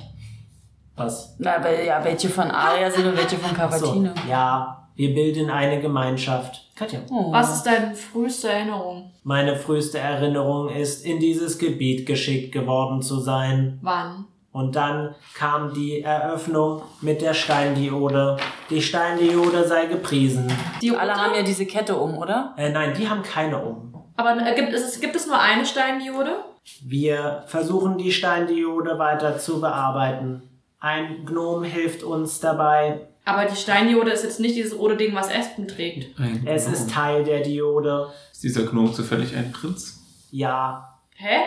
Was? 0.95 1.36
Na, 1.39 1.63
weil, 1.63 1.86
ja, 1.86 2.03
welche 2.03 2.29
von 2.29 2.51
Aria 2.51 2.91
sind 2.91 3.07
und 3.07 3.17
welche 3.17 3.38
von 3.38 3.49
So, 3.51 3.55
Cavatine. 3.55 4.13
ja, 4.29 4.88
wir 4.95 5.13
bilden 5.15 5.49
eine 5.49 5.81
Gemeinschaft. 5.81 6.66
Katja. 6.77 6.99
Oh. 7.09 7.31
Was 7.31 7.55
ist 7.55 7.63
deine 7.63 7.95
früheste 7.95 8.49
Erinnerung? 8.49 9.11
Meine 9.23 9.55
früheste 9.55 9.97
Erinnerung 9.97 10.69
ist, 10.69 11.03
in 11.05 11.19
dieses 11.19 11.57
Gebiet 11.57 12.05
geschickt 12.05 12.51
geworden 12.51 13.01
zu 13.01 13.19
sein. 13.19 13.79
Wann? 13.81 14.25
Und 14.51 14.75
dann 14.75 15.15
kam 15.33 15.73
die 15.73 16.01
Eröffnung 16.01 16.83
mit 17.01 17.21
der 17.21 17.33
Steindiode. 17.33 18.37
Die 18.69 18.81
Steindiode 18.81 19.67
sei 19.67 19.85
gepriesen. 19.85 20.51
Die 20.81 20.95
Alle 20.95 21.15
haben 21.15 21.35
ja 21.35 21.43
diese 21.43 21.65
Kette 21.65 21.95
um, 21.95 22.17
oder? 22.17 22.53
Äh, 22.57 22.69
nein, 22.69 22.93
die 22.97 23.09
haben 23.09 23.23
keine 23.23 23.57
um. 23.57 23.93
Aber 24.15 24.37
äh, 24.37 24.55
gibt 24.55 24.73
es, 24.73 24.99
gibt 24.99 25.15
es 25.15 25.27
nur 25.27 25.39
eine 25.39 25.65
Steindiode? 25.65 26.43
Wir 26.83 27.43
versuchen 27.47 27.97
die 27.97 28.11
Steindiode 28.11 28.99
weiter 28.99 29.37
zu 29.37 29.61
bearbeiten. 29.61 30.43
Ein 30.79 31.25
Gnom 31.25 31.63
hilft 31.63 32.03
uns 32.03 32.39
dabei. 32.39 33.07
Aber 33.27 33.45
die 33.45 33.55
Steindiode 33.55 34.11
ist 34.11 34.23
jetzt 34.23 34.39
nicht 34.39 34.55
dieses 34.55 34.77
rote 34.77 34.95
Ding, 34.97 35.13
was 35.13 35.29
Espen 35.29 35.67
trägt. 35.67 36.17
ein 36.19 36.43
Es 36.47 36.63
Gnome. 36.63 36.77
ist 36.77 36.89
Teil 36.91 37.23
der 37.23 37.41
Diode. 37.41 38.07
Ist 38.31 38.43
dieser 38.43 38.63
Gnome 38.65 38.91
zufällig 38.93 39.35
ein 39.35 39.51
Prinz? 39.51 39.99
Ja, 40.31 40.93
Hä? 41.19 41.37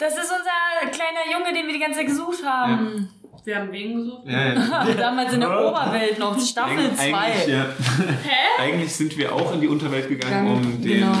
Das 0.00 0.14
ist 0.14 0.22
unser 0.30 0.90
kleiner 0.90 1.20
Junge, 1.32 1.52
den 1.54 1.66
wir 1.66 1.72
die 1.74 1.78
ganze 1.78 1.98
Zeit 2.00 2.08
gesucht 2.08 2.44
haben. 2.44 3.08
Wir 3.44 3.56
haben 3.58 3.70
wen 3.72 3.94
gesucht? 3.96 4.22
Ja, 4.26 4.52
ja. 4.54 4.94
Damals 4.98 5.32
in 5.32 5.40
der 5.40 5.50
Oberwelt 5.50 6.18
noch, 6.18 6.38
Staffel 6.40 6.78
Eig- 6.90 6.96
2. 6.96 7.14
Eigentlich, 7.14 7.46
ja. 7.48 7.66
Eigentlich 8.58 8.92
sind 8.92 9.16
wir 9.16 9.32
auch 9.34 9.52
in 9.54 9.60
die 9.60 9.68
Unterwelt 9.68 10.08
gegangen, 10.08 10.46
Gegangen, 10.46 10.74
um 10.74 10.82
den 10.82 11.00
genau. 11.00 11.12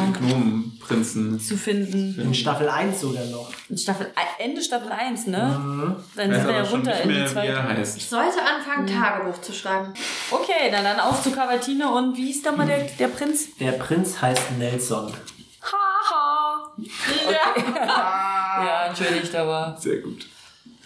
Gnomenprinzen. 0.92 1.40
zu 1.40 1.56
finden. 1.56 2.20
in 2.20 2.34
Staffel 2.34 2.68
1 2.68 3.00
sogar 3.00 3.24
noch. 3.26 3.50
In 3.68 3.76
Staffel, 3.78 4.06
Ende 4.38 4.62
Staffel 4.62 4.92
1, 4.92 5.26
ne? 5.26 5.58
Mhm. 5.58 5.96
Dann 6.16 6.32
sind 6.32 6.46
wir 6.46 6.54
ja 6.54 6.62
runter 6.62 7.00
in 7.02 7.08
die 7.08 7.26
zweite. 7.26 7.82
Ich 7.96 8.06
sollte 8.08 8.38
anfangen, 8.42 8.86
Tagebuch 8.86 9.40
zu 9.40 9.52
schreiben. 9.52 9.92
Okay, 10.30 10.70
na 10.70 10.82
dann 10.82 11.00
auf 11.00 11.22
zu 11.22 11.30
Cavatine 11.30 11.90
und 11.92 12.16
wie 12.16 12.26
hieß 12.26 12.42
da 12.42 12.52
mal 12.52 12.66
der, 12.66 12.84
der 12.98 13.08
Prinz? 13.08 13.48
Der 13.58 13.72
Prinz 13.72 14.20
heißt 14.20 14.52
Nelson. 14.58 15.12
Haha. 15.62 16.72
Ja. 17.30 17.62
Ja, 18.64 18.86
entschuldigt, 18.88 19.34
aber. 19.34 19.76
Sehr 19.80 19.96
gut. 20.00 20.26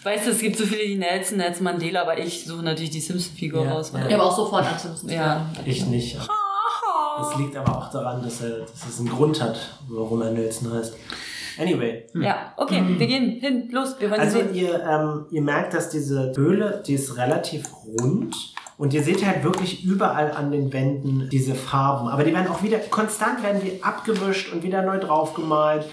Weißt 0.01 0.25
du, 0.25 0.31
es 0.31 0.39
gibt 0.39 0.57
so 0.57 0.65
viele, 0.65 0.85
die 0.87 0.95
Nelson, 0.95 1.37
Nelson 1.37 1.63
Mandela, 1.65 2.03
aber 2.03 2.17
ich 2.17 2.45
suche 2.45 2.63
natürlich 2.63 2.91
die 2.91 3.01
Simpson-Figur 3.01 3.65
Ja, 3.65 3.73
raus. 3.73 3.91
ja. 3.93 4.07
Ich 4.07 4.13
habe 4.13 4.23
auch 4.23 4.35
sofort 4.35 4.65
an 4.65 4.79
Simpsons 4.79 5.11
Ja. 5.11 5.45
Ich 5.65 5.85
nicht. 5.85 6.17
Das 7.17 7.35
liegt 7.37 7.55
aber 7.55 7.77
auch 7.77 7.89
daran, 7.91 8.21
dass, 8.23 8.41
er, 8.41 8.59
dass 8.59 8.87
es 8.89 8.99
einen 8.99 9.09
Grund 9.09 9.41
hat, 9.41 9.57
warum 9.87 10.21
er 10.21 10.31
Nelson 10.31 10.71
heißt. 10.73 10.95
Anyway. 11.59 12.05
Ja, 12.13 12.53
okay, 12.57 12.83
wir 12.85 13.07
gehen 13.07 13.39
hin, 13.39 13.69
los, 13.71 13.95
wir 13.99 14.11
wollen 14.11 14.21
Also 14.21 14.37
sehen. 14.37 14.53
ihr, 14.53 14.83
ähm, 14.83 15.25
ihr 15.31 15.41
merkt, 15.41 15.73
dass 15.73 15.89
diese 15.89 16.31
Höhle, 16.35 16.83
die 16.85 16.93
ist 16.93 17.17
relativ 17.17 17.65
rund. 17.99 18.35
Und 18.77 18.93
ihr 18.93 19.01
seht 19.01 19.25
halt 19.25 19.43
wirklich 19.43 19.83
überall 19.83 20.31
an 20.31 20.51
den 20.51 20.71
Wänden 20.71 21.29
diese 21.31 21.55
Farben. 21.55 22.09
Aber 22.09 22.23
die 22.23 22.31
werden 22.31 22.47
auch 22.47 22.61
wieder, 22.61 22.77
konstant 22.77 23.41
werden 23.41 23.59
die 23.59 23.81
abgewischt 23.83 24.53
und 24.53 24.61
wieder 24.61 24.83
neu 24.83 24.99
draufgemalt. 24.99 25.85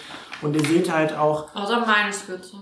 Und 0.43 0.55
ihr 0.55 0.65
seht 0.65 0.93
halt 0.93 1.17
auch, 1.17 1.47
Außer 1.55 1.81
meine 1.87 2.13
Skizze. 2.13 2.57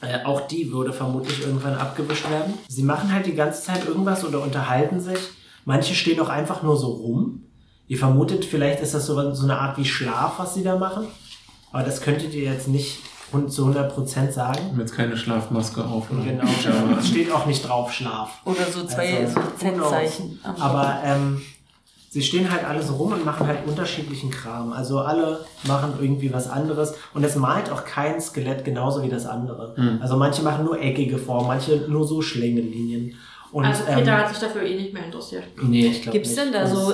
Äh, 0.00 0.24
auch 0.24 0.46
die 0.48 0.72
würde 0.72 0.94
vermutlich 0.94 1.42
irgendwann 1.44 1.74
abgewischt 1.74 2.30
werden. 2.30 2.54
Sie 2.68 2.82
machen 2.82 3.12
halt 3.12 3.26
die 3.26 3.34
ganze 3.34 3.62
Zeit 3.62 3.86
irgendwas 3.86 4.24
oder 4.24 4.42
unterhalten 4.42 5.00
sich. 5.00 5.18
Manche 5.66 5.94
stehen 5.94 6.18
auch 6.20 6.30
einfach 6.30 6.62
nur 6.62 6.76
so 6.78 6.88
rum. 6.88 7.44
Ihr 7.88 7.98
vermutet, 7.98 8.44
vielleicht 8.44 8.80
ist 8.80 8.94
das 8.94 9.06
so, 9.06 9.34
so 9.34 9.44
eine 9.44 9.58
Art 9.58 9.76
wie 9.76 9.84
Schlaf, 9.84 10.38
was 10.38 10.54
sie 10.54 10.62
da 10.62 10.76
machen. 10.76 11.06
Aber 11.72 11.82
das 11.82 12.00
könntet 12.00 12.34
ihr 12.34 12.44
jetzt 12.44 12.68
nicht 12.68 12.98
zu 13.48 13.66
100% 13.66 14.30
sagen. 14.32 14.58
Ich 14.62 14.70
habe 14.72 14.80
jetzt 14.80 14.94
keine 14.94 15.16
Schlafmaske 15.16 15.84
auf. 15.84 16.10
Oder? 16.10 16.22
Genau, 16.22 16.44
es 16.98 17.08
steht 17.08 17.32
auch 17.32 17.46
nicht 17.46 17.66
drauf 17.66 17.92
Schlaf. 17.92 18.40
Oder 18.44 18.66
so 18.70 18.84
zwei 18.86 19.24
Also, 19.24 19.40
am 20.42 20.60
Aber 20.60 20.98
ähm, 21.04 21.42
sie 22.10 22.22
stehen 22.22 22.50
halt 22.52 22.64
alle 22.64 22.82
so 22.82 22.94
rum 22.96 23.12
und 23.12 23.24
machen 23.24 23.46
halt 23.46 23.66
unterschiedlichen 23.66 24.30
Kram. 24.30 24.72
Also 24.72 24.98
alle 25.00 25.46
machen 25.66 25.94
irgendwie 25.98 26.32
was 26.32 26.48
anderes. 26.48 26.94
Und 27.14 27.24
es 27.24 27.36
malt 27.36 27.70
auch 27.70 27.84
kein 27.84 28.20
Skelett 28.20 28.64
genauso 28.66 29.02
wie 29.02 29.08
das 29.08 29.24
andere. 29.24 29.74
Also 30.02 30.16
manche 30.16 30.42
machen 30.42 30.66
nur 30.66 30.78
eckige 30.78 31.16
Formen, 31.16 31.46
manche 31.46 31.86
nur 31.88 32.06
so 32.06 32.20
Schlängelinien. 32.20 33.14
Und, 33.52 33.64
Also 33.66 33.84
Peter 33.84 34.00
ähm, 34.00 34.16
hat 34.18 34.28
sich 34.30 34.38
dafür 34.38 34.62
eh 34.62 34.74
nicht 34.74 34.92
mehr 34.94 35.04
interessiert. 35.04 35.44
nee, 35.62 35.86
ich 35.86 36.02
glaube 36.02 36.18
Gibt 36.18 36.26
es 36.26 36.34
denn 36.34 36.52
da 36.52 36.66
so. 36.66 36.92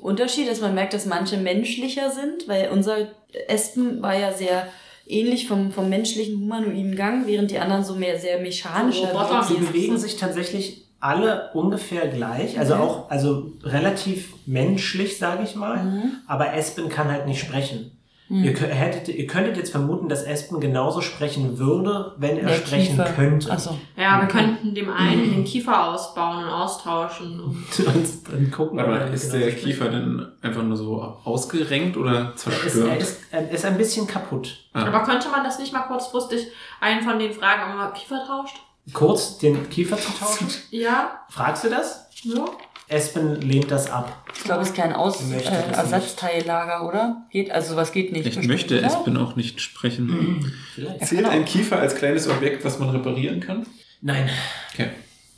Unterschied, 0.00 0.50
dass 0.50 0.60
man 0.60 0.74
merkt, 0.74 0.94
dass 0.94 1.06
manche 1.06 1.36
menschlicher 1.36 2.10
sind? 2.10 2.48
Weil 2.48 2.70
unser 2.70 3.08
Espen 3.48 4.00
war 4.02 4.18
ja 4.18 4.32
sehr 4.32 4.66
ähnlich 5.06 5.46
vom, 5.46 5.70
vom 5.72 5.88
menschlichen 5.88 6.40
humanoiden 6.40 6.96
Gang, 6.96 7.26
während 7.26 7.50
die 7.50 7.58
anderen 7.58 7.84
so 7.84 7.94
mehr 7.94 8.18
sehr 8.18 8.40
mechanischer 8.40 9.08
So 9.12 9.18
Roboter. 9.18 9.42
Sie 9.42 9.54
bewegen 9.54 9.98
sich 9.98 10.16
tatsächlich 10.16 10.86
alle 11.00 11.50
ungefähr 11.54 12.08
gleich, 12.08 12.58
also 12.58 12.74
Okay. 12.74 12.82
auch 12.82 13.10
also 13.10 13.52
relativ 13.62 14.34
menschlich, 14.46 15.18
sage 15.18 15.42
ich 15.44 15.54
mal. 15.54 15.82
Mhm. 15.82 16.12
Aber 16.26 16.52
Espen 16.54 16.88
kann 16.88 17.10
halt 17.10 17.26
nicht 17.26 17.40
sprechen. 17.40 17.92
Ihr, 18.32 18.54
kö- 18.56 18.66
hättet, 18.68 19.08
ihr 19.08 19.26
könntet 19.26 19.56
jetzt 19.56 19.72
vermuten, 19.72 20.08
dass 20.08 20.22
Espen 20.22 20.60
genauso 20.60 21.00
sprechen 21.00 21.58
würde, 21.58 22.14
wenn 22.18 22.38
er 22.38 22.46
Der 22.48 22.54
sprechen 22.54 22.96
Kiefer. 22.96 23.10
könnte. 23.12 23.50
Achso. 23.50 23.76
Ja, 23.96 24.20
wir 24.20 24.28
könnten 24.28 24.72
dem 24.72 24.88
einen 24.92 25.30
den 25.34 25.44
Kiefer 25.44 25.88
ausbauen 25.90 26.44
und 26.44 26.50
austauschen. 26.50 27.40
Und 27.40 27.56
Und 27.86 28.32
dann 28.32 28.50
gucken 28.52 28.78
Warte 28.78 28.90
ob 28.92 28.98
mal, 29.08 29.12
ist 29.12 29.32
genauso 29.32 29.46
der. 29.50 29.56
Kiefer 29.56 29.88
denn 29.88 30.26
einfach 30.42 30.62
nur 30.62 30.76
so 30.76 31.00
ausgerenkt 31.24 31.96
oder 31.96 32.12
Er 32.12 32.34
ist, 32.36 32.46
er, 32.46 32.52
zerstört? 32.52 33.02
ist, 33.02 33.20
er 33.32 33.50
ist 33.50 33.64
ein 33.64 33.76
bisschen 33.76 34.06
kaputt. 34.06 34.64
Ah. 34.74 34.84
Aber 34.86 35.02
könnte 35.02 35.28
man 35.28 35.42
das 35.42 35.58
nicht 35.58 35.72
mal 35.72 35.80
kurzfristig 35.82 36.46
einen 36.80 37.02
von 37.02 37.18
den 37.18 37.32
fragen, 37.32 37.62
ob 37.72 37.76
man 37.78 37.92
Kiefer 37.94 38.24
tauscht? 38.24 38.56
Kurz 38.92 39.38
den 39.38 39.68
Kiefer 39.70 39.96
zu 39.98 40.12
tauschen? 40.18 40.48
Ja. 40.70 41.20
Fragst 41.30 41.64
du 41.64 41.68
das? 41.68 42.08
Ja. 42.22 42.44
Espen 42.90 43.40
lehnt 43.40 43.70
das 43.70 43.90
ab. 43.90 44.24
Ich 44.36 44.44
glaube, 44.44 44.62
es 44.62 44.70
ist 44.70 44.76
kein 44.76 44.92
Aus 44.92 45.22
äh. 45.30 45.72
Ersatzteillager, 45.72 46.86
oder? 46.86 47.22
Geht, 47.30 47.50
also 47.52 47.76
was 47.76 47.92
geht 47.92 48.10
nicht. 48.10 48.26
Ich 48.26 48.34
bestimmt, 48.34 48.48
möchte 48.48 48.78
oder? 48.78 48.86
Espen 48.86 49.16
auch 49.16 49.36
nicht 49.36 49.60
sprechen. 49.60 50.52
Vielleicht. 50.74 51.06
Zählt 51.06 51.26
ein 51.26 51.44
Kiefer 51.44 51.78
als 51.78 51.94
kleines 51.94 52.28
Objekt, 52.28 52.64
was 52.64 52.80
man 52.80 52.90
reparieren 52.90 53.38
kann? 53.38 53.64
Nein. 54.02 54.28
Okay, 54.72 54.88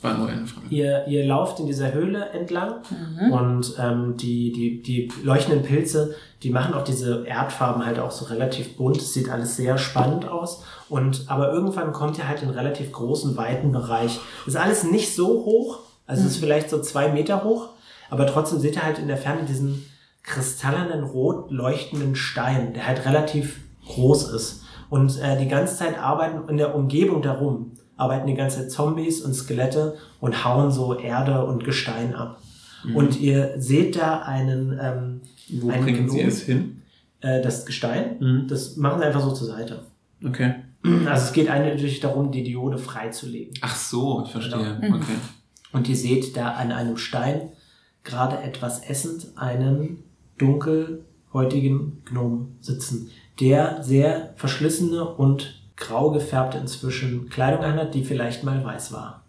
war 0.01 0.17
nur 0.17 0.29
eine 0.29 0.47
Frage. 0.47 0.65
Ihr, 0.69 1.05
ihr 1.07 1.25
lauft 1.25 1.59
in 1.59 1.67
dieser 1.67 1.93
Höhle 1.93 2.29
entlang 2.29 2.81
und 3.31 3.75
ähm, 3.79 4.17
die, 4.17 4.51
die, 4.51 4.81
die 4.81 5.11
leuchtenden 5.23 5.63
Pilze, 5.63 6.15
die 6.41 6.49
machen 6.49 6.73
auch 6.73 6.83
diese 6.83 7.23
Erdfarben 7.27 7.85
halt 7.85 7.99
auch 7.99 8.11
so 8.11 8.25
relativ 8.25 8.77
bunt. 8.77 8.97
Es 8.97 9.13
sieht 9.13 9.29
alles 9.29 9.55
sehr 9.55 9.77
spannend 9.77 10.27
aus. 10.27 10.63
Und 10.89 11.25
aber 11.27 11.53
irgendwann 11.53 11.93
kommt 11.93 12.17
ihr 12.17 12.27
halt 12.27 12.41
in 12.41 12.49
einen 12.49 12.57
relativ 12.57 12.91
großen, 12.91 13.37
weiten 13.37 13.71
Bereich. 13.71 14.19
Ist 14.47 14.57
alles 14.57 14.83
nicht 14.83 15.15
so 15.15 15.27
hoch, 15.45 15.82
also 16.05 16.23
es 16.23 16.31
ist 16.31 16.37
vielleicht 16.37 16.69
so 16.69 16.81
zwei 16.81 17.09
Meter 17.11 17.43
hoch, 17.43 17.69
aber 18.09 18.27
trotzdem 18.27 18.59
seht 18.59 18.75
ihr 18.75 18.83
halt 18.83 18.99
in 18.99 19.07
der 19.07 19.17
Ferne 19.17 19.43
diesen 19.43 19.85
kristallenen, 20.23 21.03
rot 21.03 21.51
leuchtenden 21.51 22.15
Stein, 22.15 22.73
der 22.73 22.87
halt 22.87 23.05
relativ 23.05 23.59
groß 23.85 24.29
ist. 24.33 24.63
Und 24.89 25.19
äh, 25.19 25.37
die 25.39 25.47
ganze 25.47 25.75
Zeit 25.77 25.97
arbeiten 25.99 26.47
in 26.49 26.57
der 26.57 26.75
Umgebung 26.75 27.21
darum, 27.21 27.71
arbeiten 27.97 28.27
die 28.27 28.35
ganze 28.35 28.59
Zeit 28.59 28.71
Zombies 28.71 29.21
und 29.21 29.33
Skelette 29.33 29.97
und 30.21 30.45
hauen 30.45 30.71
so 30.71 30.97
Erde 30.97 31.45
und 31.45 31.63
Gestein 31.63 32.15
ab. 32.15 32.39
Und 32.93 33.19
ihr 33.19 33.53
seht 33.57 33.95
da 33.95 34.23
einen, 34.23 34.77
ähm, 34.81 35.21
Wo 35.61 35.69
einen 35.69 35.83
bringen 35.83 36.09
Sie 36.09 36.17
Gnom, 36.19 36.27
es 36.27 36.41
hin? 36.41 36.81
Äh, 37.21 37.41
das 37.41 37.65
Gestein, 37.65 38.17
Mhm. 38.19 38.47
das 38.49 38.75
machen 38.75 38.99
sie 38.99 39.05
einfach 39.05 39.21
so 39.21 39.31
zur 39.31 39.47
Seite. 39.47 39.79
Okay. 40.25 40.55
Also 41.05 41.27
es 41.27 41.31
geht 41.33 41.49
eindeutig 41.49 42.01
darum, 42.01 42.31
die 42.31 42.43
Diode 42.43 42.77
freizulegen. 42.77 43.53
Ach 43.61 43.73
so, 43.75 44.23
ich 44.25 44.31
verstehe. 44.31 44.77
Genau. 44.81 44.97
Okay. 44.97 45.15
Und 45.73 45.89
ihr 45.89 45.95
seht 45.97 46.37
da 46.37 46.51
an 46.51 46.71
einem 46.71 46.97
Stein 46.97 47.49
gerade 48.03 48.37
etwas 48.37 48.83
essend 48.87 49.27
einen 49.35 50.03
dunkelhäutigen 50.37 52.01
Gnom 52.05 52.55
sitzen, 52.61 53.09
der 53.39 53.81
sehr 53.83 54.33
verschlissene 54.35 55.03
und 55.05 55.59
grau 55.75 56.11
gefärbte 56.11 56.57
inzwischen 56.57 57.29
Kleidung 57.29 57.63
anhat, 57.63 57.93
die 57.95 58.03
vielleicht 58.03 58.43
mal 58.43 58.63
weiß 58.63 58.91
war. 58.93 59.23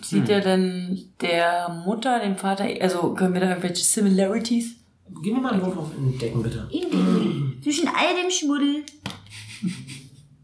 Sieht 0.00 0.28
er 0.28 0.40
denn 0.40 0.98
der 1.20 1.82
Mutter, 1.84 2.18
dem 2.20 2.36
Vater, 2.36 2.64
also 2.80 3.14
können 3.14 3.34
wir 3.34 3.40
da 3.40 3.50
irgendwelche 3.50 3.84
Similarities? 3.84 4.76
Gib 5.22 5.34
mir 5.34 5.40
mal 5.40 5.52
einen 5.52 5.62
Wurf 5.62 5.76
auf 5.76 5.90
Entdecken, 5.96 6.42
bitte. 6.42 6.68
Zwischen 7.62 7.88
all 7.88 8.22
dem 8.22 8.30
Schmuddel. 8.30 8.84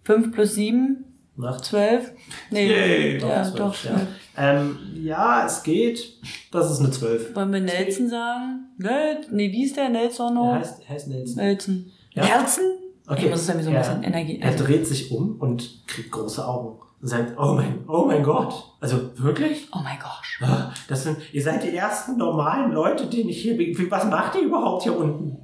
5 0.05 0.33
plus 0.33 0.55
7, 0.55 1.05
Nach 1.37 1.61
12? 1.61 2.13
Nee, 2.51 2.69
Yay. 2.69 3.21
ja, 3.21 3.43
zwölf, 3.43 3.57
doch. 3.57 3.85
ja. 3.85 4.01
Ähm, 4.39 4.79
ja, 4.95 5.47
es 5.47 5.63
geht. 5.63 6.19
Das 6.53 6.71
ist 6.71 6.81
eine 6.81 6.91
12. 6.91 7.35
Wollen 7.35 7.53
wir 7.53 7.61
Nelson 7.61 8.09
sagen? 8.09 8.67
Nel 8.79 9.19
nee, 9.31 9.51
wie 9.53 9.65
ist 9.65 9.77
der 9.77 9.89
Nelson 9.89 10.35
noch? 10.35 10.53
Er 10.53 10.59
heißt, 10.61 10.89
heißt 10.89 11.09
Nelson. 11.09 11.37
Nelson. 11.43 11.87
Ja. 12.13 12.25
Nelson? 12.25 12.65
Okay. 13.09 13.25
Ich 13.27 13.31
muss 13.31 13.41
es 13.43 13.49
irgendwie 13.49 13.65
so 13.65 13.71
ein 13.71 13.77
Er- 13.77 13.83
bisschen 13.83 14.03
Energie. 14.03 14.41
Er 14.41 14.53
dreht 14.55 14.87
sich 14.87 15.11
um 15.13 15.37
und 15.41 15.87
kriegt 15.87 16.11
große 16.11 16.47
Augen. 16.47 16.81
Und 17.01 17.09
sagt, 17.09 17.35
oh 17.39 17.53
mein, 17.53 17.85
oh 17.89 18.05
mein 18.07 18.23
Gott. 18.23 18.55
Also 18.81 19.11
wirklich? 19.19 19.69
oh 19.73 19.81
mein 19.85 19.99
Gott. 19.99 20.49
Ah, 20.49 20.73
Das 20.89 21.05
sind, 21.05 21.19
ihr 21.33 21.43
seid 21.43 21.63
die 21.63 21.77
ersten 21.77 22.17
normalen 22.17 22.73
Leute, 22.73 23.07
die 23.07 23.29
ich 23.31 23.43
hier. 23.43 23.57
Was 23.91 24.07
macht 24.07 24.35
ihr 24.35 24.43
überhaupt 24.43 24.83
hier 24.83 24.97
unten? 24.99 25.39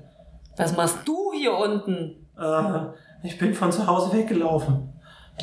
Was 0.57 0.77
machst 0.77 0.99
du 1.07 1.33
hier 1.35 1.53
unten? 1.55 2.27
Äh, 2.39 3.27
ich 3.27 3.39
bin 3.39 3.55
von 3.55 3.71
zu 3.71 3.87
Hause 3.87 4.13
weggelaufen. 4.17 4.92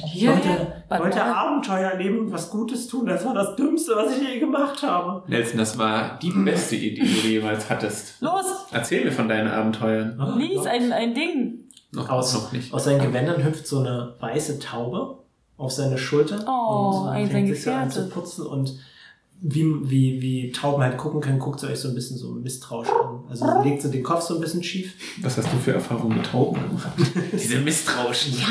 Ich 0.05 0.11
Hier? 0.13 0.31
wollte, 0.31 0.73
Warte 0.87 1.03
wollte. 1.03 1.23
Abenteuer 1.23 1.91
erleben 1.91 2.19
und 2.19 2.31
was 2.31 2.49
Gutes 2.49 2.87
tun. 2.87 3.05
Das 3.05 3.25
war 3.25 3.33
das 3.33 3.55
Dümmste, 3.55 3.93
was 3.95 4.17
ich 4.17 4.27
je 4.27 4.39
gemacht 4.39 4.81
habe. 4.83 5.23
Nelson, 5.27 5.57
das 5.57 5.77
war 5.77 6.17
die 6.19 6.31
beste 6.31 6.75
Idee, 6.75 7.01
die 7.03 7.21
du 7.21 7.27
jemals 7.27 7.69
hattest. 7.69 8.21
Los, 8.21 8.45
Erzähl 8.71 9.03
mir 9.05 9.11
von 9.11 9.27
deinen 9.29 9.47
Abenteuern. 9.49 10.19
Oh 10.21 10.37
lies 10.37 10.65
ein, 10.65 10.91
ein 10.91 11.13
Ding. 11.13 11.65
Noch, 11.91 12.09
Aus, 12.09 12.33
noch 12.33 12.51
nicht. 12.51 12.71
aus 12.73 12.83
seinen 12.83 13.01
Gewändern 13.01 13.43
hüpft 13.43 13.65
so 13.65 13.79
eine 13.79 14.13
weiße 14.19 14.59
Taube 14.59 15.17
auf 15.57 15.71
seine 15.71 15.97
Schulter 15.97 16.39
Oh, 16.47 17.01
und 17.01 17.09
ein 17.09 17.27
fängt 17.29 17.47
sich 17.49 17.63
so 17.63 17.71
an 17.71 17.89
zu 17.89 18.07
putzen 18.09 18.45
und 18.45 18.73
wie, 19.41 19.65
wie, 19.89 20.21
wie 20.21 20.51
Tauben 20.51 20.83
halt 20.83 20.97
gucken 20.97 21.21
können, 21.21 21.39
guckt 21.39 21.61
sie 21.61 21.67
euch 21.67 21.79
so 21.79 21.87
ein 21.87 21.95
bisschen 21.95 22.17
so 22.17 22.31
misstrauisch 22.31 22.89
an. 22.89 23.23
Also 23.29 23.45
sie 23.45 23.69
legt 23.69 23.81
so 23.81 23.89
den 23.89 24.03
Kopf 24.03 24.21
so 24.21 24.35
ein 24.35 24.41
bisschen 24.41 24.61
schief. 24.63 24.93
Was 25.21 25.37
hast 25.37 25.47
du 25.53 25.57
für 25.57 25.73
Erfahrungen 25.73 26.17
mit 26.17 26.25
Tauben 26.25 26.61
gemacht? 26.61 26.91
Diese 27.31 27.59
Misstrauischen. 27.59 28.33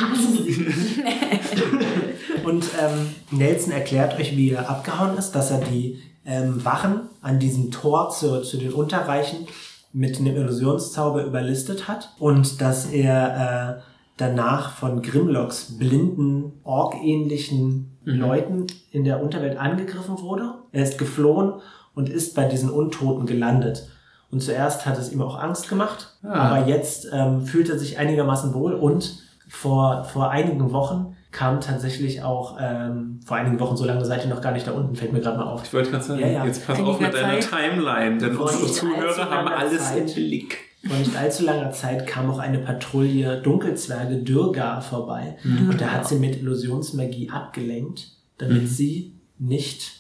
Und 2.44 2.64
ähm, 2.80 3.14
Nelson 3.30 3.72
erklärt 3.72 4.18
euch, 4.18 4.34
wie 4.36 4.52
er 4.52 4.70
abgehauen 4.70 5.18
ist, 5.18 5.32
dass 5.32 5.50
er 5.50 5.60
die 5.60 5.98
ähm, 6.24 6.64
Wachen 6.64 7.00
an 7.20 7.38
diesem 7.38 7.70
Tor 7.70 8.08
zu, 8.10 8.42
zu 8.42 8.56
den 8.56 8.72
Unterreichen 8.72 9.46
mit 9.92 10.18
einem 10.18 10.36
Illusionszauber 10.36 11.24
überlistet 11.24 11.88
hat 11.88 12.10
und 12.18 12.60
dass 12.60 12.86
er 12.86 13.80
äh, 13.80 13.82
danach 14.18 14.72
von 14.72 15.00
Grimlocks 15.02 15.78
blinden, 15.78 16.52
ork-ähnlichen 16.64 17.98
Leuten 18.04 18.66
in 18.90 19.04
der 19.04 19.22
Unterwelt 19.22 19.56
angegriffen 19.58 20.20
wurde. 20.20 20.54
Er 20.72 20.82
ist 20.82 20.98
geflohen 20.98 21.54
und 21.94 22.08
ist 22.08 22.34
bei 22.34 22.44
diesen 22.44 22.70
Untoten 22.70 23.26
gelandet. 23.26 23.88
Und 24.30 24.42
zuerst 24.42 24.84
hat 24.86 24.98
es 24.98 25.10
ihm 25.12 25.22
auch 25.22 25.38
Angst 25.38 25.68
gemacht, 25.68 26.16
Ah. 26.22 26.32
aber 26.56 26.66
jetzt 26.68 27.08
ähm, 27.12 27.42
fühlt 27.46 27.70
er 27.70 27.78
sich 27.78 27.98
einigermaßen 27.98 28.52
wohl 28.54 28.74
und 28.74 29.22
vor, 29.48 30.04
vor 30.04 30.30
einigen 30.30 30.70
Wochen 30.72 31.16
kam 31.30 31.60
tatsächlich 31.60 32.22
auch, 32.22 32.56
ähm, 32.60 33.20
vor 33.24 33.36
einigen 33.36 33.58
Wochen, 33.60 33.76
so 33.76 33.84
lange 33.86 34.04
seid 34.04 34.24
ihr 34.24 34.30
noch 34.30 34.40
gar 34.42 34.52
nicht 34.52 34.66
da 34.66 34.72
unten, 34.72 34.96
fällt 34.96 35.12
mir 35.12 35.20
gerade 35.20 35.38
mal 35.38 35.44
auf. 35.46 35.62
Ich 35.64 35.72
wollte 35.72 35.90
gerade 35.90 36.04
sagen, 36.04 36.20
Ja, 36.20 36.26
ja. 36.26 36.44
jetzt 36.44 36.66
pass 36.66 36.76
Einiger 36.76 36.90
auf 36.92 37.00
mit 37.00 37.14
deiner 37.14 37.40
Zeit. 37.40 37.50
Timeline, 37.70 38.18
denn 38.18 38.36
unsere 38.36 38.66
Zuhörer 38.66 39.30
haben 39.30 39.48
alles 39.48 39.88
Zeit. 39.92 40.08
im 40.08 40.14
Blick. 40.14 40.58
Vor 40.86 40.96
nicht 40.96 41.16
allzu 41.16 41.44
langer 41.44 41.72
Zeit 41.72 42.06
kam 42.06 42.30
auch 42.30 42.38
eine 42.38 42.58
Patrouille 42.58 43.40
Dunkelzwerge 43.42 44.16
Dürgar 44.18 44.80
vorbei. 44.80 45.36
Und 45.44 45.80
da 45.80 45.90
hat 45.90 46.08
sie 46.08 46.16
mit 46.16 46.36
Illusionsmagie 46.40 47.30
abgelenkt, 47.30 48.12
damit 48.38 48.62
Mhm. 48.62 48.66
sie 48.68 49.12
nicht 49.38 49.92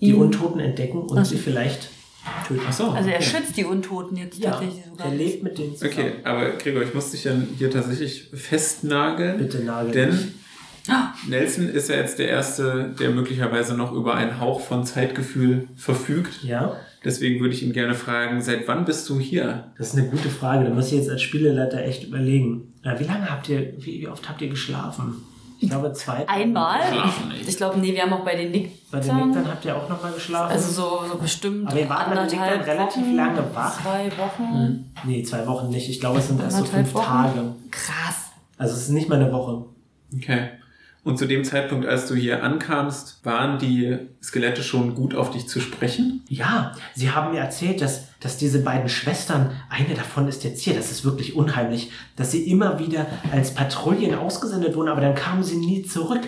die 0.00 0.08
Ihn- 0.10 0.16
Untoten 0.16 0.60
entdecken 0.60 0.98
und 1.02 1.24
sie 1.26 1.36
vielleicht 1.38 1.88
töten. 2.48 2.62
Ach 2.68 2.72
so. 2.72 2.84
Also 2.90 3.10
er 3.10 3.16
okay. 3.16 3.24
schützt 3.24 3.56
die 3.56 3.64
Untoten 3.64 4.16
jetzt 4.16 4.38
Ja, 4.38 4.50
tatsächlich 4.50 4.84
sogar. 4.90 5.06
er 5.06 5.14
lebt 5.14 5.42
mit 5.44 5.56
denen 5.58 5.72
zusammen. 5.76 5.92
Okay, 5.92 6.12
aber 6.24 6.50
Gregor, 6.52 6.82
ich 6.82 6.92
muss 6.94 7.10
dich 7.12 7.22
dann 7.22 7.46
hier 7.56 7.70
tatsächlich 7.70 8.30
festnageln. 8.34 9.38
Bitte 9.38 9.58
nagel 9.60 9.86
mich. 9.86 9.94
Denn 9.94 10.34
Nelson 11.28 11.68
ist 11.68 11.88
ja 11.88 11.96
jetzt 11.96 12.18
der 12.18 12.28
Erste, 12.28 12.94
der 12.98 13.10
möglicherweise 13.10 13.74
noch 13.74 13.92
über 13.92 14.14
einen 14.14 14.40
Hauch 14.40 14.60
von 14.60 14.84
Zeitgefühl 14.84 15.68
verfügt. 15.76 16.42
Ja, 16.42 16.76
Deswegen 17.04 17.40
würde 17.40 17.54
ich 17.54 17.62
ihn 17.62 17.72
gerne 17.72 17.94
fragen, 17.94 18.40
seit 18.40 18.66
wann 18.66 18.84
bist 18.84 19.08
du 19.08 19.20
hier? 19.20 19.72
das 19.76 19.88
ist 19.88 19.98
eine 19.98 20.08
gute 20.08 20.30
Frage. 20.30 20.64
Da 20.64 20.70
muss 20.70 20.86
ich 20.86 20.98
jetzt 20.98 21.10
als 21.10 21.22
Spieleleiter 21.22 21.82
echt 21.84 22.04
überlegen. 22.04 22.72
Äh, 22.82 22.98
wie 22.98 23.04
lange 23.04 23.30
habt 23.30 23.48
ihr, 23.48 23.74
wie, 23.78 24.08
oft 24.08 24.28
habt 24.28 24.40
ihr 24.40 24.48
geschlafen? 24.48 25.22
Ich 25.60 25.70
glaube 25.70 25.92
zwei. 25.92 26.28
Einmal? 26.28 26.80
Nicht. 27.28 27.48
Ich 27.48 27.56
glaube, 27.56 27.78
nee, 27.78 27.94
wir 27.94 28.02
haben 28.02 28.12
auch 28.12 28.24
bei 28.24 28.36
den 28.36 28.50
Nick. 28.50 28.90
Bei 28.90 29.00
den 29.00 29.14
Nickern 29.16 29.46
habt 29.48 29.64
ihr 29.64 29.76
auch 29.76 29.88
nochmal 29.88 30.12
geschlafen? 30.12 30.52
Also 30.52 30.72
so, 30.72 31.04
so 31.10 31.18
bestimmt. 31.18 31.68
Aber 31.68 31.78
ihr 31.78 31.88
wart 31.88 32.06
bei 32.08 32.14
den 32.14 32.38
anderthalb 32.38 32.66
relativ 32.66 33.02
Wochen, 33.02 33.16
lange 33.16 33.44
wach. 33.54 33.82
Zwei 33.82 34.10
Wochen. 34.18 34.92
nee, 35.04 35.22
zwei 35.22 35.46
Wochen 35.46 35.70
nicht. 35.70 35.88
Ich 35.88 36.00
glaube, 36.00 36.18
es 36.18 36.28
sind 36.28 36.40
erst 36.40 36.58
so 36.58 36.64
fünf 36.64 36.92
Wochen. 36.94 37.04
Tage. 37.04 37.54
Krass. 37.70 38.30
Also 38.58 38.74
es 38.74 38.82
ist 38.82 38.90
nicht 38.90 39.08
mal 39.08 39.20
eine 39.20 39.32
Woche. 39.32 39.66
Okay. 40.14 40.48
Und 41.04 41.18
zu 41.18 41.26
dem 41.26 41.44
Zeitpunkt, 41.44 41.86
als 41.86 42.06
du 42.08 42.14
hier 42.14 42.42
ankamst, 42.42 43.20
waren 43.24 43.58
die 43.58 43.98
Skelette 44.22 44.62
schon 44.62 44.94
gut 44.94 45.14
auf 45.14 45.30
dich 45.30 45.46
zu 45.46 45.60
sprechen? 45.60 46.22
Ja, 46.28 46.72
sie 46.94 47.10
haben 47.10 47.32
mir 47.32 47.40
erzählt, 47.40 47.82
dass, 47.82 48.08
dass 48.20 48.38
diese 48.38 48.62
beiden 48.62 48.88
Schwestern, 48.88 49.50
eine 49.68 49.94
davon 49.94 50.26
ist 50.28 50.44
jetzt 50.44 50.62
hier, 50.62 50.72
das 50.72 50.90
ist 50.90 51.04
wirklich 51.04 51.36
unheimlich, 51.36 51.90
dass 52.16 52.30
sie 52.30 52.50
immer 52.50 52.78
wieder 52.78 53.06
als 53.30 53.54
Patrouillen 53.54 54.14
ausgesendet 54.14 54.74
wurden, 54.76 54.88
aber 54.88 55.02
dann 55.02 55.14
kamen 55.14 55.44
sie 55.44 55.56
nie 55.56 55.82
zurück. 55.82 56.22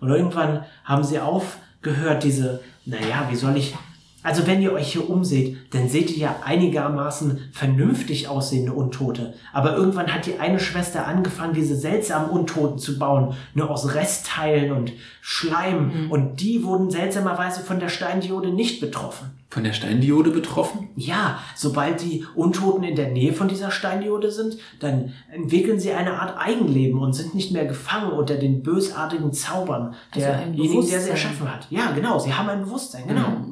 Und 0.00 0.08
irgendwann 0.08 0.64
haben 0.84 1.04
sie 1.04 1.20
aufgehört, 1.20 2.24
diese, 2.24 2.60
naja, 2.86 3.28
wie 3.30 3.36
soll 3.36 3.58
ich, 3.58 3.74
also 4.22 4.46
wenn 4.46 4.62
ihr 4.62 4.72
euch 4.72 4.92
hier 4.92 5.08
umseht, 5.08 5.56
dann 5.74 5.88
seht 5.88 6.10
ihr 6.10 6.18
ja 6.18 6.36
einigermaßen 6.44 7.50
vernünftig 7.52 8.28
aussehende 8.28 8.72
Untote. 8.72 9.34
Aber 9.52 9.76
irgendwann 9.76 10.12
hat 10.12 10.26
die 10.26 10.38
eine 10.38 10.60
Schwester 10.60 11.06
angefangen, 11.06 11.54
diese 11.54 11.76
seltsamen 11.76 12.30
Untoten 12.30 12.78
zu 12.78 12.98
bauen, 12.98 13.34
nur 13.54 13.70
aus 13.70 13.94
Restteilen 13.94 14.72
und 14.72 14.92
Schleim. 15.20 16.10
Und 16.10 16.40
die 16.40 16.64
wurden 16.64 16.90
seltsamerweise 16.90 17.60
von 17.60 17.80
der 17.80 17.88
Steindiode 17.88 18.50
nicht 18.50 18.80
betroffen. 18.80 19.30
Von 19.52 19.64
der 19.64 19.74
Steindiode 19.74 20.30
betroffen? 20.30 20.88
Ja, 20.96 21.38
sobald 21.54 22.00
die 22.00 22.24
Untoten 22.34 22.84
in 22.84 22.96
der 22.96 23.10
Nähe 23.10 23.34
von 23.34 23.48
dieser 23.48 23.70
Steindiode 23.70 24.30
sind, 24.30 24.56
dann 24.80 25.12
entwickeln 25.30 25.78
sie 25.78 25.92
eine 25.92 26.14
Art 26.14 26.38
Eigenleben 26.38 26.98
und 26.98 27.12
sind 27.12 27.34
nicht 27.34 27.52
mehr 27.52 27.66
gefangen 27.66 28.12
unter 28.12 28.36
den 28.36 28.62
bösartigen 28.62 29.32
Zaubern 29.34 29.94
Also 30.10 30.26
derjenigen, 30.26 30.88
der 30.88 31.00
sie 31.00 31.10
erschaffen 31.10 31.52
hat. 31.52 31.66
Ja, 31.68 31.90
genau, 31.90 32.18
sie 32.18 32.32
haben 32.32 32.48
ein 32.48 32.62
Bewusstsein, 32.62 33.06
genau. 33.06 33.44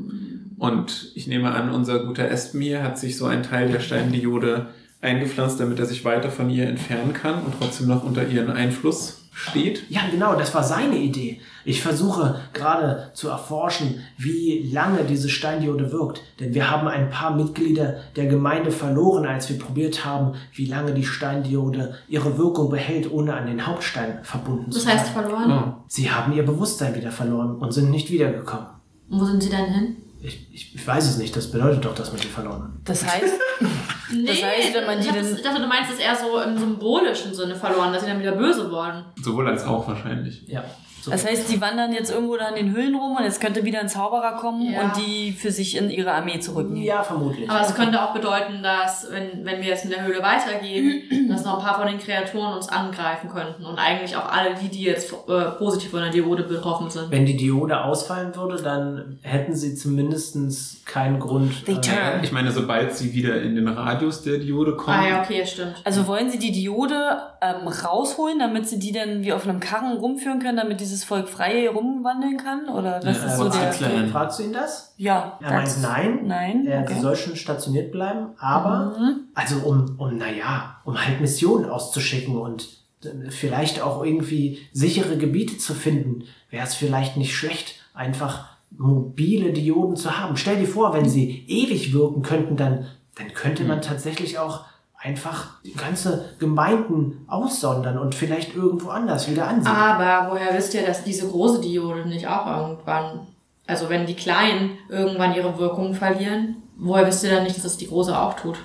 Und 0.60 1.10
ich 1.14 1.26
nehme 1.26 1.52
an, 1.52 1.70
unser 1.70 2.04
guter 2.04 2.28
hier 2.52 2.82
hat 2.82 2.98
sich 2.98 3.16
so 3.16 3.24
einen 3.24 3.42
Teil 3.42 3.72
der 3.72 3.80
Steindiode 3.80 4.66
eingepflanzt, 5.00 5.58
damit 5.58 5.78
er 5.78 5.86
sich 5.86 6.04
weiter 6.04 6.30
von 6.30 6.50
ihr 6.50 6.68
entfernen 6.68 7.14
kann 7.14 7.42
und 7.42 7.54
trotzdem 7.58 7.86
noch 7.86 8.04
unter 8.04 8.28
ihren 8.28 8.50
Einfluss 8.50 9.22
steht. 9.32 9.88
Ja, 9.88 10.02
genau, 10.10 10.34
das 10.34 10.54
war 10.54 10.62
seine 10.62 10.98
Idee. 10.98 11.40
Ich 11.64 11.80
versuche 11.80 12.40
gerade 12.52 13.10
zu 13.14 13.30
erforschen, 13.30 14.00
wie 14.18 14.70
lange 14.70 15.04
diese 15.04 15.30
Steindiode 15.30 15.92
wirkt. 15.92 16.20
Denn 16.40 16.52
wir 16.52 16.70
haben 16.70 16.88
ein 16.88 17.08
paar 17.08 17.34
Mitglieder 17.34 18.02
der 18.16 18.26
Gemeinde 18.26 18.70
verloren, 18.70 19.24
als 19.24 19.48
wir 19.48 19.58
probiert 19.58 20.04
haben, 20.04 20.34
wie 20.52 20.66
lange 20.66 20.92
die 20.92 21.06
Steindiode 21.06 21.94
ihre 22.06 22.36
Wirkung 22.36 22.68
behält, 22.68 23.10
ohne 23.10 23.32
an 23.32 23.46
den 23.46 23.66
Hauptstein 23.66 24.18
verbunden 24.24 24.66
Das 24.66 24.74
zu 24.74 24.80
sein. 24.80 24.98
heißt 24.98 25.08
verloren. 25.08 25.50
Oh. 25.50 25.84
Sie 25.86 26.10
haben 26.10 26.34
ihr 26.34 26.44
Bewusstsein 26.44 26.94
wieder 26.94 27.12
verloren 27.12 27.56
und 27.56 27.72
sind 27.72 27.90
nicht 27.90 28.10
wiedergekommen. 28.10 28.66
Und 29.08 29.20
wo 29.22 29.24
sind 29.24 29.42
sie 29.42 29.48
denn 29.48 29.64
hin? 29.64 29.96
Ich, 30.22 30.46
ich, 30.52 30.74
ich 30.74 30.86
weiß 30.86 31.06
es 31.08 31.16
nicht, 31.16 31.34
das 31.34 31.50
bedeutet 31.50 31.84
doch, 31.84 31.94
dass 31.94 32.12
man 32.12 32.20
sie 32.20 32.28
verloren 32.28 32.62
hat. 32.64 32.70
Das 32.84 33.04
heißt, 33.06 33.34
Nee, 34.12 34.28
heißt, 34.28 34.74
wenn 34.74 34.86
man 34.86 35.00
die 35.00 35.06
dann- 35.06 35.16
das, 35.16 35.32
ich 35.32 35.42
dachte, 35.42 35.60
du 35.62 35.66
meinst 35.66 35.92
es 35.92 35.98
eher 35.98 36.14
so 36.14 36.40
im 36.42 36.58
symbolischen 36.58 37.32
Sinne 37.34 37.54
verloren, 37.54 37.92
dass 37.92 38.02
sie 38.02 38.08
dann 38.08 38.18
wieder 38.20 38.32
böse 38.32 38.70
wurden. 38.70 39.04
Sowohl 39.22 39.48
als 39.48 39.64
auch 39.64 39.86
wahrscheinlich. 39.88 40.42
Ja. 40.46 40.62
So. 41.02 41.10
das 41.10 41.26
heißt, 41.26 41.50
die 41.50 41.60
wandern 41.60 41.92
jetzt 41.92 42.10
irgendwo 42.10 42.36
da 42.36 42.48
in 42.48 42.56
den 42.56 42.74
Höhlen 42.74 42.94
rum 42.94 43.16
und 43.16 43.24
jetzt 43.24 43.40
könnte 43.40 43.64
wieder 43.64 43.80
ein 43.80 43.88
Zauberer 43.88 44.36
kommen 44.36 44.70
Ja. 44.72 44.82
und 44.82 44.96
die 44.96 45.32
für 45.32 45.50
sich 45.50 45.76
in 45.76 45.90
ihre 45.90 46.12
Armee 46.12 46.38
zurücknehmen. 46.40 46.82
ja, 46.84 47.02
vermutlich. 47.02 47.48
Aber 47.50 47.60
es 47.66 47.74
könnte 47.74 48.02
auch 48.02 48.12
bedeuten, 48.12 48.62
dass, 48.62 49.06
wenn, 49.10 49.44
wenn 49.44 49.60
wir 49.62 49.68
jetzt 49.68 49.84
in 49.84 49.90
der 49.90 50.04
Höhle 50.04 50.22
weitergehen, 50.22 51.02
dass 51.28 51.44
noch 51.44 51.58
ein 51.58 51.64
paar 51.64 51.78
von 51.78 51.86
den 51.86 51.98
Kreaturen 51.98 52.54
uns 52.54 52.68
angreifen 52.68 53.30
könnten. 53.30 53.64
Und 53.64 53.78
eigentlich 53.78 54.14
auch 54.16 54.30
alle 54.30 54.54
die, 54.54 54.68
die 54.68 54.82
jetzt 54.82 55.12
äh, 55.28 55.42
positiv 55.58 55.90
von 55.90 56.00
der 56.00 56.10
Diode 56.10 56.42
betroffen 56.44 56.90
sind. 56.90 57.10
Wenn 57.10 57.24
die 57.26 57.36
Diode 57.36 57.82
ausfallen 57.84 58.34
würde, 58.36 58.62
dann 58.62 59.18
hätten 59.22 59.54
sie 59.54 59.74
zumindest 59.74 60.84
keinen 60.86 61.18
Grund. 61.18 61.64
Turn. 61.66 62.22
Ich 62.22 62.32
meine, 62.32 62.50
sobald 62.50 62.94
sie 62.94 63.12
wieder 63.14 63.40
in 63.42 63.54
den 63.54 63.68
Radius 63.68 64.22
der 64.22 64.38
Diode 64.38 64.76
kommen, 64.76 64.98
Ah 64.98 65.08
ja, 65.08 65.22
okay, 65.22 65.44
stimmt. 65.46 65.74
Also 65.84 66.06
wollen 66.06 66.30
sie 66.30 66.38
die 66.38 66.52
Diode 66.52 67.18
ähm, 67.40 67.68
rausholen, 67.68 68.38
damit 68.38 68.68
sie 68.68 68.78
die 68.78 68.92
dann 68.92 69.22
wie 69.22 69.32
auf 69.32 69.46
einem 69.48 69.60
Karren 69.60 69.96
rumführen 69.96 70.40
können, 70.40 70.56
damit 70.56 70.80
dieses 70.90 71.04
Volk 71.04 71.28
frei 71.28 71.68
rumwandeln 71.68 72.36
kann? 72.36 72.68
Oder 72.68 73.00
was 73.04 73.16
Ja, 73.18 73.26
ist 73.26 73.36
so 73.38 73.44
der... 73.44 73.52
fragst 73.52 73.80
du- 73.80 74.08
fragst 74.10 74.38
du 74.38 74.42
ihn 74.44 74.52
das? 74.52 74.94
Ja. 74.96 75.38
Er 75.40 75.52
meint 75.52 75.82
nein. 75.82 76.20
Nein? 76.26 76.66
Er, 76.66 76.82
Okay. 76.82 76.94
Sie 76.94 77.00
soll 77.00 77.16
schon 77.16 77.36
stationiert 77.36 77.92
bleiben, 77.92 78.28
aber 78.38 78.96
Mhm. 78.98 79.20
also 79.34 79.56
um, 79.60 79.94
um 79.98 80.16
naja, 80.18 80.76
um 80.84 80.98
halt 81.04 81.20
Missionen 81.20 81.70
auszuschicken 81.70 82.36
und 82.36 82.68
äh, 83.04 83.30
vielleicht 83.30 83.80
auch 83.80 84.04
irgendwie 84.04 84.58
sichere 84.72 85.16
Gebiete 85.16 85.56
zu 85.58 85.74
finden, 85.74 86.24
wäre 86.50 86.66
es 86.66 86.74
vielleicht 86.74 87.16
nicht 87.16 87.34
schlecht, 87.34 87.76
einfach 87.94 88.48
mobile 88.76 89.52
Dioden 89.52 89.96
zu 89.96 90.18
haben. 90.18 90.36
Stell 90.36 90.56
dir 90.58 90.66
vor, 90.68 90.94
wenn 90.94 91.08
sie 91.08 91.44
ewig 91.48 91.92
wirken 91.92 92.22
könnten, 92.22 92.56
dann, 92.56 92.86
dann 93.16 93.32
könnte 93.34 93.64
man 93.64 93.82
tatsächlich 93.82 94.38
auch 94.38 94.64
einfach 95.02 95.62
die 95.64 95.72
ganze 95.72 96.34
Gemeinden 96.38 97.24
aussondern 97.26 97.98
und 97.98 98.14
vielleicht 98.14 98.54
irgendwo 98.54 98.90
anders 98.90 99.30
wieder 99.30 99.48
ansiedeln. 99.48 99.76
Aber 99.76 100.32
woher 100.32 100.54
wisst 100.54 100.74
ihr, 100.74 100.84
dass 100.84 101.04
diese 101.04 101.26
große 101.28 101.60
Diode 101.60 102.06
nicht 102.06 102.26
auch 102.26 102.46
irgendwann 102.46 103.26
Also 103.66 103.88
wenn 103.88 104.04
die 104.04 104.16
Kleinen 104.16 104.78
irgendwann 104.88 105.34
ihre 105.34 105.56
Wirkung 105.58 105.94
verlieren, 105.94 106.56
woher 106.76 107.06
wisst 107.06 107.22
ihr 107.22 107.30
dann 107.30 107.44
nicht, 107.44 107.56
dass 107.56 107.64
es 107.64 107.76
die 107.76 107.86
Große 107.86 108.18
auch 108.18 108.34
tut? 108.34 108.58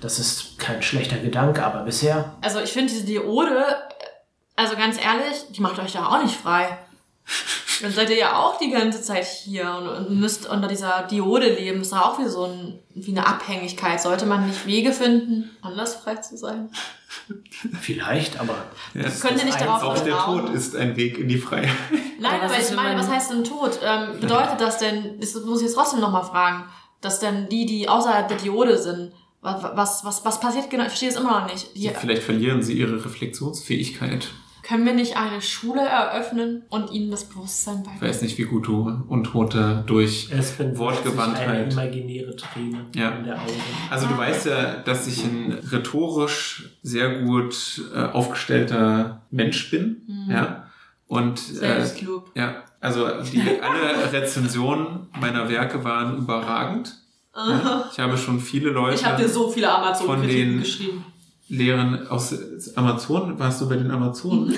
Das 0.00 0.18
ist 0.18 0.58
kein 0.58 0.82
schlechter 0.82 1.18
Gedanke, 1.18 1.64
aber 1.64 1.84
bisher. 1.84 2.32
Also 2.42 2.60
ich 2.60 2.72
finde 2.72 2.92
diese 2.92 3.06
Diode, 3.06 3.64
also 4.56 4.76
ganz 4.76 4.96
ehrlich, 5.02 5.44
die 5.50 5.60
macht 5.62 5.78
euch 5.78 5.92
da 5.92 6.06
auch 6.06 6.22
nicht 6.22 6.36
frei. 6.36 6.76
Dann 7.82 7.92
seid 7.92 8.10
ihr 8.10 8.16
ja 8.16 8.38
auch 8.38 8.58
die 8.58 8.70
ganze 8.70 9.02
Zeit 9.02 9.26
hier 9.26 9.70
und, 9.74 10.18
müsst 10.18 10.48
unter 10.48 10.68
dieser 10.68 11.02
Diode 11.10 11.52
leben. 11.52 11.78
Das 11.78 11.88
ist 11.88 11.92
ja 11.92 12.04
auch 12.04 12.18
wie 12.18 12.28
so 12.28 12.44
ein, 12.44 12.78
wie 12.94 13.10
eine 13.10 13.26
Abhängigkeit. 13.26 14.00
Sollte 14.00 14.26
man 14.26 14.46
nicht 14.46 14.66
Wege 14.66 14.92
finden, 14.92 15.50
anders 15.62 15.96
frei 15.96 16.16
zu 16.16 16.36
sein? 16.36 16.70
Vielleicht, 17.80 18.38
aber. 18.40 18.54
Ja. 18.94 19.08
Könnt 19.20 19.38
ihr 19.38 19.44
nicht 19.44 19.60
darauf 19.60 19.82
Auch 19.82 19.98
der? 19.98 20.18
Tod 20.18 20.50
ist 20.50 20.76
ein 20.76 20.96
Weg 20.96 21.18
in 21.18 21.28
die 21.28 21.38
Freiheit. 21.38 21.76
Nein, 22.20 22.40
Aber 22.40 22.58
ich 22.58 22.74
meine, 22.74 22.98
was 22.98 23.08
heißt 23.08 23.32
denn 23.32 23.44
Tod? 23.44 23.78
Ähm, 23.82 24.20
bedeutet 24.20 24.60
das 24.60 24.78
denn, 24.78 25.20
das 25.20 25.34
muss 25.34 25.60
ich 25.60 25.66
jetzt 25.66 25.74
trotzdem 25.74 26.00
nochmal 26.00 26.24
fragen, 26.24 26.64
dass 27.00 27.20
denn 27.20 27.48
die, 27.48 27.66
die 27.66 27.88
außerhalb 27.88 28.28
der 28.28 28.38
Diode 28.38 28.78
sind, 28.78 29.12
was, 29.42 29.62
was, 29.62 30.04
was, 30.04 30.24
was 30.24 30.40
passiert 30.40 30.70
genau? 30.70 30.84
Ich 30.84 30.88
verstehe 30.88 31.10
es 31.10 31.16
immer 31.16 31.40
noch 31.40 31.52
nicht. 31.52 31.74
Die, 31.76 31.88
Vielleicht 31.88 32.22
verlieren 32.22 32.62
sie 32.62 32.72
ihre 32.72 33.04
Reflexionsfähigkeit. 33.04 34.28
Können 34.66 34.84
wir 34.84 34.94
nicht 34.94 35.16
eine 35.16 35.40
Schule 35.40 35.80
eröffnen 35.82 36.64
und 36.70 36.90
ihnen 36.90 37.10
das 37.10 37.24
Bewusstsein 37.24 37.76
Ich 37.78 37.82
beibringen? 37.84 38.08
weiß 38.08 38.22
nicht, 38.22 38.36
wie 38.38 38.44
gut 38.44 38.66
du 38.66 39.04
Untote 39.08 39.84
durch 39.86 40.28
Es 40.36 40.52
bin 40.52 40.68
eine 40.68 40.78
Wortgewandtheit. 40.78 41.72
imaginäre 41.72 42.34
Träne 42.34 42.84
Ja. 42.94 43.10
in 43.10 43.24
der 43.24 43.34
Augen. 43.36 43.52
Also 43.90 44.06
du 44.06 44.16
weißt 44.18 44.46
ja, 44.46 44.76
dass 44.78 45.06
ich 45.06 45.22
ein 45.24 45.52
rhetorisch 45.70 46.70
sehr 46.82 47.20
gut 47.22 47.80
äh, 47.94 48.00
aufgestellter 48.06 49.22
Mensch 49.30 49.70
bin. 49.70 50.26
Ja. 50.28 50.64
Und 51.06 51.40
äh, 51.62 51.84
ja, 52.34 52.64
also 52.80 53.06
die 53.22 53.40
alle 53.62 54.12
Rezensionen 54.12 55.08
meiner 55.20 55.48
Werke 55.48 55.84
waren 55.84 56.18
überragend. 56.18 56.92
Ja. 57.36 57.88
Ich 57.92 57.98
habe 58.00 58.16
schon 58.16 58.40
viele 58.40 58.70
Leute 58.70 58.94
Ich 58.96 59.04
habe 59.04 59.22
dir 59.22 59.28
so 59.28 59.48
viele 59.50 59.66
Von 59.66 59.74
Amazon-Kritiken 59.76 60.50
den- 60.52 60.58
geschrieben. 60.60 61.04
Lehren 61.48 62.06
aus 62.08 62.34
Amazon. 62.76 63.38
Warst 63.38 63.60
du 63.60 63.68
bei 63.68 63.76
den 63.76 63.90
Amazonen? 63.90 64.54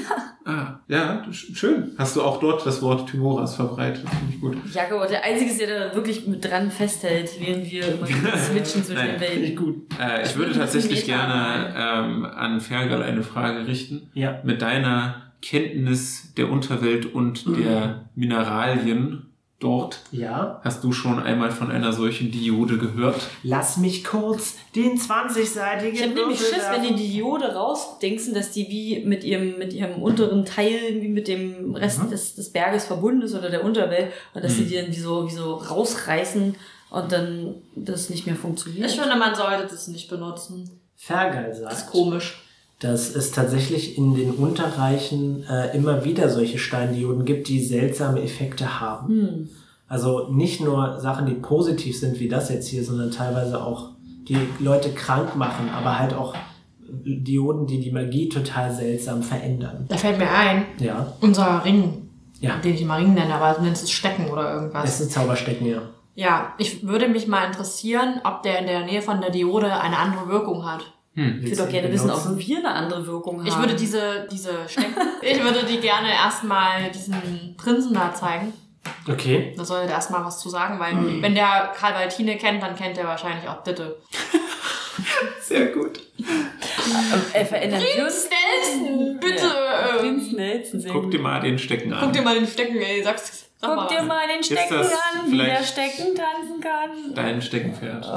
ah, 0.47 0.81
ja, 0.89 1.23
sch- 1.31 1.55
schön. 1.55 1.93
Hast 1.99 2.17
du 2.17 2.23
auch 2.23 2.41
dort 2.41 2.65
das 2.65 2.81
Wort 2.81 3.11
Timoras 3.11 3.55
verbreitet? 3.57 4.05
Finde 4.09 4.35
ich 4.35 4.41
gut. 4.41 4.57
Jakob, 4.75 5.07
der 5.09 5.23
Einzige 5.23 5.51
ist, 5.51 5.61
der 5.61 5.89
da 5.91 5.95
wirklich 5.95 6.27
mit 6.27 6.43
dran 6.45 6.71
festhält, 6.71 7.31
während 7.39 7.71
wir 7.71 7.89
immer 7.95 8.07
switchen 8.39 8.83
zwischen 8.85 8.95
Nein. 8.95 9.11
den 9.11 9.21
Welten. 9.21 9.57
gut. 9.57 9.77
Äh, 10.01 10.23
ich 10.25 10.35
würde 10.37 10.53
tatsächlich 10.59 11.05
gerne 11.05 11.75
ähm, 11.77 12.25
an 12.25 12.61
Fergal 12.61 13.03
eine 13.03 13.23
Frage 13.23 13.67
richten. 13.67 14.11
Ja. 14.15 14.41
Mit 14.43 14.63
deiner 14.63 15.17
Kenntnis 15.43 16.33
der 16.37 16.51
Unterwelt 16.51 17.15
und 17.15 17.47
der 17.59 18.07
Mineralien 18.17 19.27
dort, 19.61 20.01
Ja. 20.13 20.61
hast 20.63 20.85
du 20.85 20.93
schon 20.93 21.19
einmal 21.19 21.51
von 21.51 21.71
einer 21.71 21.93
solchen 21.93 22.31
Diode 22.31 22.79
gehört? 22.79 23.21
Lass 23.43 23.77
mich 23.77 24.05
kurz 24.05 24.55
den 24.77 24.97
20-seitigen. 24.99 25.95
Ich 25.95 26.03
habe 26.03 26.15
nämlich 26.15 26.39
Schiss, 26.39 26.63
wenn 26.73 26.97
die. 26.97 27.09
Diode 27.09 27.55
rausdenksen, 27.55 28.35
dass 28.35 28.53
die 28.53 28.69
wie 28.69 29.05
mit 29.05 29.25
ihrem, 29.25 29.59
mit 29.59 29.73
ihrem 29.73 30.01
unteren 30.03 30.45
Teil, 30.45 31.01
wie 31.01 31.09
mit 31.09 31.27
dem 31.27 31.75
Rest 31.75 32.05
Mhm. 32.05 32.11
des, 32.11 32.35
des 32.37 32.51
Berges 32.53 32.85
verbunden 32.85 33.23
ist 33.23 33.35
oder 33.35 33.51
der 33.51 33.65
Unterwelt 33.65 34.13
und 34.35 34.45
dass 34.45 34.53
Mhm. 34.53 34.57
sie 34.57 34.65
die 34.67 34.75
dann 34.77 34.89
wie 34.89 35.01
so, 35.01 35.27
wie 35.27 35.35
so 35.35 35.55
rausreißen 35.55 36.55
und 36.91 37.13
dann 37.13 37.57
das 37.75 38.11
nicht 38.11 38.27
mehr 38.27 38.37
funktioniert. 38.37 38.89
Ich 38.91 38.99
finde, 39.01 39.17
man 39.17 39.35
sollte 39.35 39.67
das 39.69 39.89
nicht 39.89 40.09
benutzen. 40.09 40.71
Fergal 40.97 41.45
Das 41.49 41.59
ist 41.59 41.63
sagt, 41.81 41.91
komisch. 41.91 42.43
Dass 42.81 43.15
es 43.15 43.33
tatsächlich 43.33 43.99
in 43.99 44.15
den 44.15 44.31
Unterreichen 44.33 45.45
äh, 45.49 45.77
immer 45.77 46.05
wieder 46.05 46.29
solche 46.29 46.59
Steindioden 46.59 47.25
gibt, 47.25 47.49
die 47.49 47.63
seltsame 47.65 48.23
Effekte 48.23 48.81
haben. 48.81 49.09
hm. 49.09 49.49
Also 49.91 50.29
nicht 50.31 50.61
nur 50.61 51.01
Sachen, 51.01 51.25
die 51.25 51.33
positiv 51.33 51.99
sind, 51.99 52.21
wie 52.21 52.29
das 52.29 52.51
jetzt 52.51 52.69
hier, 52.69 52.85
sondern 52.85 53.11
teilweise 53.11 53.65
auch 53.65 53.93
die 54.29 54.37
Leute 54.59 54.91
krank 54.91 55.35
machen, 55.35 55.71
aber 55.71 55.99
halt 55.99 56.13
auch 56.13 56.35
Dioden, 56.87 57.67
die 57.67 57.81
die 57.81 57.91
Magie 57.91 58.29
total 58.29 58.71
seltsam 58.73 59.23
verändern. 59.23 59.87
Da 59.89 59.97
fällt 59.97 60.19
mir 60.19 60.31
ein, 60.31 60.67
Ja, 60.79 61.15
unser 61.23 61.65
Ring, 61.65 62.09
ja. 62.41 62.59
den 62.59 62.75
ich 62.75 62.83
immer 62.83 62.99
Ring 62.99 63.15
nenne, 63.15 63.35
aber 63.35 63.59
du 63.59 63.65
nennst 63.65 63.83
es 63.85 63.91
Stecken 63.91 64.29
oder 64.31 64.49
Es 64.51 64.55
irgendwas. 64.57 65.01
ist 65.01 65.07
ein 65.07 65.11
Zauberstecken, 65.11 65.67
ja. 65.67 65.81
Ja, 66.15 66.53
ich 66.59 66.87
würde 66.87 67.09
mich 67.09 67.27
mal 67.27 67.47
interessieren, 67.47 68.21
ob 68.25 68.43
der 68.43 68.59
in 68.59 68.67
der 68.67 68.85
Nähe 68.85 69.01
von 69.01 69.21
der 69.23 69.31
Diode 69.31 69.81
eine 69.81 69.97
andere 69.97 70.29
Wirkung 70.29 70.67
hat. 70.67 70.93
Hm. 71.19 71.41
Ich 71.43 71.51
würde 71.51 71.65
doch 71.65 71.69
gerne 71.69 71.93
wissen, 71.93 72.11
ob 72.11 72.39
wir 72.39 72.59
eine 72.59 72.71
andere 72.71 73.05
Wirkung 73.07 73.41
haben. 73.41 73.47
Ich 73.49 73.59
würde 73.59 73.75
diese, 73.75 74.29
diese 74.31 74.69
Stecken, 74.69 74.95
ich 75.23 75.43
würde 75.43 75.65
die 75.65 75.79
gerne 75.81 76.13
erstmal 76.13 76.91
diesen 76.93 77.57
Prinzen 77.57 77.93
da 77.93 78.15
zeigen. 78.15 78.53
Okay. 79.11 79.53
Da 79.57 79.65
soll 79.65 79.81
er 79.81 79.89
erstmal 79.91 80.25
was 80.25 80.39
zu 80.39 80.49
sagen, 80.49 80.79
weil 80.79 80.95
Mhm. 80.95 81.21
wenn 81.23 81.35
der 81.35 81.73
Karl 81.77 81.95
Valtine 81.95 82.37
kennt, 82.37 82.63
dann 82.63 82.77
kennt 82.77 82.97
er 82.99 83.07
wahrscheinlich 83.07 83.49
auch 83.49 83.63
Ditte. 83.65 83.97
Sehr 85.49 85.67
gut. 85.69 86.01
Er 87.33 87.47
verändert 87.47 87.83
Prinz 87.83 88.29
Nelson, 88.29 89.19
bitte! 89.19 89.47
ähm, 89.47 89.99
Prinz 89.99 90.33
Nelson 90.33 90.81
sehr 90.81 90.93
Guck 90.93 91.05
gut. 91.05 91.15
dir 91.15 91.21
mal 91.21 91.41
den 91.41 91.59
Stecken 91.59 91.93
an. 91.93 92.01
Guck 92.05 92.13
dir 92.13 92.23
mal 92.23 92.35
den 92.35 92.47
Stecken, 92.47 92.77
ey, 92.77 93.03
sag's. 93.03 93.47
Sag 93.61 93.75
Guck 93.77 93.89
dir 93.89 93.99
was. 94.01 94.07
mal 94.07 94.29
den 94.29 94.45
Stecken 94.45 94.75
an, 94.77 95.33
wie 95.33 95.39
der 95.39 95.63
Stecken 95.65 96.15
tanzen 96.15 96.61
kann. 96.61 97.15
Dein 97.15 97.41
Steckenpferd. 97.43 98.05
Oh. 98.07 98.13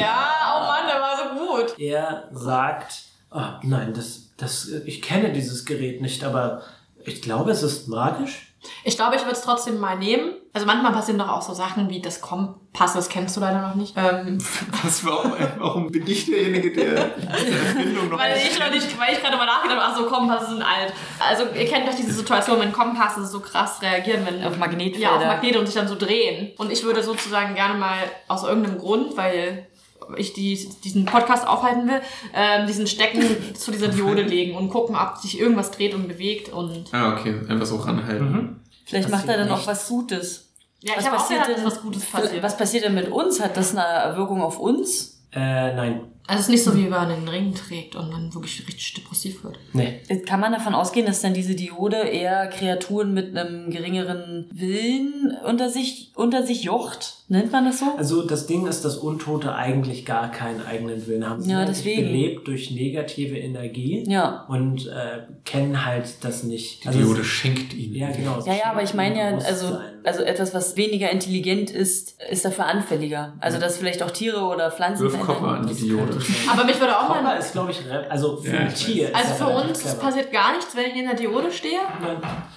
Ja, 0.00 0.56
oh 0.56 0.60
Mann, 0.66 0.86
der 0.86 1.00
war 1.00 1.16
so 1.18 1.44
gut. 1.44 1.78
Er 1.78 2.28
sagt, 2.32 3.02
oh, 3.32 3.40
nein, 3.62 3.92
das, 3.92 4.30
das, 4.36 4.68
ich 4.86 5.02
kenne 5.02 5.32
dieses 5.32 5.64
Gerät 5.66 6.00
nicht, 6.00 6.24
aber 6.24 6.62
ich 7.04 7.20
glaube, 7.20 7.50
es 7.50 7.62
ist 7.62 7.88
magisch. 7.88 8.49
Ich 8.84 8.96
glaube, 8.96 9.16
ich 9.16 9.22
würde 9.22 9.32
es 9.32 9.42
trotzdem 9.42 9.78
mal 9.78 9.96
nehmen. 9.96 10.34
Also 10.52 10.66
manchmal 10.66 10.92
passieren 10.92 11.18
doch 11.18 11.28
auch 11.28 11.42
so 11.42 11.54
Sachen 11.54 11.88
wie 11.90 12.00
das 12.00 12.20
Kompass, 12.20 12.92
das 12.94 13.08
kennst 13.08 13.36
du 13.36 13.40
leider 13.40 13.62
noch 13.62 13.76
nicht. 13.76 13.94
Ähm, 13.96 14.38
Was, 14.82 15.04
warum, 15.04 15.32
warum 15.58 15.90
bin 15.90 16.06
ich 16.06 16.26
derjenige, 16.26 16.72
der 16.72 17.04
diese 17.16 17.58
Erfindung 17.58 18.08
noch 18.08 18.18
weil 18.18 18.34
nicht 18.34 18.52
ich 18.52 18.58
noch 18.58 18.70
nicht, 18.70 18.98
weil 18.98 19.12
ich 19.14 19.22
gerade 19.22 19.36
mal 19.36 19.46
nachgedacht 19.46 19.78
habe, 19.80 19.92
ach 19.92 19.96
so, 19.96 20.06
Kompasse 20.06 20.50
sind 20.50 20.62
alt. 20.62 20.92
Also 21.20 21.44
ihr 21.54 21.66
kennt 21.66 21.86
doch 21.88 21.94
diese 21.94 22.12
Situation, 22.12 22.58
wenn 22.60 22.72
Kompasse 22.72 23.24
so 23.26 23.40
krass 23.40 23.80
reagieren, 23.80 24.26
wenn 24.26 24.44
Auf 24.44 24.56
Magnetfelder. 24.58 24.98
ja, 24.98 25.16
auf 25.16 25.24
Magnete 25.24 25.58
und 25.60 25.66
sich 25.66 25.76
dann 25.76 25.88
so 25.88 25.94
drehen. 25.96 26.52
Und 26.58 26.72
ich 26.72 26.82
würde 26.82 27.02
sozusagen 27.02 27.54
gerne 27.54 27.78
mal 27.78 27.98
aus 28.26 28.42
irgendeinem 28.42 28.78
Grund, 28.78 29.16
weil 29.16 29.68
ich 30.16 30.32
die, 30.32 30.68
diesen 30.84 31.04
Podcast 31.04 31.46
aufhalten 31.46 31.86
will, 31.88 32.00
ähm, 32.34 32.66
diesen 32.66 32.86
Stecken 32.86 33.22
zu 33.54 33.70
dieser 33.70 33.88
Diode 33.88 34.22
legen 34.36 34.56
und 34.56 34.70
gucken, 34.70 34.96
ob 34.96 35.16
sich 35.18 35.38
irgendwas 35.38 35.70
dreht 35.70 35.94
und 35.94 36.08
bewegt 36.08 36.50
und 36.52 36.92
Ah, 36.92 37.12
okay. 37.14 37.34
Einfach 37.48 37.66
so 37.66 37.76
ranhalten. 37.76 38.60
Vielleicht 38.84 39.08
macht 39.08 39.22
er 39.28 39.34
Passiert 39.34 39.50
dann 39.50 39.58
auch 39.58 39.66
was 39.66 39.88
Gutes. 39.88 40.52
ja, 40.82 40.94
was 40.96 41.00
ich 41.00 41.06
habe 41.06 41.16
auch 41.16 41.20
passiert 41.22 41.42
gedacht, 41.44 41.58
denn, 41.58 41.66
was 41.66 41.82
Gutes 41.82 42.04
passiert. 42.06 42.42
Was 42.42 42.56
passiert 42.56 42.84
denn 42.84 42.94
mit 42.94 43.08
uns? 43.10 43.40
Hat 43.40 43.56
das 43.56 43.76
eine 43.76 44.16
Wirkung 44.16 44.42
auf 44.42 44.58
uns? 44.58 45.22
Äh, 45.32 45.74
nein. 45.74 46.00
Also 46.26 46.40
es 46.42 46.46
ist 46.46 46.52
nicht 46.52 46.62
so, 46.64 46.76
wie 46.76 46.84
wenn 46.84 46.90
man 46.90 47.10
einen 47.10 47.26
Ring 47.28 47.52
trägt 47.54 47.96
und 47.96 48.12
dann 48.12 48.32
wirklich 48.32 48.64
richtig 48.66 48.94
depressiv 48.94 49.42
wird. 49.42 49.58
Nee. 49.72 49.98
Kann 50.26 50.38
man 50.38 50.52
davon 50.52 50.74
ausgehen, 50.74 51.04
dass 51.06 51.20
dann 51.22 51.34
diese 51.34 51.56
Diode 51.56 51.96
eher 51.96 52.46
Kreaturen 52.48 53.12
mit 53.12 53.36
einem 53.36 53.70
geringeren 53.70 54.46
Willen 54.52 55.36
unter 55.44 55.68
sich, 55.70 56.12
unter 56.14 56.44
sich 56.46 56.62
jocht? 56.62 57.14
Nennt 57.26 57.50
man 57.52 57.64
das 57.64 57.78
so? 57.80 57.86
Also 57.96 58.22
das 58.26 58.46
Ding 58.48 58.66
ist, 58.66 58.84
dass 58.84 58.96
Untote 58.96 59.54
eigentlich 59.54 60.04
gar 60.04 60.30
keinen 60.32 60.64
eigenen 60.66 61.06
Willen 61.06 61.28
haben. 61.28 61.40
Sie 61.42 61.50
Ja, 61.50 61.58
sind 61.58 61.68
deswegen. 61.68 62.02
belebt 62.02 62.46
durch 62.48 62.70
negative 62.72 63.36
Energie 63.38 64.04
Ja. 64.08 64.46
und 64.48 64.86
äh, 64.88 65.20
kennen 65.44 65.84
halt 65.84 66.06
das 66.22 66.42
nicht. 66.42 66.82
Die 66.84 66.88
Also 66.88 67.00
Diode 67.00 67.20
es- 67.20 67.26
schenkt 67.26 67.72
ihnen. 67.74 67.94
Ja, 67.94 68.10
genau. 68.10 68.40
Ja, 68.44 68.52
ja, 68.54 68.64
aber 68.72 68.82
ich 68.82 68.94
meine 68.94 69.16
ja, 69.18 69.28
also, 69.38 69.78
also 70.04 70.22
etwas, 70.22 70.54
was 70.54 70.76
weniger 70.76 71.10
intelligent 71.10 71.70
ist, 71.70 72.20
ist 72.30 72.44
dafür 72.44 72.66
anfälliger. 72.66 73.34
Also, 73.40 73.58
dass 73.60 73.78
vielleicht 73.78 74.02
auch 74.02 74.10
Tiere 74.10 74.40
oder 74.42 74.70
Pflanzen. 74.72 75.02
Wirf 75.04 75.20
Kopper 75.20 75.48
an 75.58 75.66
die 75.68 75.74
Diode. 75.74 76.09
Aber 76.52 76.64
mich 76.64 76.78
würde 76.80 76.98
auch 76.98 77.08
mal... 77.08 77.36
ist, 77.36 77.52
glaube 77.52 77.70
ich, 77.70 77.80
also 78.08 78.36
für 78.36 78.54
Ja, 78.54 78.60
ein. 78.60 78.74
Tier. 78.74 79.10
Also 79.14 79.34
für 79.34 79.48
uns 79.48 79.80
clever. 79.80 79.96
passiert 79.96 80.32
gar 80.32 80.54
nichts, 80.54 80.74
wenn 80.76 80.86
ich 80.86 80.96
in 80.96 81.04
der 81.06 81.14
Diode 81.14 81.50
stehe. 81.52 81.80
Nein. 82.00 82.16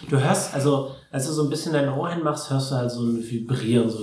Du 0.10 0.20
hörst, 0.20 0.54
also, 0.54 0.92
als 1.12 1.28
du 1.28 1.34
so 1.34 1.44
ein 1.44 1.50
bisschen 1.50 1.74
dein 1.74 1.90
Ohr 1.90 2.10
hinmachst, 2.10 2.50
hörst 2.50 2.72
du 2.72 2.76
halt 2.76 2.92
so 2.92 3.02
ein 3.02 3.24
Vibrieren, 3.24 3.90
so. 3.90 4.00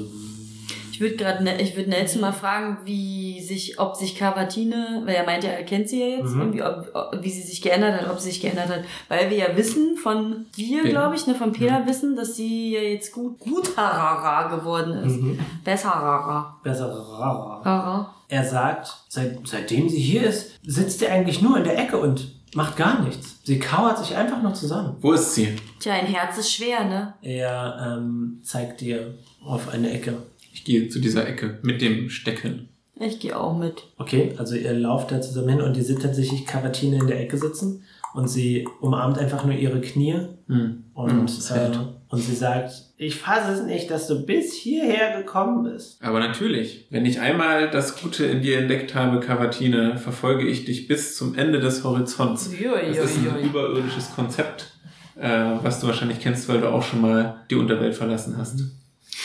Ich 1.01 1.03
würde 1.03 1.17
gerade, 1.17 1.43
ne, 1.43 1.59
ich 1.63 1.75
würde 1.77 1.89
Nelson 1.89 2.21
mal 2.21 2.31
fragen, 2.33 2.77
wie 2.85 3.41
sich, 3.41 3.79
ob 3.81 3.97
sich 3.97 4.19
Cavatine, 4.19 5.01
weil 5.07 5.15
er 5.15 5.25
meint 5.25 5.43
ja, 5.45 5.49
er 5.49 5.63
kennt 5.63 5.89
sie 5.89 5.99
ja 5.99 6.19
jetzt, 6.19 6.35
Mhm. 6.35 6.41
irgendwie, 6.43 6.63
ob, 6.63 6.91
ob, 6.93 7.23
wie 7.23 7.31
sie 7.31 7.41
sich 7.41 7.63
geändert 7.63 8.03
hat, 8.03 8.11
ob 8.11 8.21
sie 8.21 8.29
sich 8.31 8.43
geändert 8.43 8.69
hat. 8.69 8.81
Weil 9.09 9.31
wir 9.31 9.39
ja 9.39 9.57
wissen 9.57 9.97
von 9.97 10.45
dir, 10.59 10.83
glaube 10.83 11.15
ich, 11.17 11.27
ne, 11.27 11.35
von 11.35 11.53
Peter 11.53 11.87
wissen, 11.87 12.17
dass 12.17 12.37
sie 12.37 12.75
ja 12.75 12.83
jetzt 12.83 13.13
gut, 13.13 13.39
gut 13.39 13.75
Harara 13.79 14.55
geworden 14.55 14.93
ist. 15.03 15.17
Mhm. 15.17 15.39
Besserara. 15.65 16.59
Besser. 16.63 16.91
Rara. 16.93 18.15
Er 18.29 18.45
sagt, 18.45 18.95
seit, 19.09 19.38
seitdem 19.48 19.88
sie 19.88 20.01
hier 20.01 20.25
ist, 20.25 20.61
sitzt 20.63 21.01
er 21.03 21.15
eigentlich 21.15 21.40
nur 21.40 21.57
in 21.57 21.65
der 21.65 21.79
Ecke 21.79 21.96
und 21.96 22.31
macht 22.55 22.77
gar 22.77 23.01
nichts. 23.01 23.38
Sie 23.44 23.59
kauert 23.59 23.96
sich 23.96 24.15
einfach 24.15 24.42
nur 24.42 24.53
zusammen. 24.53 24.96
Wo 25.01 25.13
ist 25.13 25.35
sie? 25.35 25.57
Tja, 25.79 25.94
ein 25.94 26.05
Herz 26.05 26.37
ist 26.37 26.53
schwer, 26.53 26.85
ne? 26.85 27.15
Er 27.23 27.96
ähm, 27.96 28.40
zeigt 28.42 28.83
dir 28.83 29.15
auf 29.42 29.71
eine 29.71 29.90
Ecke. 29.92 30.15
Ich 30.61 30.65
gehe 30.67 30.90
zu 30.90 31.00
dieser 31.00 31.27
Ecke 31.27 31.58
mit 31.63 31.81
dem 31.81 32.11
Stecken. 32.11 32.69
Ich 33.00 33.19
gehe 33.19 33.35
auch 33.35 33.56
mit. 33.56 33.85
Okay, 33.96 34.35
also 34.37 34.54
ihr 34.54 34.75
lauft 34.75 35.11
da 35.11 35.23
zusammen 35.23 35.48
hin 35.48 35.61
und 35.63 35.75
ihr 35.75 35.83
seht 35.83 36.02
tatsächlich 36.02 36.44
Cavatine 36.44 36.98
in 36.98 37.06
der 37.06 37.19
Ecke 37.19 37.38
sitzen 37.38 37.83
Und 38.13 38.29
sie 38.29 38.69
umarmt 38.83 39.17
einfach 39.17 39.46
nur 39.46 39.54
ihre 39.54 39.81
Knie 39.81 40.17
Hm. 40.48 40.85
und, 40.92 41.11
Hm, 41.11 41.29
sad. 41.29 41.77
äh, 41.77 41.79
und 42.11 42.19
sie 42.21 42.35
sagt, 42.35 42.73
ich 42.98 43.17
fasse 43.17 43.52
es 43.54 43.63
nicht, 43.63 43.90
dass 43.90 44.06
du 44.06 44.27
bis 44.27 44.52
hierher 44.52 45.17
gekommen 45.19 45.63
bist. 45.63 45.96
Aber 46.02 46.19
natürlich, 46.19 46.87
wenn 46.90 47.06
ich 47.06 47.21
einmal 47.21 47.71
das 47.71 47.98
Gute 48.02 48.27
in 48.27 48.42
dir 48.42 48.58
entdeckt 48.58 48.94
habe, 48.94 49.21
Cavatine, 49.21 49.96
verfolge 49.96 50.46
ich 50.46 50.67
dich 50.67 50.87
bis 50.88 51.17
zum 51.17 51.35
Ende 51.37 51.58
des 51.61 51.85
Horizonts. 51.85 52.50
Das 52.50 52.98
ist 53.13 53.17
ein 53.17 53.42
überirdisches 53.48 54.15
Konzept, 54.15 54.73
äh, 55.19 55.52
was 55.63 55.81
du 55.81 55.87
wahrscheinlich 55.87 56.19
kennst, 56.21 56.50
weil 56.50 56.61
du 56.61 56.69
auch 56.69 56.83
schon 56.83 57.00
mal 57.00 57.37
die 57.50 57.54
Unterwelt 57.54 57.94
verlassen 57.94 58.37
hast. 58.37 58.61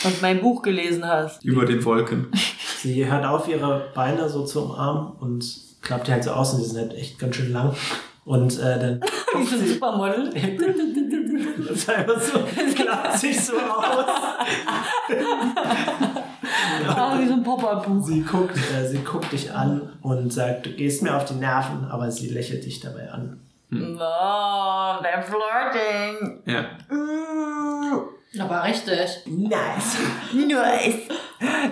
Und 0.05 0.21
mein 0.21 0.41
Buch 0.41 0.61
gelesen 0.61 1.05
hast. 1.05 1.43
Über 1.43 1.65
den 1.65 1.83
Wolken. 1.83 2.27
Sie 2.79 3.09
hört 3.09 3.25
auf, 3.25 3.47
ihre 3.47 3.91
Beine 3.95 4.29
so 4.29 4.45
zu 4.45 4.63
umarmen 4.65 5.13
und 5.19 5.45
klappt 5.81 6.07
die 6.07 6.11
halt 6.11 6.23
so 6.23 6.31
aus 6.31 6.53
und 6.53 6.61
die 6.61 6.65
sind 6.65 6.79
halt 6.79 6.93
echt 6.93 7.17
ganz 7.17 7.35
schön 7.35 7.51
lang. 7.51 7.75
Und 8.25 8.59
äh, 8.59 8.79
dann 8.79 9.01
Wie 9.37 9.45
so 9.45 9.55
ein 9.55 9.67
Supermodel. 9.67 10.29
Das 11.57 11.77
ist 11.77 11.89
einfach 11.89 12.19
so, 12.19 12.39
klappt 12.75 13.17
sich 13.17 13.39
so 13.39 13.53
aus. 13.53 14.05
Ah, 16.87 17.19
wie 17.19 17.27
so 17.27 17.33
ein 17.33 17.43
Pop-Up-Buch. 17.43 18.05
Sie 18.05 18.21
guckt, 18.21 18.57
äh, 18.57 18.87
sie 18.87 18.99
guckt 18.99 19.31
dich 19.31 19.51
an 19.51 19.89
und 20.01 20.31
sagt, 20.31 20.65
du 20.65 20.71
gehst 20.71 21.01
mir 21.01 21.15
auf 21.15 21.25
die 21.25 21.33
Nerven, 21.35 21.85
aber 21.89 22.11
sie 22.11 22.29
lächelt 22.29 22.65
dich 22.65 22.79
dabei 22.81 23.09
an. 23.09 23.39
Oh, 23.71 25.01
they're 25.01 25.23
flirting. 25.23 26.41
Ja. 26.45 26.65
Aber 28.39 28.63
richtig. 28.63 29.25
Nice. 29.27 29.97
Nice. 30.33 30.95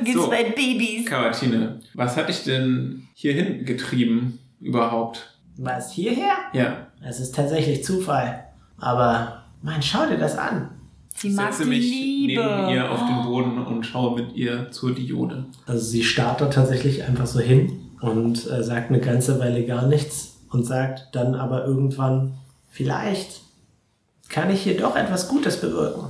Gibt's 0.04 0.22
So. 0.22 0.30
bei 0.30 0.44
Babys. 0.44 1.06
Cavatine, 1.06 1.80
was 1.94 2.16
hat 2.18 2.30
dich 2.30 2.44
denn 2.44 3.08
hierhin 3.14 3.66
getrieben 3.66 4.40
überhaupt? 4.60 5.36
Was, 5.58 5.92
hierher? 5.92 6.36
Ja. 6.54 6.88
Es 7.02 7.20
ist 7.20 7.36
tatsächlich 7.36 7.84
Zufall. 7.84 8.44
Aber, 8.78 9.44
man, 9.62 9.82
schau 9.82 10.06
dir 10.06 10.18
das 10.18 10.38
an. 10.38 10.70
Sie 11.16 11.30
mag 11.30 11.54
setze 11.54 11.70
die 11.70 11.70
mich 11.70 11.86
Liebe. 11.86 12.42
neben 12.44 12.70
ihr 12.70 12.92
auf 12.92 13.06
den 13.06 13.24
Boden 13.24 13.60
und 13.64 13.86
schaue 13.86 14.20
mit 14.20 14.34
ihr 14.36 14.72
zur 14.72 14.96
Diode. 14.96 15.46
Also 15.68 15.84
sie 15.86 16.04
starrt 16.04 16.42
da 16.42 16.48
tatsächlich 16.48 17.04
einfach 17.04 17.28
so 17.28 17.40
hin 17.40 17.92
und 18.02 18.50
äh, 18.50 18.64
sagt 18.64 18.90
eine 18.90 19.00
ganze 19.00 19.40
Weile 19.40 19.66
gar 19.66 19.86
nichts 19.86 20.40
und 20.50 20.66
sagt 20.66 21.10
dann 21.16 21.36
aber 21.36 21.66
irgendwann, 21.66 22.34
vielleicht 22.72 23.42
kann 24.30 24.50
ich 24.50 24.64
hier 24.64 24.76
doch 24.76 24.96
etwas 24.96 25.28
Gutes 25.28 25.62
bewirken. 25.62 26.06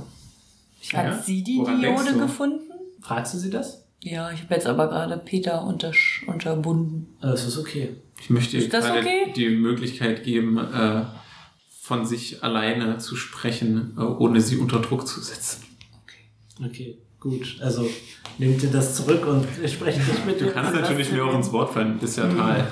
Hat 0.92 1.06
Ja? 1.06 1.18
sie 1.22 1.42
die 1.42 1.58
Woran 1.58 1.80
Diode 1.80 2.12
du? 2.12 2.18
gefunden? 2.20 2.70
Fragst 3.00 3.34
du 3.34 3.38
sie 3.38 3.50
das? 3.50 3.84
Ja, 4.00 4.30
ich 4.32 4.42
habe 4.42 4.54
jetzt 4.54 4.66
aber 4.66 4.88
gerade 4.88 5.16
Peter 5.16 5.64
unter, 5.64 5.92
unterbunden. 6.26 7.06
Äh, 7.22 7.28
Es 7.28 7.46
ist 7.46 7.56
okay. 7.58 7.96
Ich 8.20 8.28
möchte 8.30 8.56
ihr 8.56 8.64
Ist 8.64 8.72
das 8.72 8.84
gerade 8.86 8.98
okay? 9.00 9.32
die 9.34 9.48
Möglichkeit 9.50 10.24
geben, 10.24 10.58
äh, 10.58 11.02
von 11.80 12.04
sich 12.06 12.42
alleine 12.44 12.98
zu 12.98 13.16
sprechen, 13.16 13.94
äh, 13.98 14.00
ohne 14.02 14.40
sie 14.40 14.56
unter 14.58 14.80
Druck 14.80 15.06
zu 15.06 15.20
setzen. 15.20 15.62
Okay, 16.64 16.98
gut. 17.18 17.56
Also 17.60 17.88
nehmt 18.38 18.62
ihr 18.62 18.70
das 18.70 18.94
zurück 18.96 19.26
und 19.26 19.46
sprecht 19.68 19.98
nicht 19.98 20.26
mit 20.26 20.40
Du 20.40 20.50
kannst 20.50 20.74
natürlich 20.74 21.10
mir 21.10 21.24
auch 21.24 21.34
ins 21.34 21.50
Wort 21.52 21.72
fallen, 21.72 21.98
das 22.00 22.10
ist 22.10 22.16
ja 22.16 22.28
total. 22.28 22.58
Haben 22.60 22.66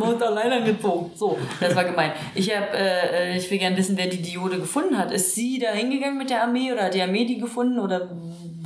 wir 0.00 0.08
uns 0.08 0.22
alleine 0.22 0.64
gezogen. 0.64 1.10
So, 1.14 1.38
das 1.60 1.74
war 1.74 1.84
gemein. 1.84 2.12
Ich 2.34 2.54
hab, 2.54 2.74
äh, 2.74 3.36
ich 3.36 3.50
will 3.50 3.58
gerne 3.58 3.76
wissen, 3.76 3.96
wer 3.96 4.06
die 4.06 4.22
Diode 4.22 4.58
gefunden 4.58 4.98
hat. 4.98 5.12
Ist 5.12 5.34
sie 5.34 5.58
da 5.58 5.70
hingegangen 5.70 6.18
mit 6.18 6.30
der 6.30 6.42
Armee 6.42 6.72
oder 6.72 6.84
hat 6.84 6.94
die 6.94 7.02
Armee 7.02 7.24
die 7.24 7.38
gefunden 7.38 7.78
oder 7.78 8.10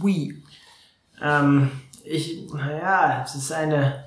wie? 0.02 0.42
Ähm, 1.22 1.70
ich, 2.04 2.42
naja, 2.52 3.22
es 3.24 3.34
ist 3.34 3.52
eine 3.52 4.04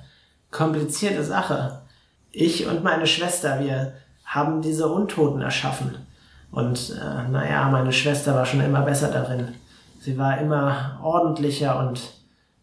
komplizierte 0.50 1.24
Sache. 1.24 1.82
Ich 2.30 2.66
und 2.66 2.84
meine 2.84 3.06
Schwester, 3.06 3.60
wir 3.60 3.94
haben 4.24 4.62
diese 4.62 4.88
Untoten 4.88 5.40
erschaffen. 5.40 5.96
Und 6.50 6.90
äh, 6.90 7.28
naja, 7.30 7.68
meine 7.68 7.92
Schwester 7.92 8.34
war 8.34 8.46
schon 8.46 8.60
immer 8.60 8.82
besser 8.82 9.08
darin. 9.08 9.54
Sie 10.00 10.16
war 10.16 10.38
immer 10.38 10.98
ordentlicher 11.02 11.78
und 11.78 12.00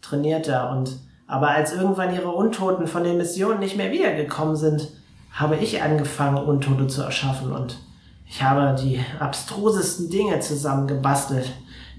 trainierter 0.01 0.69
und 0.71 0.97
aber 1.27 1.49
als 1.49 1.73
irgendwann 1.73 2.13
ihre 2.13 2.29
Untoten 2.29 2.87
von 2.87 3.03
den 3.03 3.17
Missionen 3.17 3.59
nicht 3.59 3.77
mehr 3.77 3.91
wiedergekommen 3.91 4.55
sind, 4.55 4.89
habe 5.31 5.57
ich 5.57 5.81
angefangen, 5.81 6.37
Untote 6.37 6.87
zu 6.87 7.01
erschaffen 7.01 7.51
und 7.51 7.77
ich 8.27 8.41
habe 8.41 8.75
die 8.81 8.99
abstrusesten 9.19 10.09
Dinge 10.09 10.39
zusammengebastelt. 10.39 11.51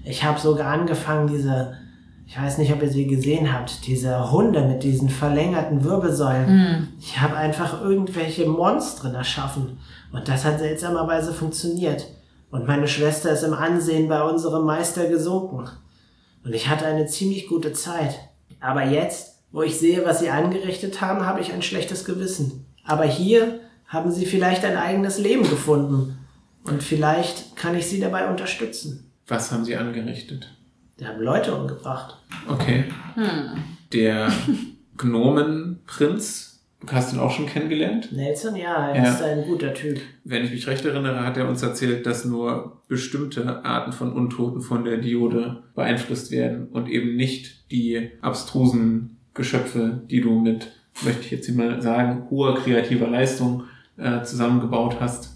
Ich 0.03 0.23
habe 0.23 0.39
sogar 0.39 0.71
angefangen, 0.71 1.27
diese, 1.27 1.73
ich 2.25 2.39
weiß 2.39 2.57
nicht, 2.57 2.73
ob 2.73 2.81
ihr 2.81 2.89
sie 2.89 3.07
gesehen 3.07 3.53
habt, 3.53 3.85
diese 3.87 4.31
Hunde 4.31 4.65
mit 4.65 4.83
diesen 4.83 5.09
verlängerten 5.09 5.83
Wirbelsäulen. 5.83 6.47
Ich 6.99 7.19
habe 7.19 7.35
einfach 7.35 7.81
irgendwelche 7.81 8.47
Monstren 8.47 9.15
erschaffen 9.15 9.79
und 10.11 10.27
das 10.27 10.45
hat 10.45 10.59
seltsamerweise 10.59 11.33
funktioniert. 11.33 12.07
Und 12.49 12.67
meine 12.67 12.87
Schwester 12.87 13.31
ist 13.31 13.43
im 13.43 13.53
Ansehen 13.53 14.07
bei 14.07 14.21
unserem 14.21 14.65
Meister 14.65 15.07
gesunken. 15.07 15.69
Und 16.43 16.53
ich 16.53 16.69
hatte 16.69 16.85
eine 16.85 17.05
ziemlich 17.05 17.47
gute 17.47 17.73
Zeit. 17.73 18.15
Aber 18.59 18.85
jetzt, 18.85 19.43
wo 19.51 19.61
ich 19.61 19.77
sehe, 19.77 20.03
was 20.05 20.19
sie 20.19 20.29
angerichtet 20.29 21.01
haben, 21.01 21.25
habe 21.25 21.41
ich 21.41 21.53
ein 21.53 21.61
schlechtes 21.61 22.05
Gewissen. 22.05 22.65
Aber 22.83 23.03
hier 23.05 23.59
haben 23.87 24.11
sie 24.11 24.25
vielleicht 24.25 24.65
ein 24.65 24.77
eigenes 24.77 25.17
Leben 25.19 25.43
gefunden. 25.43 26.17
Und 26.63 26.83
vielleicht 26.83 27.55
kann 27.55 27.75
ich 27.75 27.85
sie 27.87 27.99
dabei 27.99 28.29
unterstützen. 28.29 29.09
Was 29.27 29.51
haben 29.51 29.63
sie 29.65 29.75
angerichtet? 29.77 30.49
Die 30.99 31.05
haben 31.07 31.21
Leute 31.21 31.53
umgebracht. 31.55 32.17
Okay. 32.47 32.85
Der 33.93 34.31
Gnomenprinz, 34.97 36.63
du 36.85 36.91
hast 36.93 37.13
ihn 37.13 37.19
auch 37.19 37.31
schon 37.31 37.45
kennengelernt. 37.45 38.11
Nelson, 38.11 38.55
ja, 38.55 38.89
er 38.91 39.03
Ja. 39.03 39.13
ist 39.13 39.21
ein 39.21 39.43
guter 39.43 39.73
Typ. 39.73 39.99
Wenn 40.23 40.43
ich 40.43 40.51
mich 40.51 40.67
recht 40.67 40.85
erinnere, 40.85 41.25
hat 41.25 41.37
er 41.37 41.47
uns 41.47 41.61
erzählt, 41.61 42.05
dass 42.05 42.25
nur 42.25 42.81
bestimmte 42.87 43.63
Arten 43.65 43.91
von 43.93 44.13
Untoten 44.13 44.61
von 44.61 44.83
der 44.83 44.97
Diode 44.97 45.63
beeinflusst 45.75 46.31
werden 46.31 46.67
und 46.69 46.87
eben 46.89 47.15
nicht 47.15 47.56
die 47.71 48.11
abstrusen 48.21 49.17
Geschöpfe, 49.33 50.01
die 50.09 50.21
du 50.21 50.39
mit, 50.39 50.71
möchte 51.03 51.21
ich 51.21 51.31
jetzt 51.31 51.49
mal 51.49 51.81
sagen, 51.81 52.27
hoher 52.29 52.55
kreativer 52.55 53.07
Leistung 53.07 53.63
äh, 53.97 54.23
zusammengebaut 54.23 54.97
hast. 54.99 55.33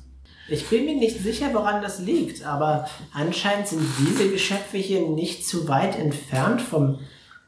Ich 0.49 0.67
bin 0.67 0.85
mir 0.85 0.95
nicht 0.95 1.19
sicher, 1.21 1.53
woran 1.53 1.81
das 1.81 1.99
liegt, 2.01 2.45
aber 2.45 2.87
anscheinend 3.13 3.67
sind 3.67 3.81
diese 3.99 4.29
Geschöpfe 4.29 4.77
hier 4.77 5.07
nicht 5.07 5.47
zu 5.47 5.67
weit 5.67 5.97
entfernt 5.97 6.61
vom 6.61 6.99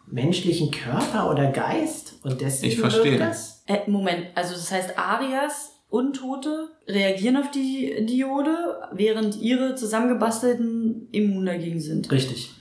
menschlichen 0.08 0.72
Körper 0.72 1.30
oder 1.30 1.52
Geist. 1.52 2.20
Und 2.24 2.40
deswegen 2.42 2.74
Ich 2.74 2.80
verstehe. 2.80 3.04
wirkt 3.14 3.22
das? 3.22 3.64
Äh, 3.68 3.90
Moment, 3.90 4.28
also 4.36 4.54
das 4.54 4.72
heißt, 4.72 4.98
Arias 4.98 5.72
Untote 5.90 6.70
reagieren 6.88 7.38
auf 7.38 7.52
die 7.52 8.06
Diode, 8.06 8.56
während 8.94 9.40
ihre 9.42 9.76
zusammengebastelten 9.76 11.08
immun 11.12 11.46
dagegen 11.46 11.80
sind. 11.82 12.12
Richtig. 12.12 12.52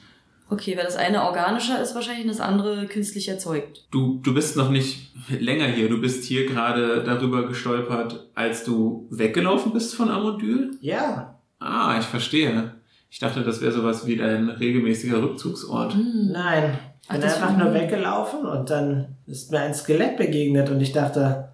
Okay, 0.52 0.76
weil 0.76 0.84
das 0.84 0.96
eine 0.96 1.22
organischer 1.24 1.80
ist 1.82 1.94
wahrscheinlich 1.94 2.24
und 2.24 2.30
das 2.30 2.40
andere 2.40 2.86
künstlich 2.86 3.28
erzeugt. 3.28 3.86
Du, 3.90 4.20
du 4.22 4.34
bist 4.34 4.56
noch 4.56 4.70
nicht 4.70 5.10
länger 5.28 5.66
hier. 5.66 5.88
Du 5.88 6.00
bist 6.00 6.24
hier 6.24 6.46
gerade 6.46 7.02
darüber 7.04 7.46
gestolpert, 7.48 8.28
als 8.34 8.64
du 8.64 9.06
weggelaufen 9.10 9.72
bist 9.72 9.94
von 9.94 10.10
Amondyl. 10.10 10.72
Ja, 10.80 11.38
Ah, 11.64 11.96
ich 12.00 12.06
verstehe. 12.06 12.72
Ich 13.08 13.20
dachte, 13.20 13.42
das 13.42 13.60
wäre 13.60 13.70
sowas 13.72 14.04
wie 14.06 14.16
dein 14.16 14.48
regelmäßiger 14.48 15.22
Rückzugsort. 15.22 15.94
nein. 15.96 16.76
Ich 17.04 17.08
Ach, 17.10 17.12
bin 17.14 17.22
das- 17.22 17.34
einfach 17.42 17.56
nur 17.56 17.72
weggelaufen 17.74 18.44
und 18.46 18.68
dann 18.70 19.16
ist 19.26 19.50
mir 19.52 19.60
ein 19.60 19.74
Skelett 19.74 20.16
begegnet 20.16 20.70
und 20.70 20.80
ich 20.80 20.92
dachte, 20.92 21.51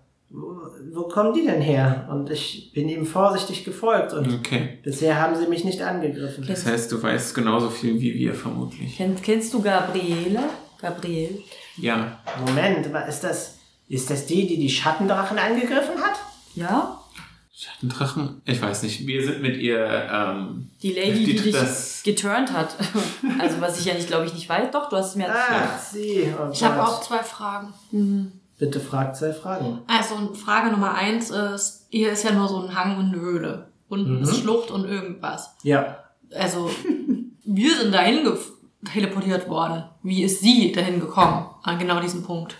wo, 0.99 1.05
kommen 1.09 1.33
die 1.33 1.45
denn 1.45 1.61
her? 1.63 2.09
Und 2.11 2.29
ich 2.31 2.73
bin 2.75 2.89
ihm 2.89 3.07
vorsichtig 3.07 3.65
gefolgt 3.65 4.13
und 4.13 4.33
Okay. 4.35 4.79
bisher 4.83 5.21
haben 5.21 5.37
sie 5.37 5.47
mich 5.47 5.65
nicht 5.65 5.81
angegriffen. 5.81 6.45
Das 6.47 6.67
heißt, 6.67 6.91
du 6.93 7.03
weißt 7.03 7.35
genauso 7.35 7.71
viel 7.71 8.01
wie 8.01 8.15
wir 8.15 8.35
vermutlich. 8.35 8.97
Kenn, 8.97 9.17
kennst 9.23 9.55
du 9.55 9.63
Gabriele? 9.63 10.41
Gabriel? 10.81 11.43
Ja, 11.77 12.19
Moment, 12.47 12.87
aber 12.87 13.07
ist 13.07 13.21
das, 13.21 13.59
ist 13.89 14.11
das 14.11 14.27
die, 14.27 14.47
die 14.47 14.59
die 14.59 14.69
Schattendrachen 14.71 15.39
angegriffen 15.39 16.01
hat? 16.01 16.19
Ja? 16.55 17.01
Schattendrachen? 17.57 18.41
Ich 18.45 18.63
weiß 18.63 18.85
nicht. 18.85 19.05
Wir 19.07 19.25
sind 19.25 19.43
mit 19.43 19.57
ihr, 19.57 19.85
ähm, 20.13 20.71
Die 20.81 20.93
Lady, 20.93 21.25
die, 21.25 21.35
Die- 21.35 21.43
dich 21.43 21.53
das- 21.53 22.03
geturnt 22.05 22.53
hat. 22.53 22.77
also 23.41 23.61
was 23.61 23.81
ich 23.81 23.87
ja 23.87 23.95
nicht, 23.95 24.07
glaube 24.07 24.27
ich, 24.27 24.35
nicht 24.35 24.49
weiß. 24.49 24.71
Doch, 24.71 24.89
du 24.89 24.97
hast 24.97 25.11
es 25.11 25.17
mir 25.17 25.27
erzählt. 25.27 25.49
Ah, 25.51 25.79
sie. 25.79 26.29
Oh 26.39 26.51
Ich 26.53 26.63
habe 26.63 26.81
auch 26.83 27.01
zwei 27.03 27.19
Fragen. 27.23 27.73
Bitte 28.59 28.81
fragt 28.81 29.17
zwei 29.17 29.33
Fragen. 29.33 29.81
Also 29.87 30.35
Frage 30.35 30.71
Nummer 30.71 30.95
eins 30.95 31.31
ist, 31.31 31.87
hier 31.91 32.11
ist 32.13 32.25
ja 32.25 32.33
nur 32.33 32.49
so 32.49 32.61
ein 32.61 32.75
Hang 32.75 32.97
und 32.99 33.13
eine 33.13 33.21
Höhle. 33.21 33.69
Unten 33.89 34.17
Mhm. 34.17 34.23
ist 34.23 34.37
Schlucht 34.39 34.71
und 34.71 34.85
irgendwas. 34.85 35.55
Ja. 35.63 35.99
Also, 36.35 36.69
wir 37.45 37.75
sind 37.77 37.95
dahin 37.95 38.29
teleportiert 38.93 39.49
worden. 39.49 39.85
Wie 40.03 40.23
ist 40.25 40.41
sie 40.41 40.73
dahin 40.73 41.01
gekommen? 41.01 41.47
An 41.63 41.79
genau 41.79 42.01
diesem 42.01 42.23
Punkt. 42.23 42.57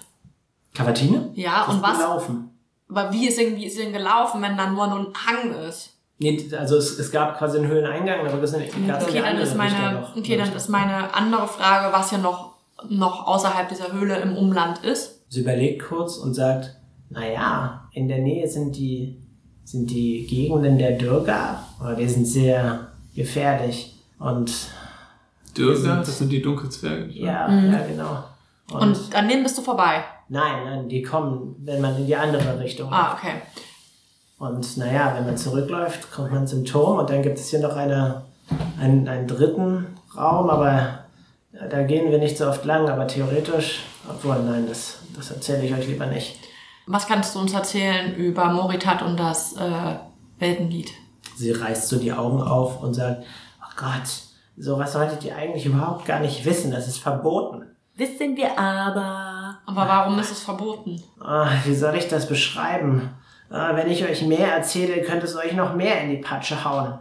Cavatine? 0.75 1.31
Ja, 1.35 1.65
Das 1.67 1.75
und 1.75 1.83
was? 1.83 1.99
Gelaufen. 1.99 2.51
Aber 2.89 3.13
wie 3.13 3.29
ist, 3.29 3.39
denn, 3.39 3.57
wie 3.57 3.67
ist 3.67 3.77
sie 3.77 3.83
denn 3.83 3.93
gelaufen, 3.93 4.41
wenn 4.41 4.57
dann 4.57 4.75
nur 4.75 4.85
ein 4.85 5.09
Hang 5.27 5.53
ist? 5.69 5.95
Nee, 6.21 6.49
also 6.59 6.77
es, 6.77 6.99
es 6.99 7.11
gab 7.13 7.39
quasi 7.39 7.59
einen 7.59 7.69
Höhleneingang, 7.69 8.21
aber 8.27 8.39
das 8.39 8.51
ist 8.51 8.57
eine 8.57 8.67
ganz 8.87 9.05
Okay, 9.05 9.21
dann 9.21 9.37
ist 9.39 9.55
meine, 9.57 10.07
okay, 10.17 10.37
dann 10.37 10.53
ist 10.53 10.69
meine 10.69 11.15
andere 11.15 11.47
Frage, 11.47 11.93
was 11.93 12.11
ja 12.11 12.19
noch, 12.19 12.55
noch 12.89 13.27
außerhalb 13.27 13.69
dieser 13.69 13.93
Höhle 13.93 14.17
im 14.21 14.37
Umland 14.37 14.79
ist. 14.85 15.18
Sie 15.29 15.41
überlegt 15.41 15.83
kurz 15.83 16.17
und 16.17 16.35
sagt, 16.35 16.75
naja, 17.11 17.89
in 17.93 18.09
der 18.09 18.19
Nähe 18.19 18.49
sind 18.49 18.77
die, 18.77 19.17
sind 19.65 19.91
die 19.91 20.27
Gegenden 20.27 20.79
der 20.79 20.93
Dürger, 20.93 21.63
aber 21.81 21.95
die 21.95 22.09
sind 22.09 22.27
sehr 22.27 22.89
gefährlich. 23.15 23.95
Und 24.19 24.53
Dürger, 25.57 25.97
das 25.99 26.19
sind 26.19 26.31
die 26.31 26.43
Dunkelzwerge. 26.43 27.11
ja, 27.13 27.51
ja, 27.51 27.87
genau. 27.87 28.25
Und, 28.73 28.83
Und 28.83 29.15
an 29.15 29.29
denen 29.29 29.43
bist 29.43 29.57
du 29.59 29.63
vorbei. 29.63 30.05
nein, 30.29 30.65
nein, 30.65 30.89
die 30.89 31.03
kommen, 31.03 31.57
wenn 31.61 31.81
man 31.81 31.97
in 31.97 32.07
die 32.07 32.17
andere 32.17 32.61
Richtung 32.61 32.93
Ah, 32.93 33.15
okay. 33.15 33.33
Und 34.39 34.77
naja, 34.77 35.15
wenn 35.17 35.25
man 35.27 35.37
zurückläuft, 35.37 36.13
kommt 36.13 36.33
man 36.33 36.47
zum 36.47 36.65
Turm 36.65 36.99
und 36.99 37.11
dann 37.11 37.23
gibt 37.23 37.39
es 37.39 37.49
hier 37.49 37.59
noch 37.61 37.75
eine, 37.77 38.23
einen, 38.81 39.09
einen 39.09 39.27
dritten 39.27 39.87
Raum, 40.17 40.49
aber 40.51 41.01
da 41.71 41.83
gehen 41.83 42.11
wir 42.11 42.19
nicht 42.19 42.37
so 42.39 42.47
oft 42.47 42.65
lang, 42.65 42.89
aber 42.89 43.07
theoretisch, 43.09 43.81
obwohl, 44.09 44.37
nein, 44.45 44.67
das, 44.69 44.99
das 45.19 45.31
erzähle 45.31 45.65
ich 45.65 45.75
euch 45.75 45.87
lieber 45.87 46.07
nicht. 46.07 46.39
Was 46.87 47.07
kannst 47.07 47.35
du 47.35 47.41
uns 47.41 47.53
erzählen 47.53 48.15
über 48.15 48.47
Moritat 48.47 49.03
und 49.03 49.19
das 49.19 49.55
äh, 49.57 49.97
Weltenlied? 50.39 50.91
Sie 51.37 51.53
reißt 51.53 51.89
so 51.89 51.99
die 51.99 52.13
Augen 52.13 52.41
auf 52.41 52.83
und 52.83 52.95
sagt, 52.95 53.25
oh 53.61 53.73
Gott, 53.77 54.09
sowas 54.57 54.93
solltet 54.93 55.23
ihr 55.25 55.37
eigentlich 55.37 55.67
überhaupt 55.67 56.07
gar 56.07 56.21
nicht 56.21 56.45
wissen, 56.45 56.71
das 56.71 56.89
ist 56.89 56.99
verboten. 56.99 57.67
Wissen 57.95 58.37
wir 58.37 58.59
aber. 58.59 59.59
Aber 59.67 59.89
warum 59.89 60.19
ist 60.19 60.31
es 60.31 60.43
verboten? 60.43 61.03
Ah, 61.21 61.51
wie 61.65 61.75
soll 61.75 61.97
ich 61.97 62.09
das 62.09 62.27
beschreiben? 62.27 63.11
Ah, 63.51 63.75
wenn 63.75 63.91
ich 63.91 64.05
euch 64.05 64.23
mehr 64.23 64.53
erzähle, 64.53 65.03
könnte 65.03 65.27
es 65.27 65.37
euch 65.37 65.53
noch 65.53 65.75
mehr 65.75 66.01
in 66.03 66.11
die 66.11 66.19
Patsche 66.19 66.65
hauen. 66.65 66.99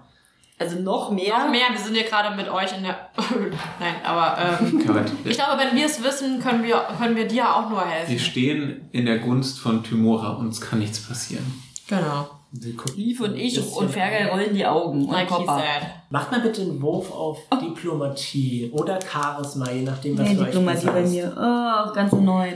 Also 0.60 0.80
noch 0.80 1.12
mehr. 1.12 1.38
Noch 1.38 1.52
mehr, 1.52 1.68
wir 1.72 1.80
sind 1.80 1.96
ja 1.96 2.04
gerade 2.04 2.36
mit 2.36 2.50
euch 2.50 2.76
in 2.76 2.84
der... 2.84 3.10
Nein, 3.80 3.96
aber 4.04 4.60
ähm, 4.60 4.80
ich 5.26 5.36
glaube, 5.38 5.62
wenn 5.62 5.76
wir 5.78 5.86
es 5.86 6.04
wissen, 6.04 6.40
können 6.40 6.64
wir, 6.64 6.88
können 6.98 7.16
wir 7.16 7.28
dir 7.28 7.56
auch 7.56 7.70
nur 7.70 7.80
Wir 7.80 7.86
helfen. 7.86 8.20
stehen 8.20 8.90
in 8.92 9.06
der 9.06 9.20
Gunst 9.20 9.60
von 9.60 9.84
Tymora, 9.84 10.32
uns 10.32 10.60
kann 10.60 10.80
nichts 10.80 11.00
passieren. 11.00 11.46
Genau. 11.88 12.28
Sie 12.54 12.74
guckt 12.74 12.96
Lief 12.98 13.20
und 13.20 13.36
ich 13.36 13.60
und 13.76 13.92
Fergal 13.92 14.30
rollen 14.30 14.54
die 14.54 14.66
Augen. 14.66 15.06
Und 15.06 15.28
Kopper. 15.28 15.62
Macht 16.10 16.32
mal 16.32 16.40
bitte 16.40 16.62
einen 16.62 16.82
Wurf 16.82 17.12
auf 17.12 17.40
Diplomatie 17.62 18.72
oder 18.74 19.00
Charisma, 19.02 19.70
je 19.70 19.82
nachdem, 19.82 20.18
was 20.18 20.30
Nee, 20.30 20.40
euch 20.40 20.46
Diplomatie 20.46 20.86
bei 20.88 21.02
mir. 21.02 21.34
Oh, 21.36 21.94
ganze 21.94 22.16
neun. 22.16 22.54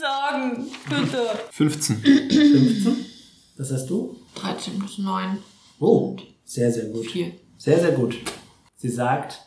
Sagen, 0.00 0.66
bitte. 0.88 1.22
15. 1.50 1.96
15? 1.96 3.06
Was 3.58 3.72
hast 3.72 3.86
du? 3.90 4.16
13 4.34 4.78
plus 4.78 4.98
9. 4.98 5.38
Oh, 5.78 6.16
sehr, 6.46 6.72
sehr 6.72 6.84
gut. 6.86 7.06
Viel. 7.10 7.32
Sehr, 7.58 7.78
sehr 7.80 7.92
gut. 7.92 8.16
Sie 8.76 8.88
sagt, 8.88 9.40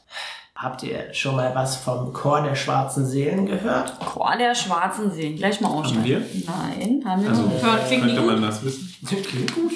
habt 0.55 0.83
ihr 0.83 1.13
schon 1.13 1.35
mal 1.35 1.53
was 1.55 1.77
vom 1.77 2.11
Chor 2.13 2.41
der 2.41 2.55
schwarzen 2.55 3.05
Seelen 3.05 3.45
gehört? 3.45 3.99
Chor 3.99 4.33
der 4.37 4.53
schwarzen 4.55 5.11
Seelen. 5.11 5.35
Gleich 5.37 5.61
mal 5.61 5.69
ausschneiden. 5.69 6.03
wir? 6.05 6.19
Nein, 6.47 7.01
haben 7.05 7.21
wir 7.23 7.29
Also 7.29 7.43
noch 7.43 7.53
nicht. 7.53 7.63
Hört- 7.63 7.87
klingt 7.87 8.03
könnte 8.03 8.21
gut. 8.21 8.31
man 8.31 8.41
das 8.41 8.63
wissen. 8.63 8.95
Klingt 9.07 9.55
gut. 9.55 9.71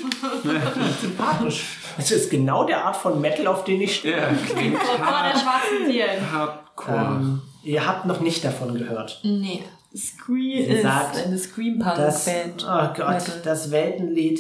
Sympathisch. 1.01 1.77
Das 1.97 2.11
ist 2.11 2.29
genau 2.29 2.65
der 2.65 2.83
Art 2.85 2.95
von 2.95 3.21
Metal, 3.21 3.47
auf 3.47 3.63
den 3.63 3.81
ich 3.81 3.95
stehe. 3.97 4.17
Ja, 4.17 4.29
klingt 4.53 4.79
Chor 4.79 4.97
der 4.97 5.39
schwarzen 5.39 5.85
Seelen. 5.85 6.31
hardcore. 6.31 6.97
Ähm, 6.97 7.41
ihr 7.63 7.85
habt 7.87 8.05
noch 8.05 8.19
nicht 8.19 8.43
davon 8.43 8.73
gehört. 8.77 9.19
Nee. 9.23 9.63
Scream 9.95 10.65
Sie 10.65 10.71
ist 10.71 10.81
sagt, 10.81 11.17
eine 11.17 11.35
Das, 11.35 11.43
Scream-Punk-Band. 11.43 12.65
oh 12.67 12.93
Gott, 12.97 13.09
Metal. 13.09 13.41
das 13.43 13.69
Weltenlied 13.69 14.39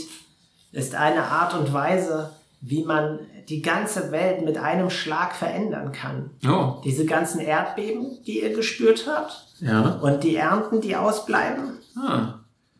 ist 0.71 0.95
eine 0.95 1.23
Art 1.25 1.53
und 1.53 1.71
Weise, 1.71 2.31
wie 2.65 2.83
man 2.85 3.19
die 3.49 3.61
ganze 3.61 4.11
Welt 4.13 4.43
mit 4.45 4.57
einem 4.57 4.89
Schlag 4.89 5.35
verändern 5.35 5.91
kann. 5.91 6.29
Oh, 6.47 6.81
Diese 6.85 7.05
ganzen 7.05 7.41
Erdbeben, 7.41 8.17
die 8.25 8.41
ihr 8.41 8.53
gespürt 8.55 9.05
habt, 9.05 9.33
ja. 9.59 9.99
und 10.01 10.23
die 10.23 10.37
Ernten, 10.37 10.79
die 10.79 10.95
ausbleiben. 10.95 11.73
Ah. 11.97 12.35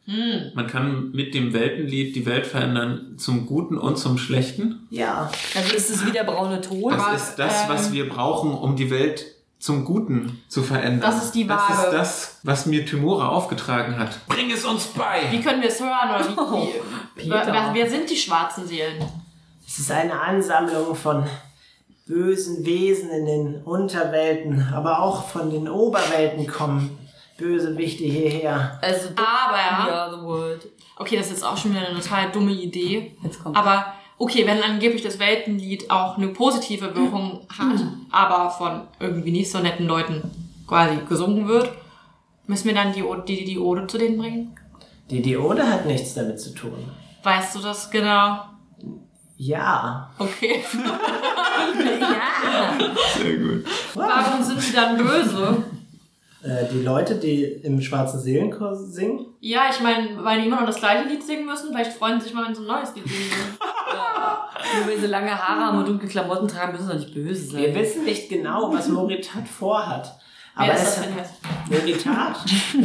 Hm. 0.05 0.51
Man 0.53 0.67
kann 0.67 1.11
mit 1.11 1.33
dem 1.33 1.53
Weltenlied 1.53 2.15
die 2.15 2.25
Welt 2.25 2.45
verändern 2.47 3.15
zum 3.17 3.45
Guten 3.45 3.77
und 3.77 3.97
zum 3.97 4.17
Schlechten. 4.17 4.87
Ja, 4.89 5.29
Also 5.55 5.75
ist 5.75 5.89
es 5.89 6.05
wie 6.05 6.11
der 6.11 6.23
braune 6.25 6.59
Tod. 6.61 6.93
Das 6.93 7.01
Aber, 7.03 7.15
ist 7.15 7.35
das, 7.35 7.61
ähm, 7.63 7.69
was 7.69 7.91
wir 7.93 8.09
brauchen, 8.09 8.53
um 8.53 8.75
die 8.75 8.89
Welt 8.89 9.25
zum 9.59 9.85
Guten 9.85 10.41
zu 10.49 10.61
verändern. 10.61 10.99
Das 11.09 11.23
ist 11.23 11.31
die 11.35 11.47
Das 11.47 11.57
Waage. 11.57 11.73
ist 11.87 11.93
das, 11.93 12.39
was 12.43 12.65
mir 12.65 12.85
Tymora 12.85 13.29
aufgetragen 13.29 13.97
hat. 13.97 14.25
Bring 14.27 14.51
es 14.51 14.65
uns 14.65 14.87
bei! 14.87 15.21
Wie 15.31 15.39
können 15.41 15.61
wir 15.61 15.69
es 15.69 15.79
hören? 15.79 16.09
Oder 16.09 16.27
wie, 16.29 16.33
Oh, 16.37 16.67
Peter. 17.15 17.47
wer, 17.47 17.69
wer 17.73 17.89
sind 17.89 18.09
die 18.09 18.15
schwarzen 18.17 18.67
Seelen? 18.67 19.01
Es 19.73 19.79
ist 19.79 19.91
eine 19.91 20.21
Ansammlung 20.21 20.93
von 20.93 21.25
bösen 22.05 22.63
Wesen 22.63 23.09
in 23.09 23.25
den 23.25 23.63
Unterwelten, 23.63 24.71
aber 24.71 25.01
auch 25.01 25.27
von 25.27 25.49
den 25.49 25.67
Oberwelten 25.67 26.45
kommen 26.45 26.95
Bösewichte 27.39 28.03
hierher. 28.03 28.77
Also 28.83 29.09
Aber, 29.15 30.45
okay, 30.97 31.17
das 31.17 31.25
ist 31.25 31.31
jetzt 31.31 31.43
auch 31.43 31.57
schon 31.57 31.71
wieder 31.71 31.87
eine 31.87 31.99
total 31.99 32.31
dumme 32.31 32.51
Idee. 32.51 33.17
Jetzt 33.23 33.41
kommt. 33.41 33.57
Aber 33.57 33.93
okay, 34.19 34.45
wenn 34.45 34.61
angeblich 34.61 35.01
das 35.01 35.17
Weltenlied 35.17 35.89
auch 35.89 36.19
eine 36.19 36.27
positive 36.27 36.95
Wirkung 36.95 37.47
hat, 37.49 37.83
aber 38.11 38.51
von 38.51 38.81
irgendwie 38.99 39.31
nicht 39.31 39.49
so 39.49 39.57
netten 39.57 39.87
Leuten 39.87 40.21
quasi 40.67 40.97
gesungen 41.09 41.47
wird, 41.47 41.71
müssen 42.45 42.67
wir 42.67 42.75
dann 42.75 42.93
die, 42.93 43.03
die, 43.27 43.45
die 43.45 43.57
Ode 43.57 43.87
zu 43.87 43.97
denen 43.97 44.19
bringen? 44.19 44.55
Die 45.09 45.23
Diode 45.23 45.67
hat 45.67 45.87
nichts 45.87 46.13
damit 46.13 46.39
zu 46.39 46.53
tun. 46.53 46.91
Weißt 47.23 47.55
du 47.55 47.59
das 47.59 47.89
genau? 47.89 48.52
Ja, 49.45 50.09
Okay. 50.19 50.63
ja. 51.99 52.77
Sehr 53.17 53.37
gut. 53.37 53.65
Warum 53.93 54.43
sind 54.43 54.61
sie 54.61 54.73
dann 54.73 54.97
böse? 54.97 55.63
äh, 56.43 56.65
die 56.71 56.81
Leute, 56.81 57.15
die 57.15 57.43
im 57.43 57.81
Schwarzen 57.81 58.19
Seelenchor 58.19 58.75
singen, 58.75 59.25
Ja, 59.41 59.63
ich 59.71 59.79
meine, 59.81 60.23
weil 60.23 60.41
die 60.41 60.47
immer 60.47 60.59
noch 60.61 60.67
das 60.67 60.77
gleiche 60.77 61.07
Lied 61.07 61.23
singen 61.23 61.45
müssen, 61.45 61.69
vielleicht 61.71 61.93
freuen 61.93 62.19
sie 62.19 62.25
sich 62.27 62.33
mal, 62.35 62.45
wenn 62.47 62.55
sie 62.55 62.61
ein 62.61 62.67
neues 62.67 62.95
Lied 62.95 63.07
singen. 63.07 63.57
Nur 64.77 64.87
weil 64.87 64.99
sie 64.99 65.07
lange 65.07 65.31
Haare 65.31 65.59
haben 65.67 65.77
und 65.79 65.87
dunkle 65.87 66.07
Klamotten 66.07 66.47
tragen, 66.47 66.71
müssen 66.73 66.87
sie 66.87 66.93
doch 66.93 66.99
nicht 66.99 67.13
böse 67.13 67.45
sein. 67.51 67.61
wir 67.63 67.75
wissen 67.75 68.05
nicht 68.05 68.29
genau, 68.29 68.73
was 68.73 68.87
Moritat 68.87 69.47
vorhat. 69.47 70.15
Aber 70.55 70.67
Wer 70.67 70.75
ist 70.75 70.81
es, 70.83 70.95
das 70.95 71.05
denn 71.05 71.17
jetzt? 71.17 71.33
Moritat, 71.69 72.35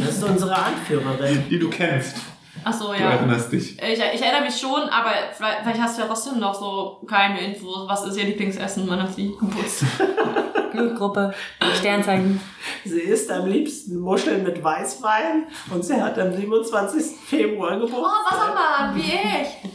das 0.05 0.17
ist 0.17 0.23
unsere 0.23 0.55
Anführerin. 0.55 1.43
Die 1.49 1.59
du 1.59 1.69
kennst. 1.69 2.15
Ach 2.63 2.73
so, 2.73 2.87
Du 2.93 2.99
ja. 2.99 3.11
erinnerst 3.11 3.51
dich. 3.51 3.77
Ich, 3.81 3.99
ich 3.99 4.21
erinnere 4.21 4.43
mich 4.43 4.59
schon, 4.59 4.83
aber 4.89 5.11
vielleicht, 5.35 5.59
vielleicht 5.63 5.81
hast 5.81 5.97
du 5.97 6.01
ja 6.01 6.07
trotzdem 6.07 6.39
noch 6.39 6.53
so 6.53 7.01
keine 7.07 7.39
Infos. 7.41 7.87
Was 7.87 8.05
ist 8.05 8.17
ihr 8.17 8.25
Lieblingsessen? 8.25 8.85
Man 8.85 9.01
hat 9.01 9.13
sie 9.13 9.35
geputzt. 9.39 9.83
Blutgruppe, 10.71 11.33
Sternzeichen. 11.79 12.39
Sie 12.85 12.99
isst 12.99 13.31
am 13.31 13.47
liebsten 13.47 13.99
Muscheln 13.99 14.43
mit 14.43 14.63
Weißwein 14.63 15.47
und 15.71 15.83
sie 15.83 15.99
hat 15.99 16.17
am 16.19 16.31
27. 16.35 17.17
Februar 17.25 17.75
Oh, 17.77 17.85
Geburtstag. 17.85 18.31
Wassermann, 18.31 18.95
wie 18.95 19.01
ich. 19.01 19.71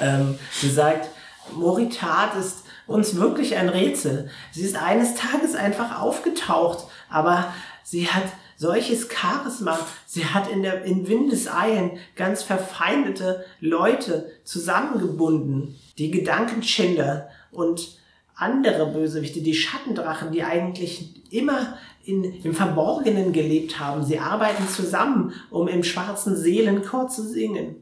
Ähm, 0.00 0.38
sie 0.50 0.70
sagt, 0.70 1.08
Moritat 1.52 2.34
ist 2.36 2.64
uns 2.86 3.16
wirklich 3.16 3.56
ein 3.56 3.68
Rätsel. 3.68 4.30
Sie 4.52 4.62
ist 4.62 4.76
eines 4.76 5.14
Tages 5.14 5.54
einfach 5.54 6.00
aufgetaucht, 6.00 6.84
aber 7.10 7.52
sie 7.82 8.08
hat 8.08 8.24
solches 8.56 9.08
Charisma. 9.08 9.78
Sie 10.06 10.24
hat 10.24 10.50
in, 10.50 10.62
der, 10.62 10.84
in 10.84 11.08
Windeseilen 11.08 11.98
ganz 12.16 12.42
verfeindete 12.42 13.44
Leute 13.60 14.30
zusammengebunden. 14.44 15.76
Die 15.98 16.10
Gedankenschinder 16.10 17.28
und 17.52 17.98
andere 18.34 18.86
Bösewichte, 18.92 19.40
die 19.40 19.54
Schattendrachen, 19.54 20.32
die 20.32 20.42
eigentlich 20.42 21.22
immer 21.32 21.78
in, 22.04 22.24
im 22.42 22.54
Verborgenen 22.54 23.32
gelebt 23.32 23.78
haben. 23.78 24.04
Sie 24.04 24.18
arbeiten 24.18 24.68
zusammen, 24.68 25.32
um 25.50 25.68
im 25.68 25.84
schwarzen 25.84 26.36
Seelenchor 26.36 27.08
zu 27.08 27.22
singen. 27.22 27.76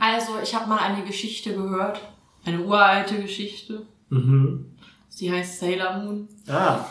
Also, 0.00 0.32
ich 0.42 0.54
habe 0.54 0.68
mal 0.68 0.78
eine 0.78 1.04
Geschichte 1.04 1.54
gehört. 1.54 2.00
Eine 2.44 2.62
uralte 2.64 3.20
Geschichte. 3.20 3.86
Mhm. 4.08 4.72
Sie 5.08 5.30
heißt 5.30 5.60
Sailor 5.60 5.98
Moon. 5.98 6.28
Ah, 6.46 6.86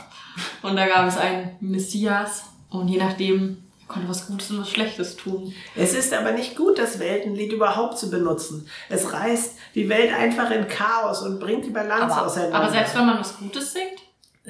Und 0.61 0.75
da 0.75 0.86
gab 0.88 1.07
es 1.07 1.17
einen 1.17 1.51
Messias. 1.61 2.43
Und 2.70 2.88
je 2.88 2.97
nachdem, 2.97 3.57
er 3.82 3.88
konnte 3.88 4.09
was 4.09 4.28
Gutes 4.28 4.51
und 4.51 4.59
was 4.61 4.70
Schlechtes 4.70 5.15
tun. 5.15 5.53
Es 5.76 5.93
ist 5.93 6.13
aber 6.13 6.32
nicht 6.34 6.55
gut, 6.55 6.78
das 6.78 6.99
Weltenlied 6.99 7.53
überhaupt 7.53 7.97
zu 7.97 8.09
benutzen. 8.09 8.68
Es 8.89 9.11
reißt 9.13 9.55
die 9.76 9.88
Welt 9.89 10.13
einfach 10.13 10.51
in 10.51 10.68
Chaos 10.68 11.22
und 11.22 11.39
bringt 11.39 11.65
die 11.65 11.70
Balance 11.72 12.13
Aber- 12.15 12.26
auseinander. 12.28 12.57
Aber 12.59 12.70
selbst 12.72 12.95
wenn 12.95 13.05
man 13.05 13.20
was 13.20 13.38
Gutes 13.38 13.74
singt, 13.74 14.01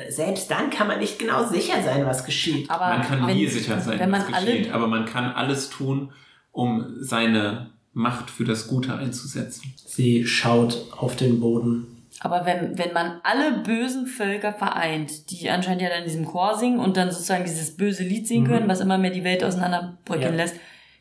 Selbst 0.09 0.51
dann 0.51 0.69
kann 0.69 0.85
man 0.87 0.99
nicht 0.99 1.17
genau 1.17 1.47
sicher 1.47 1.81
sein, 1.81 2.05
was 2.05 2.23
geschieht. 2.23 2.69
Aber 2.69 2.85
Man 2.97 3.01
kann 3.01 3.25
nie 3.25 3.47
sicher 3.47 3.81
sein, 3.81 3.97
wenn 3.97 4.11
man 4.11 4.21
was 4.21 4.27
geschieht, 4.43 4.65
alle, 4.67 4.73
aber 4.75 4.87
man 4.87 5.05
kann 5.07 5.31
alles 5.31 5.71
tun, 5.71 6.11
um 6.51 6.97
seine 6.99 7.71
Macht 7.93 8.29
für 8.29 8.43
das 8.43 8.67
Gute 8.67 8.93
einzusetzen. 8.93 9.73
Sie 9.87 10.23
schaut 10.27 10.85
auf 10.95 11.15
den 11.15 11.39
Boden. 11.39 11.96
Aber 12.21 12.45
wenn, 12.45 12.77
wenn 12.77 12.93
man 12.93 13.19
alle 13.23 13.51
bösen 13.63 14.07
Völker 14.07 14.51
vereint, 14.53 15.29
die 15.31 15.49
anscheinend 15.49 15.81
ja 15.83 15.89
dann 15.89 15.99
in 15.99 16.05
diesem 16.05 16.25
Chor 16.25 16.55
singen 16.55 16.79
und 16.79 16.97
dann 16.97 17.11
sozusagen 17.11 17.43
dieses 17.43 17.77
böse 17.77 18.03
Lied 18.03 18.27
singen 18.27 18.45
Mhm. 18.45 18.51
können, 18.51 18.69
was 18.69 18.79
immer 18.79 18.97
mehr 18.97 19.11
die 19.11 19.23
Welt 19.23 19.43
auseinanderbröckeln 19.43 20.33
Ja. 20.35 20.43
lässt, 20.43 20.55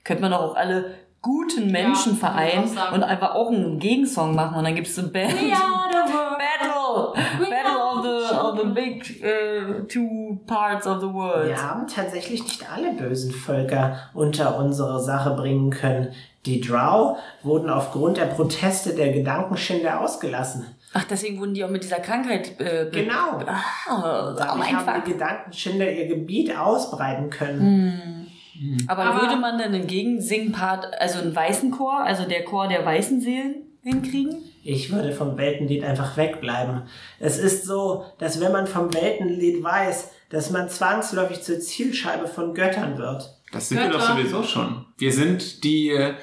könnte 0.04 0.22
man 0.22 0.30
doch 0.32 0.40
auch 0.42 0.56
alle 0.56 0.94
guten 1.22 1.72
Menschen 1.72 2.12
Ja, 2.12 2.18
vereinen 2.18 2.70
und 2.94 3.02
einfach 3.02 3.34
auch 3.34 3.50
einen 3.50 3.78
Gegensong 3.80 4.34
machen 4.34 4.56
und 4.56 4.64
dann 4.64 4.74
gibt 4.74 4.86
es 4.86 4.94
so 4.94 5.10
Band. 5.10 5.32
We 5.32 5.52
are 5.52 5.90
the 5.90 6.12
world. 6.12 6.38
Battle! 6.38 7.50
Battle 7.50 7.78
of 7.78 8.04
the, 8.04 8.34
of 8.34 8.58
the 8.60 8.68
big 8.72 9.22
uh, 9.24 9.82
two 9.88 10.38
parts 10.46 10.86
of 10.86 11.00
the 11.00 11.12
world. 11.12 11.48
Wir 11.48 11.60
haben 11.62 11.86
tatsächlich 11.88 12.42
nicht 12.44 12.64
alle 12.72 12.92
bösen 12.92 13.32
Völker 13.32 13.96
unter 14.14 14.56
unsere 14.58 15.00
Sache 15.02 15.30
bringen 15.30 15.70
können. 15.70 16.08
Die 16.44 16.60
Drow 16.60 17.18
wurden 17.42 17.68
aufgrund 17.70 18.18
der 18.18 18.26
Proteste 18.26 18.94
der 18.94 19.12
Gedankenschinder 19.12 20.00
ausgelassen. 20.00 20.64
Ach, 20.99 21.05
deswegen 21.05 21.38
wurden 21.38 21.53
die 21.53 21.62
auch 21.64 21.68
mit 21.70 21.82
dieser 21.82 22.01
Krankheit 22.01 22.59
äh, 22.59 22.88
Genau. 22.90 23.38
Ah, 23.47 24.34
Dadurch 24.36 24.55
oh 24.55 24.59
mein 24.59 24.76
haben 24.76 24.94
Fuck. 24.94 25.05
die 25.05 25.12
Gedankenschinder 25.12 25.92
ihr 25.92 26.07
Gebiet 26.07 26.57
ausbreiten 26.57 27.28
können. 27.28 28.26
Aber, 28.88 29.05
Aber- 29.05 29.20
würde 29.20 29.36
man 29.36 29.59
denn 29.59 29.74
einen 29.74 29.86
Gegensingpart, 29.86 30.99
also 30.99 31.18
einen 31.20 31.36
weißen 31.36 31.70
Chor, 31.70 32.01
also 32.03 32.24
der 32.26 32.44
Chor 32.44 32.68
der 32.68 32.84
weißen 32.86 33.20
Seelen, 33.20 33.57
hinkriegen? 33.82 34.36
Ich 34.64 34.90
würde 34.90 35.12
vom 35.12 35.36
Weltenlied 35.36 35.84
einfach 35.84 36.16
wegbleiben. 36.16 36.82
Es 37.20 37.38
ist 37.38 37.66
so, 37.66 38.05
dass 38.18 38.40
wenn 38.40 38.53
man 38.53 38.66
vom 38.66 38.92
Weltenlied 38.94 39.62
weiß, 39.62 40.11
dass 40.30 40.51
man 40.51 40.68
zwangsläufig 40.68 41.42
zur 41.42 41.61
Zielscheibe 41.61 42.26
von 42.26 42.55
Göttern 42.55 42.97
wird. 42.99 43.32
Das 43.53 43.68
sind 43.68 43.78
wir 43.78 43.90
doch 43.90 44.01
Götter. 44.01 44.16
sowieso 44.16 44.42
schon. 44.42 44.86
Wir 44.99 45.12
sind 45.12 45.62
die 45.62 45.90
äh, 45.90 46.14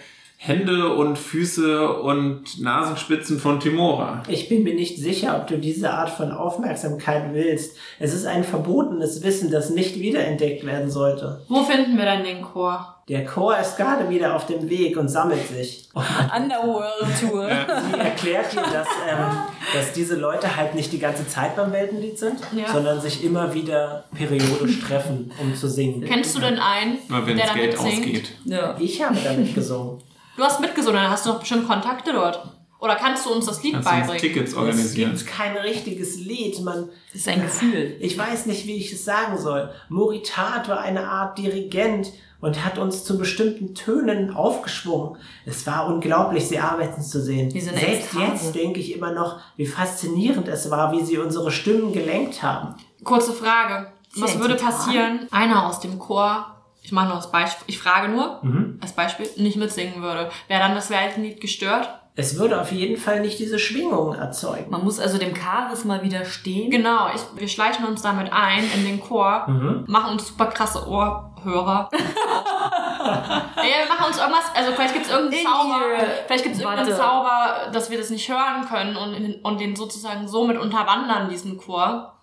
Hände 0.47 0.93
und 0.93 1.17
Füße 1.17 1.87
und 2.01 2.59
Nasenspitzen 2.61 3.39
von 3.39 3.61
Timora. 3.61 4.23
Ich 4.27 4.49
bin 4.49 4.63
mir 4.63 4.73
nicht 4.75 4.97
sicher, 4.97 5.37
ob 5.37 5.47
du 5.47 5.57
diese 5.57 5.91
Art 5.93 6.09
von 6.09 6.33
Aufmerksamkeit 6.33 7.33
willst. 7.33 7.77
Es 7.97 8.13
ist 8.13 8.25
ein 8.25 8.43
verbotenes 8.43 9.23
Wissen, 9.23 9.51
das 9.51 9.69
nicht 9.69 10.01
wiederentdeckt 10.01 10.65
werden 10.65 10.91
sollte. 10.91 11.39
Wo 11.47 11.63
finden 11.63 11.97
wir 11.97 12.03
denn 12.03 12.25
den 12.25 12.41
Chor? 12.41 12.93
Der 13.07 13.23
Chor 13.23 13.57
ist 13.57 13.77
gerade 13.77 14.09
wieder 14.09 14.35
auf 14.35 14.45
dem 14.45 14.69
Weg 14.69 14.97
und 14.97 15.07
sammelt 15.07 15.47
sich. 15.47 15.87
Underworld 15.93 16.91
Tour. 17.21 17.47
Sie 17.47 17.97
erklärt 17.99 18.51
dir, 18.51 18.63
dass, 18.63 18.87
ähm, 19.09 19.25
dass 19.73 19.93
diese 19.93 20.15
Leute 20.17 20.57
halt 20.57 20.75
nicht 20.75 20.91
die 20.91 20.99
ganze 20.99 21.25
Zeit 21.25 21.55
beim 21.55 21.71
Weltenlied 21.71 22.19
sind, 22.19 22.39
Ja. 22.53 22.69
sondern 22.69 22.99
sich 22.99 23.23
immer 23.23 23.53
wieder 23.53 24.03
periodisch 24.13 24.81
treffen, 24.81 25.31
um 25.41 25.55
zu 25.55 25.69
singen. 25.69 26.03
Kennst 26.03 26.35
du 26.35 26.41
denn 26.41 26.59
einen, 26.59 26.97
Immer 27.07 27.25
wenn 27.27 27.37
der 27.37 27.45
das 27.45 27.55
da 27.55 27.59
Geld 27.61 27.71
mitsingt? 27.71 27.97
ausgeht. 27.99 28.31
Ja. 28.43 28.75
Ich 28.77 29.01
habe 29.01 29.15
damit 29.23 29.55
gesungen. 29.55 30.01
Du 30.35 30.43
hast 30.43 30.59
mitgesungen, 30.59 31.01
dann 31.01 31.11
hast 31.11 31.25
du 31.25 31.31
doch 31.31 31.39
bestimmt 31.39 31.67
Kontakte 31.67 32.13
dort. 32.13 32.39
Oder 32.79 32.95
kannst 32.95 33.25
du 33.25 33.31
uns 33.31 33.45
das 33.45 33.63
Lied 33.63 33.73
Kannst 33.75 33.87
du 33.89 33.93
uns 33.93 34.01
beibringen? 34.07 34.21
Tickets 34.21 34.51
Es 34.51 34.57
organisieren. 34.57 35.11
gibt 35.15 35.27
kein 35.27 35.55
richtiges 35.55 36.17
Lied. 36.19 36.59
Man, 36.63 36.89
Das 37.11 37.21
ist 37.21 37.27
ein 37.29 37.41
Gefühl. 37.41 37.95
ich 38.01 38.17
weiß 38.17 38.45
nicht, 38.47 38.67
wie 38.67 38.75
ich 38.75 38.91
es 38.91 39.05
sagen 39.05 39.37
soll. 39.37 39.69
Moritat 39.87 40.67
war 40.67 40.79
eine 40.81 41.07
Art 41.07 41.37
Dirigent 41.37 42.11
und 42.41 42.65
hat 42.65 42.77
uns 42.77 43.05
zu 43.05 43.17
bestimmten 43.17 43.73
Tönen 43.73 44.35
aufgeschwungen. 44.35 45.15
Es 45.45 45.65
war 45.65 45.87
unglaublich, 45.87 46.45
sie 46.49 46.59
arbeiten 46.59 47.01
zu 47.01 47.21
sehen. 47.21 47.49
Selbst 47.51 48.13
jetzt 48.13 48.53
denke 48.53 48.81
ich 48.81 48.93
immer 48.97 49.13
noch, 49.13 49.39
wie 49.55 49.65
faszinierend 49.65 50.49
es 50.49 50.69
war, 50.69 50.91
wie 50.91 51.03
sie 51.03 51.17
unsere 51.19 51.51
Stimmen 51.51 51.93
gelenkt 51.93 52.43
haben. 52.43 52.75
Kurze 53.05 53.31
Frage. 53.31 53.93
Was 54.17 54.37
würde 54.39 54.55
passieren, 54.55 55.21
einer 55.31 55.67
aus 55.67 55.79
dem 55.79 55.97
Chor, 55.99 56.47
ich 56.81 56.91
mache 56.91 57.07
nur 57.07 57.15
als 57.15 57.31
Beispiel, 57.31 57.63
ich 57.67 57.79
frage 57.79 58.09
nur, 58.11 58.39
Mhm. 58.43 58.72
Als 58.83 58.93
Beispiel, 58.93 59.27
nicht 59.37 59.57
mitsingen 59.57 60.01
würde? 60.03 60.29
Wäre 60.47 60.59
dann 60.61 60.75
das 60.75 60.89
Weltenlied 60.91 61.41
gestört? 61.41 61.89
Es 62.15 62.37
würde 62.37 62.61
auf 62.61 62.71
jeden 62.71 62.97
Fall 62.97 63.21
nicht 63.21 63.39
diese 63.39 63.57
Schwingungen 63.57 64.19
erzeugen. 64.19 64.69
Man 64.69 64.83
muss 64.83 64.99
also 64.99 65.17
dem 65.17 65.35
Charisma 65.35 66.03
widerstehen. 66.03 66.69
Genau, 66.69 67.07
ich, 67.15 67.21
wir 67.39 67.47
schleichen 67.47 67.85
uns 67.85 68.03
damit 68.03 68.31
ein 68.31 68.63
in 68.75 68.85
den 68.85 68.99
Chor, 69.01 69.45
Mhm. 69.47 69.85
machen 69.87 70.11
uns 70.11 70.27
super 70.27 70.45
krasse 70.45 70.87
Ohrhörer. 70.87 71.89
ja, 71.93 73.63
wir 73.63 73.87
machen 73.89 74.05
uns 74.07 74.17
irgendwas, 74.19 74.45
also 74.55 74.71
vielleicht 74.73 74.93
gibt 74.93 75.05
es 75.07 75.11
irgendeinen 75.11 75.39
In 75.41 75.47
Zauber, 75.47 75.79
vielleicht 76.27 76.43
gibt 76.43 76.55
es 76.55 76.61
irgendeinen. 76.61 76.95
Zauber, 76.95 77.55
dass 77.71 77.89
wir 77.89 77.97
das 77.97 78.09
nicht 78.11 78.29
hören 78.29 78.67
können 78.69 78.95
und, 78.95 79.43
und 79.43 79.59
den 79.59 79.75
sozusagen 79.75 80.27
somit 80.27 80.57
unterwandern, 80.59 81.29
diesen 81.29 81.57
Chor. 81.57 82.13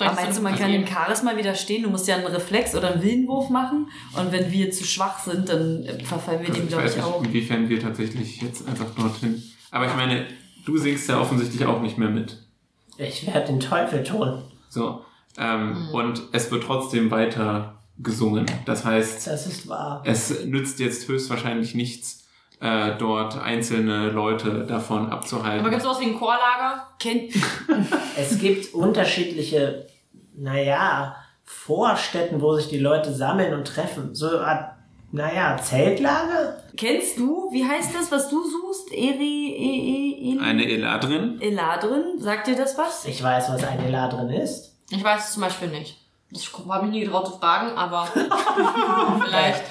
Aber 0.00 0.12
meinst 0.14 0.38
du, 0.38 0.42
man 0.42 0.54
kann 0.56 0.70
dem 0.72 0.86
Charisma 0.86 1.36
widerstehen? 1.36 1.82
Du 1.82 1.90
musst 1.90 2.06
ja 2.08 2.16
einen 2.16 2.26
Reflex 2.26 2.74
oder 2.74 2.92
einen 2.92 3.02
Willenwurf 3.02 3.48
machen. 3.50 3.88
Und 4.16 4.32
wenn 4.32 4.50
wir 4.52 4.70
zu 4.70 4.84
schwach 4.84 5.18
sind, 5.18 5.48
dann 5.48 5.84
äh, 5.84 6.04
verfallen 6.04 6.40
wir 6.42 6.48
Also 6.48 6.60
dem, 6.60 6.68
glaube 6.68 6.86
ich, 6.88 6.94
nicht, 6.96 7.04
auch. 7.04 7.22
inwiefern 7.24 7.68
wir 7.68 7.80
tatsächlich 7.80 8.40
jetzt 8.42 8.66
einfach 8.68 8.90
dorthin. 8.94 9.42
Aber 9.70 9.86
ich 9.86 9.94
meine, 9.94 10.26
du 10.64 10.76
singst 10.78 11.08
ja 11.08 11.20
offensichtlich 11.20 11.64
auch 11.66 11.80
nicht 11.80 11.98
mehr 11.98 12.10
mit. 12.10 12.38
Ich 12.96 13.26
werde 13.26 13.46
den 13.46 13.60
Teufel 13.60 14.02
tun. 14.02 14.42
So. 14.68 15.04
Ähm, 15.36 15.70
Mhm. 15.88 15.94
Und 15.94 16.22
es 16.32 16.50
wird 16.50 16.64
trotzdem 16.64 17.10
weiter 17.10 17.78
gesungen. 18.00 18.46
Das 18.64 18.84
heißt, 18.84 19.26
Das 19.26 19.46
ist 19.46 19.68
wahr. 19.68 20.02
es 20.04 20.44
nützt 20.44 20.78
jetzt 20.80 21.06
höchstwahrscheinlich 21.08 21.74
nichts, 21.74 22.17
äh, 22.60 22.96
dort 22.98 23.40
einzelne 23.40 24.10
Leute 24.10 24.64
davon 24.66 25.10
abzuhalten. 25.10 25.60
Aber 25.60 25.70
gibt 25.70 25.82
es 25.82 25.84
sowas 25.84 26.00
wie 26.00 26.06
ein 26.06 26.18
Chorlager? 26.18 26.88
Kennt, 26.98 27.32
Es 28.16 28.38
gibt 28.38 28.74
unterschiedliche, 28.74 29.86
naja, 30.34 31.16
Vorstätten, 31.44 32.40
wo 32.42 32.54
sich 32.54 32.68
die 32.68 32.78
Leute 32.78 33.12
sammeln 33.12 33.54
und 33.54 33.66
treffen. 33.66 34.14
So 34.14 34.28
eine 34.28 34.40
Art, 34.40 34.74
naja, 35.12 35.56
Zeltlager? 35.56 36.56
kennst 36.76 37.18
du, 37.18 37.50
wie 37.52 37.64
heißt 37.64 37.94
das, 37.94 38.10
was 38.12 38.28
du 38.28 38.42
suchst? 38.42 38.92
Eri, 38.92 39.48
e, 39.48 40.32
e, 40.32 40.34
e, 40.34 40.40
Eine 40.40 40.64
Eladrin? 40.68 41.40
Eladrin? 41.40 42.18
Sagt 42.18 42.46
dir 42.46 42.56
das 42.56 42.76
was? 42.78 43.04
Ich 43.04 43.22
weiß, 43.22 43.50
was 43.50 43.64
ein 43.64 43.80
Eladrin 43.84 44.30
ist. 44.30 44.76
Ich 44.90 45.02
weiß 45.02 45.26
es 45.26 45.32
zum 45.34 45.42
Beispiel 45.42 45.68
nicht. 45.68 45.97
Ich 46.30 46.50
habe 46.52 46.84
mich 46.84 46.92
nie 46.92 47.00
getraut 47.04 47.26
zu 47.26 47.38
fragen, 47.38 47.76
aber 47.76 48.06
vielleicht. 49.24 49.62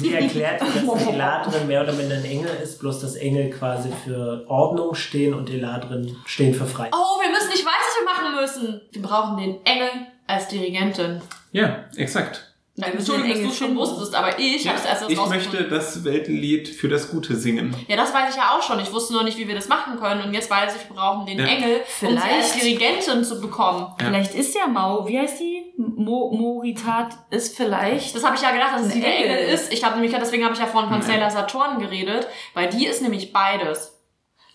Sie 0.00 0.14
erklärt, 0.14 0.62
dass 0.62 1.06
Eladrin 1.06 1.66
mehr 1.66 1.82
oder 1.82 1.92
minder 1.92 2.14
ein 2.16 2.24
Engel 2.24 2.50
ist, 2.62 2.78
bloß 2.80 3.00
dass 3.00 3.16
Engel 3.16 3.50
quasi 3.50 3.90
für 4.04 4.44
Ordnung 4.48 4.94
stehen 4.94 5.34
und 5.34 5.50
Eladrin 5.50 6.16
stehen 6.24 6.54
für 6.54 6.64
Freiheit. 6.64 6.94
Oh, 6.94 7.20
wir 7.20 7.30
müssen 7.30 7.50
nicht 7.50 7.64
weiß, 7.64 7.72
was 7.74 7.98
wir 7.98 8.04
machen 8.06 8.40
müssen. 8.40 8.80
Wir 8.90 9.02
brauchen 9.02 9.36
den 9.36 9.66
Engel 9.66 9.90
als 10.26 10.48
Dirigentin. 10.48 11.20
Ja, 11.52 11.84
exakt. 11.96 12.49
Müssen 12.86 12.98
Entschuldigung, 12.98 13.42
dass 13.48 13.58
du 13.58 13.64
schon 13.64 13.76
wusstest, 13.76 14.14
aber 14.14 14.38
ich 14.38 14.64
Ja, 14.64 14.70
habe 14.72 14.80
es 14.80 14.86
erst 14.86 15.10
ich 15.10 15.26
möchte 15.26 15.64
das 15.68 16.04
Weltenlied 16.04 16.68
für 16.68 16.88
das 16.88 17.10
Gute 17.10 17.36
singen. 17.36 17.74
Ja, 17.88 17.96
das 17.96 18.12
weiß 18.14 18.30
ich 18.30 18.36
ja 18.36 18.50
auch 18.56 18.62
schon. 18.62 18.80
Ich 18.80 18.92
wusste 18.92 19.12
nur 19.12 19.22
nicht, 19.24 19.38
wie 19.38 19.46
wir 19.48 19.54
das 19.54 19.68
machen 19.68 19.98
können. 19.98 20.22
Und 20.22 20.34
jetzt 20.34 20.50
weiß 20.50 20.74
ich, 20.76 20.88
wir 20.88 20.96
brauchen 20.96 21.26
den 21.26 21.38
Ja. 21.38 21.44
Engel, 21.46 21.80
um 22.02 22.08
sie 22.08 22.16
als 22.16 22.52
Vielleicht- 22.52 22.62
Dirigentin 22.62 23.24
zu 23.24 23.40
bekommen. 23.40 23.86
Ja. 24.00 24.06
Vielleicht 24.06 24.34
ist 24.34 24.54
ja 24.54 24.66
Mau, 24.66 25.06
wie 25.06 25.18
heißt 25.18 25.40
die? 25.40 25.64
Mo, 25.76 26.30
Moritat 26.32 27.16
ist 27.30 27.56
vielleicht. 27.56 28.14
Das 28.14 28.24
habe 28.24 28.36
ich 28.36 28.42
ja 28.42 28.50
gedacht, 28.52 28.72
dass 28.74 28.92
sie 28.92 29.00
der 29.00 29.16
Engel. 29.16 29.30
Engel 29.38 29.54
ist. 29.54 29.72
Ich 29.72 29.82
habe 29.84 29.94
nämlich, 29.98 30.12
deswegen 30.18 30.44
habe 30.44 30.54
ich 30.54 30.60
ja 30.60 30.66
vorhin 30.66 30.90
von 30.90 30.98
Nein. 31.00 31.08
Sailor 31.08 31.30
Saturn 31.30 31.78
geredet, 31.78 32.26
weil 32.54 32.68
die 32.68 32.86
ist 32.86 33.02
nämlich 33.02 33.32
beides. 33.32 33.96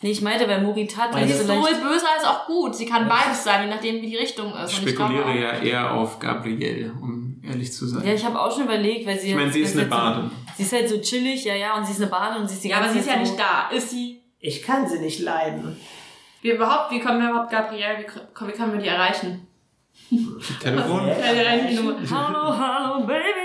Nee, 0.01 0.11
ich 0.11 0.21
meinte, 0.21 0.47
weil 0.47 0.61
Moritat 0.61 1.15
Die 1.15 1.21
ist 1.23 1.47
sowohl 1.47 1.63
vielleicht. 1.67 1.81
böse 1.81 2.05
als 2.15 2.25
auch 2.25 2.45
gut. 2.47 2.75
Sie 2.75 2.85
kann 2.85 3.07
beides 3.07 3.43
sein, 3.43 3.63
je 3.67 3.73
nachdem, 3.73 4.01
wie 4.01 4.07
die 4.07 4.17
Richtung 4.17 4.53
ist. 4.53 4.73
Ich 4.73 4.79
Und 4.81 4.89
ich 4.89 4.95
glaube 4.95 5.13
spekuliere 5.15 5.41
ja 5.41 5.57
eher 5.63 5.93
auf 5.93 6.19
Gabrielle, 6.19 6.91
um 7.01 7.24
ehrlich 7.47 7.71
zu 7.71 7.87
sein. 7.87 8.05
Ja, 8.05 8.13
ich 8.13 8.25
habe 8.25 8.39
auch 8.39 8.51
schon 8.53 8.65
überlegt, 8.65 9.05
weil 9.07 9.19
sie. 9.19 9.29
ich 9.29 9.35
meine, 9.35 9.51
sie 9.51 9.61
ist 9.61 9.73
eine 9.77 9.83
jetzt 9.83 9.91
so-. 9.93 10.31
Sie 10.57 10.63
ist 10.63 10.73
halt 10.73 10.89
so 10.89 10.99
chillig, 10.99 11.43
ja, 11.45 11.55
ja, 11.55 11.77
und 11.77 11.85
sie 11.85 11.91
ist 11.91 12.01
eine 12.01 12.09
Badin 12.09 12.41
und 12.41 12.47
sie 12.47 12.55
ist 12.55 12.63
die 12.63 12.69
Ja, 12.69 12.77
aber 12.77 12.85
ganze 12.85 12.99
sie 12.99 12.99
ist 13.01 13.07
ja 13.07 13.13
Zeit 13.13 13.21
nicht 13.23 13.39
da. 13.39 13.69
Ist 13.75 13.89
sie? 13.89 14.21
Ich 14.39 14.61
kann 14.63 14.87
sie 14.87 14.99
nicht 14.99 15.19
leiden. 15.19 15.77
Wie 16.41 16.51
überhaupt, 16.51 16.91
wie 16.91 16.99
können 16.99 17.21
wir 17.21 17.29
überhaupt 17.29 17.51
Gabrielle, 17.51 17.99
wie, 17.99 18.47
wie 18.47 18.51
können 18.51 18.73
wir 18.73 18.79
die 18.79 18.87
erreichen? 18.87 19.47
Telefon? 20.61 21.07
Ja, 21.07 21.33
wir 21.33 21.45
erreichen 21.45 21.67
die 21.69 21.75
Nummer. 21.75 21.95
Hallo, 22.09 22.57
hallo, 22.57 23.05
baby, 23.07 23.44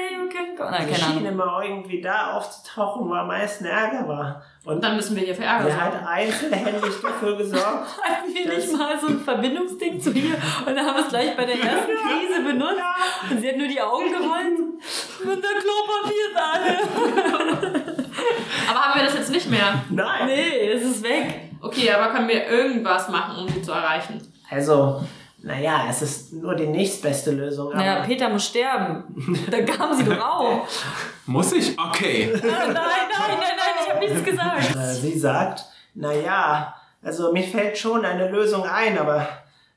go. 0.57 0.65
Nein, 0.71 0.87
Sie 0.87 0.93
keine 0.93 1.13
Ahnung. 1.13 1.27
immer 1.27 1.63
irgendwie 1.65 2.01
da 2.01 2.33
aufzutauchen, 2.33 3.09
wo 3.09 3.15
am 3.15 3.27
meisten 3.29 3.65
Ärger 3.65 4.07
war. 4.09 4.43
Und 4.65 4.83
dann 4.85 4.97
müssen 4.97 5.17
wir 5.17 5.25
hier 5.25 5.35
für 5.35 5.45
Ärger 5.45 5.69
er 5.69 5.75
sorgen. 5.75 6.01
hat 6.01 6.07
einzelhändig 6.07 7.01
dafür 7.03 7.37
gesorgt. 7.37 7.89
Hatten 8.03 8.35
wir 8.35 8.49
nicht 8.57 8.73
mal 8.73 8.99
so 9.01 9.07
ein 9.09 9.21
Verbindungsding 9.21 10.01
zu 10.01 10.11
ihr 10.13 10.35
und 10.67 10.77
dann 10.77 10.87
haben 10.87 10.97
wir 10.97 11.03
es 11.05 11.09
gleich 11.09 11.37
bei 11.37 11.45
der 11.45 11.57
ersten 11.57 11.93
Krise 11.93 12.43
benutzt 12.45 12.83
und 13.31 13.41
sie 13.41 13.49
hat 13.49 13.57
nur 13.57 13.69
die 13.69 13.81
Augen 13.81 14.11
gerollt 14.11 14.59
und 14.59 15.45
der 15.45 15.51
Klopapier 15.61 16.25
ist 16.31 16.37
alle. 16.37 17.95
Aber 18.71 18.81
haben 18.81 19.01
wir 19.01 19.05
das 19.07 19.15
jetzt 19.15 19.31
nicht 19.31 19.51
mehr? 19.51 19.83
Nein. 19.91 20.27
Nee, 20.27 20.71
es 20.73 20.83
ist 20.83 21.03
weg. 21.03 21.51
Okay, 21.63 21.91
aber 21.91 22.13
können 22.13 22.29
wir 22.29 22.47
irgendwas 22.47 23.09
machen, 23.09 23.45
um 23.45 23.49
sie 23.49 23.61
zu 23.61 23.73
erreichen? 23.73 24.21
Also, 24.51 25.03
naja, 25.43 25.87
es 25.89 26.03
ist 26.03 26.33
nur 26.33 26.55
die 26.55 26.67
nächstbeste 26.67 27.31
Lösung. 27.31 27.69
Aber 27.69 27.77
Naja, 27.77 28.03
Peter 28.05 28.29
muss 28.29 28.47
sterben. 28.47 29.05
Da 29.51 29.63
kam 29.63 29.95
sie 29.97 30.05
doch 30.05 30.21
auch. 30.21 30.67
Muss 31.27 31.53
ich? 31.53 31.79
Okay. 31.79 32.31
Nein, 32.43 32.43
nein, 32.43 32.73
nein, 32.75 33.39
nein, 33.39 33.75
ich 33.85 33.89
habe 33.91 34.01
nichts 34.01 34.25
gesagt. 34.25 34.75
äh, 34.77 34.95
sie 34.95 35.19
sagt, 35.19 35.65
naja, 35.95 36.75
also 37.03 37.33
mir 37.33 37.45
fällt 37.45 37.79
schon 37.79 38.05
eine 38.05 38.29
Lösung 38.31 38.65
ein, 38.65 38.99
aber 38.99 39.29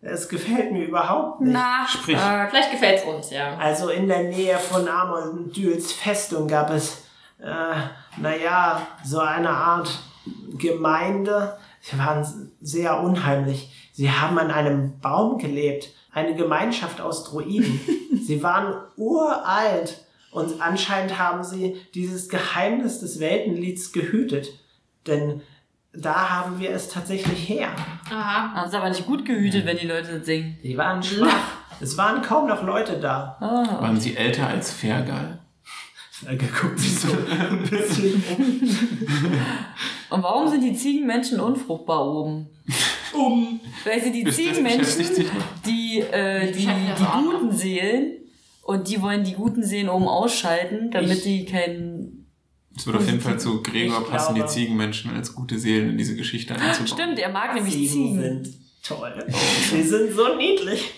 es 0.01 0.27
gefällt 0.27 0.71
mir 0.71 0.85
überhaupt 0.85 1.41
nicht. 1.41 1.53
Na, 1.53 1.85
Sprich. 1.87 2.17
sag. 2.17 2.49
Vielleicht 2.49 2.71
gefällt's 2.71 3.03
uns, 3.03 3.29
ja. 3.29 3.55
Also 3.57 3.89
in 3.89 4.07
der 4.07 4.23
Nähe 4.23 4.57
von 4.57 4.87
Amondyls 4.87 5.93
Festung 5.93 6.47
gab 6.47 6.71
es, 6.71 7.03
äh, 7.39 7.75
naja, 8.17 8.81
so 9.03 9.19
eine 9.19 9.49
Art 9.49 9.89
Gemeinde. 10.57 11.57
Sie 11.81 11.97
waren 11.99 12.51
sehr 12.61 12.99
unheimlich. 12.99 13.82
Sie 13.93 14.11
haben 14.11 14.37
an 14.39 14.51
einem 14.51 14.99
Baum 14.99 15.37
gelebt. 15.37 15.89
Eine 16.11 16.35
Gemeinschaft 16.35 16.99
aus 16.99 17.23
Druiden. 17.23 17.79
Sie 18.21 18.43
waren 18.43 18.75
uralt. 18.97 20.05
Und 20.31 20.61
anscheinend 20.61 21.19
haben 21.19 21.43
sie 21.43 21.75
dieses 21.93 22.27
Geheimnis 22.27 22.99
des 22.99 23.19
Weltenlieds 23.19 23.91
gehütet. 23.91 24.49
Denn 25.05 25.41
da 25.93 26.31
haben 26.31 26.59
wir 26.59 26.71
es 26.71 26.89
tatsächlich 26.89 27.47
her. 27.47 27.69
Aha. 28.09 28.51
Das 28.55 28.69
ist 28.69 28.75
aber 28.75 28.89
nicht 28.89 29.05
gut 29.05 29.25
gehütet, 29.25 29.67
wenn 29.67 29.77
die 29.77 29.85
Leute 29.85 30.17
das 30.17 30.25
singen. 30.25 30.57
Die 30.63 30.77
waren 30.77 31.01
schwach. 31.03 31.29
Es 31.81 31.97
waren 31.97 32.21
kaum 32.21 32.47
noch 32.47 32.63
Leute 32.63 32.99
da. 32.99 33.35
Ah. 33.41 33.81
Waren 33.81 33.99
sie 33.99 34.15
älter 34.15 34.47
als 34.47 34.71
Fergal? 34.71 35.39
Er 36.25 36.35
guckt 36.37 36.79
sich 36.79 36.97
so 36.97 37.09
ein 37.11 37.63
bisschen 37.63 38.23
um. 38.37 38.69
Und 40.11 40.23
warum 40.23 40.47
sind 40.47 40.61
die 40.61 40.75
Ziegenmenschen 40.75 41.39
unfruchtbar 41.39 42.05
oben? 42.05 42.47
um. 43.13 43.59
Weil 43.85 44.01
sie 44.01 44.11
die 44.11 44.29
Ziegenmenschen, 44.29 45.05
die, 45.65 45.99
äh, 45.99 46.51
die, 46.51 46.59
die 46.65 46.67
noch. 47.03 47.23
guten 47.23 47.51
Seelen, 47.51 48.11
und 48.63 48.87
die 48.87 49.01
wollen 49.01 49.23
die 49.23 49.33
guten 49.33 49.63
Seelen 49.63 49.89
oben 49.89 50.07
ausschalten, 50.07 50.89
damit 50.91 51.17
Ich- 51.17 51.23
die 51.23 51.45
keinen... 51.45 52.19
Es 52.75 52.87
würde 52.87 52.99
auf 52.99 53.05
jeden 53.05 53.21
Fall 53.21 53.39
zu 53.39 53.61
Gregor 53.61 54.03
passen, 54.07 54.33
die 54.33 54.39
glaube- 54.39 54.51
Ziegenmenschen 54.53 55.13
als 55.15 55.35
gute 55.35 55.59
Seelen 55.59 55.91
in 55.91 55.97
diese 55.97 56.15
Geschichte 56.15 56.55
einzubauen. 56.55 56.87
Stimmt, 56.87 57.19
er 57.19 57.29
mag 57.29 57.53
nämlich 57.53 57.73
Ziegen 57.73 57.89
Ziegen. 57.91 58.21
sind 58.43 58.57
toll. 58.83 59.25
Sie 59.69 59.83
sind 59.83 60.11
so 60.15 60.35
niedlich. 60.35 60.91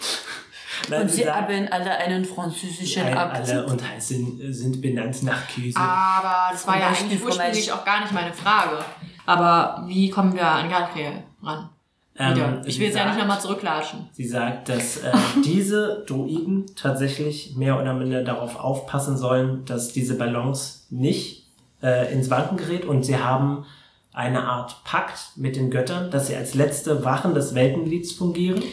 Nein, 0.89 1.01
Und 1.01 1.09
sie 1.11 1.23
sagen 1.23 1.47
haben 1.49 1.67
alle 1.69 1.97
einen 1.97 2.23
französischen 2.23 3.03
alle 3.03 3.17
Akzent. 3.17 3.67
und 3.69 3.81
sind, 3.99 4.53
sind 4.53 4.81
benannt 4.81 5.21
nach 5.23 5.47
Käse. 5.47 5.77
Aber 5.79 6.51
das 6.53 6.65
war 6.67 6.73
Zum 6.75 6.81
ja 6.81 6.87
eigentlich 6.89 7.23
ursprünglich 7.23 7.71
auch 7.71 7.83
gar 7.83 8.01
nicht 8.01 8.13
meine 8.13 8.31
Frage. 8.33 8.77
Aber 9.25 9.83
wie 9.87 10.09
kommen 10.09 10.33
wir 10.33 10.45
an 10.45 10.69
Galadriel 10.69 11.23
ran? 11.41 11.69
Wieder. 12.17 12.61
ich 12.65 12.75
sie 12.75 12.79
will 12.79 12.87
jetzt 12.87 12.95
ja 12.97 13.03
nicht 13.05 13.13
sagt- 13.15 13.19
nochmal 13.19 13.41
zurücklatschen. 13.41 13.99
Sie 14.13 14.25
sagt, 14.27 14.69
dass 14.69 14.97
äh, 14.97 15.11
diese 15.45 16.03
Druiden 16.07 16.65
tatsächlich 16.75 17.55
mehr 17.57 17.79
oder 17.79 17.93
minder 17.93 18.23
darauf 18.23 18.55
aufpassen 18.57 19.17
sollen, 19.17 19.65
dass 19.65 19.91
diese 19.91 20.17
Balance 20.17 20.83
nicht 20.89 21.47
äh, 21.83 22.11
ins 22.13 22.29
Wanken 22.29 22.57
gerät 22.57 22.85
und 22.85 23.03
sie 23.03 23.17
haben 23.17 23.65
eine 24.13 24.43
Art 24.45 24.81
Pakt 24.85 25.31
mit 25.35 25.57
den 25.57 25.69
Göttern, 25.69 26.09
dass 26.09 26.27
sie 26.27 26.35
als 26.37 26.53
letzte 26.55 27.03
Wachen 27.03 27.33
des 27.33 27.53
Weltenlieds 27.53 28.13
fungieren 28.13 28.59
und 28.61 28.69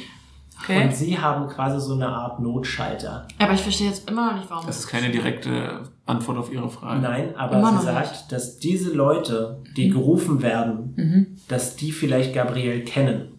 Okay. 0.65 0.89
sie 0.93 1.19
haben 1.19 1.49
quasi 1.49 1.85
so 1.85 1.95
eine 1.95 2.07
Art 2.07 2.39
Notschalter. 2.39 3.27
Aber 3.41 3.53
ich 3.53 3.63
verstehe 3.63 3.89
jetzt 3.89 4.09
immer 4.09 4.27
noch 4.31 4.37
nicht, 4.39 4.49
warum. 4.49 4.65
Das 4.65 4.79
ist 4.79 4.87
keine 4.87 5.11
direkte 5.11 5.83
Antwort 6.07 6.39
auf 6.39 6.53
Ihre 6.53 6.71
Frage. 6.71 7.01
Nein, 7.01 7.35
aber 7.37 7.57
Immer 7.59 7.81
sie 7.81 7.87
sagt, 7.87 8.31
dass 8.31 8.61
diese 8.61 8.93
Leute, 8.93 9.61
die 9.77 9.89
gerufen 9.89 10.41
werden, 10.41 10.95
Mhm. 10.97 11.27
dass 11.49 11.75
die 11.75 11.91
vielleicht 11.91 12.33
Gabriel 12.33 12.85
kennen. 12.85 13.32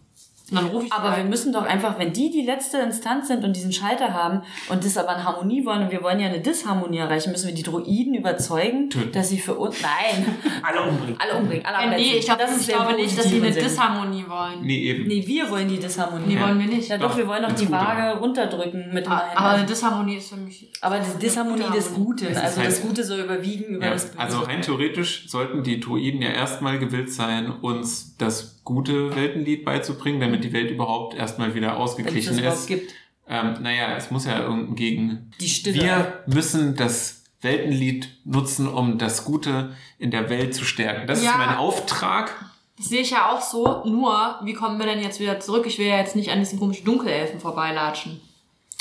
Und 0.52 0.58
dann 0.58 0.66
rufe 0.68 0.86
ich 0.88 0.92
Aber 0.94 1.16
wir 1.16 1.24
müssen 1.24 1.54
doch 1.54 1.64
einfach, 1.66 1.98
wenn 1.98 2.12
die 2.12 2.30
die 2.30 2.42
letzte 2.46 2.78
Instanz 2.80 3.30
sind 3.30 3.46
und 3.46 3.56
diesen 3.56 3.72
Schalter 3.72 4.14
haben 4.14 4.42
und 4.70 4.84
das 4.84 4.98
aber 4.98 5.16
in 5.16 5.24
Harmonie 5.24 5.66
wollen 5.66 5.84
und 5.84 5.92
wir 5.92 6.04
wollen 6.04 6.20
ja 6.20 6.28
eine 6.28 6.42
Disharmonie 6.42 6.98
erreichen, 6.98 7.32
müssen 7.32 7.48
wir 7.48 7.56
die 7.56 7.64
Droiden 7.64 8.14
überzeugen, 8.14 8.90
Töten. 8.90 9.14
dass 9.14 9.30
sie 9.30 9.40
für 9.40 9.56
uns, 9.56 9.78
nein, 9.82 10.36
Alle 10.62 10.82
umbringen. 10.90 11.16
alle 11.20 11.40
umbringen, 11.40 11.66
alle 11.66 11.96
nee, 11.96 12.18
ich, 12.18 12.26
glaub, 12.26 12.38
Das 12.40 12.52
ist 12.58 12.68
ich 12.68 12.76
glaube 12.76 12.94
nicht, 12.96 13.18
dass 13.18 13.26
sie 13.30 13.38
eine 13.42 13.52
Disharmonie 13.52 14.26
wollen. 14.28 14.62
Nee, 14.64 14.80
eben. 14.80 15.08
Nee, 15.08 15.24
wir 15.26 15.50
wollen 15.50 15.70
die 15.70 15.80
Disharmonie. 15.80 16.36
Nee, 16.36 16.42
wollen 16.42 16.60
wir 16.60 16.68
nicht. 16.68 16.90
Ja 16.90 16.98
doch, 16.98 17.12
Doch, 17.12 17.18
wir 17.18 17.28
wollen 17.28 17.44
doch 17.44 17.52
die. 17.54 17.72
Waage 17.72 18.20
runterdrücken 18.20 18.94
mit 18.94 19.06
dem 19.06 19.12
Aber 19.14 19.50
eine 19.52 19.66
Disharmonie 19.66 20.18
ist 20.18 20.30
für 20.30 20.36
mich. 20.38 20.70
Aber 20.82 21.00
die 21.00 21.20
Disharmonie 21.20 21.64
des 21.74 21.94
Guten, 21.94 22.28
also 22.36 22.58
halt- 22.58 22.68
das 22.68 22.82
Gute 22.82 23.04
soll 23.04 23.22
überwiegen 23.22 23.76
über 23.76 23.86
Ja, 23.86 23.94
das 23.94 24.08
Böse. 24.08 24.20
also 24.20 24.40
rein 24.42 24.62
theoretisch 24.62 25.30
sollten 25.30 25.64
die 25.64 25.80
Druiden 25.80 26.22
ja 26.22 26.30
erstmal 26.30 26.78
gewillt 26.80 27.12
sein, 27.12 27.50
uns 27.62 28.16
das 28.18 28.62
gute 28.64 29.16
Weltenlied 29.16 29.66
beizubringen, 29.66 30.20
damit 30.20 30.44
die 30.44 30.54
Welt 30.54 30.72
überhaupt 30.72 31.16
erstmal 31.16 31.54
wieder 31.56 31.78
ausgeglichen 31.78 32.38
ist. 32.40 32.68
gibt. 32.68 32.94
Ähm, 33.28 33.58
naja, 33.62 33.96
es 33.96 34.12
muss 34.12 34.26
ja 34.26 34.40
irgendein 34.40 34.76
Gegen. 34.76 35.32
Die 35.40 35.48
Stille. 35.50 35.82
Wir 35.82 36.24
müssen 36.28 36.76
das 36.76 37.24
Weltenlied 37.42 38.10
nutzen, 38.26 38.68
um 38.68 38.98
das 38.98 39.26
Gute 39.26 39.74
in 40.00 40.12
der 40.12 40.30
Welt 40.30 40.54
zu 40.56 40.66
stärken. 40.66 41.08
Das 41.08 41.24
Ja. 41.24 41.32
ist 41.32 41.38
mein 41.38 41.56
Auftrag. 41.58 42.32
Das 42.78 42.88
sehe 42.90 43.02
ich 43.02 43.12
ja 43.12 43.32
auch 43.32 43.42
so, 43.42 43.84
nur, 43.86 44.40
wie 44.44 44.54
kommen 44.54 44.80
wir 44.80 44.86
denn 44.86 45.00
jetzt 45.02 45.20
wieder 45.20 45.40
zurück? 45.40 45.66
Ich 45.68 45.78
will 45.78 45.86
ja 45.88 45.98
jetzt 45.98 46.16
nicht 46.16 46.32
an 46.32 46.40
diesen 46.40 46.60
komischen 46.60 46.86
Dunkelelfen 46.86 47.40
vorbeilatschen. 47.40 48.20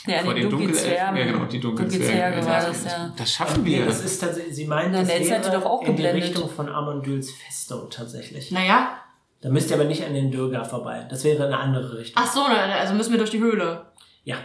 ja, 0.07 0.21
vor 0.21 0.35
den 0.35 0.51
Dunkelelfen. 0.51 0.93
Ja, 0.93 1.13
genau, 1.13 1.45
die 1.45 1.61
Dunkelzwerge. 1.61 2.37
Dunkelzwerge 2.37 2.47
war 2.47 2.61
das, 2.69 2.85
ja. 2.85 3.13
Das 3.17 3.31
schaffen 3.33 3.65
wir. 3.65 3.85
Das 3.87 4.03
ist 4.05 4.19
tatsächlich, 4.19 4.55
sie 4.57 4.65
meint, 4.67 4.91
Nein, 4.93 5.07
das 5.07 5.17
die 5.19 5.29
wäre 5.29 5.51
doch 5.53 5.65
auch 5.67 5.83
in 5.83 5.95
die 5.95 6.03
geblendet. 6.03 6.25
Richtung 6.31 6.49
von 6.51 6.69
Amondyls 6.69 7.31
Festo 7.31 7.87
tatsächlich. 7.87 8.51
Naja. 8.51 8.99
Da 9.43 9.49
müsst 9.49 9.71
ihr 9.71 9.77
aber 9.77 9.85
nicht 9.85 10.05
an 10.05 10.15
den 10.15 10.31
Dürger 10.31 10.65
vorbei. 10.65 11.05
Das 11.11 11.25
wäre 11.25 11.45
eine 11.47 11.59
andere 11.59 11.99
Richtung. 11.99 12.23
Ach 12.25 12.33
so, 12.33 12.41
na, 12.49 12.77
also 12.79 12.95
müssen 12.95 13.11
wir 13.11 13.19
durch 13.19 13.31
die 13.31 13.41
Höhle. 13.41 13.87
Ja. 14.25 14.37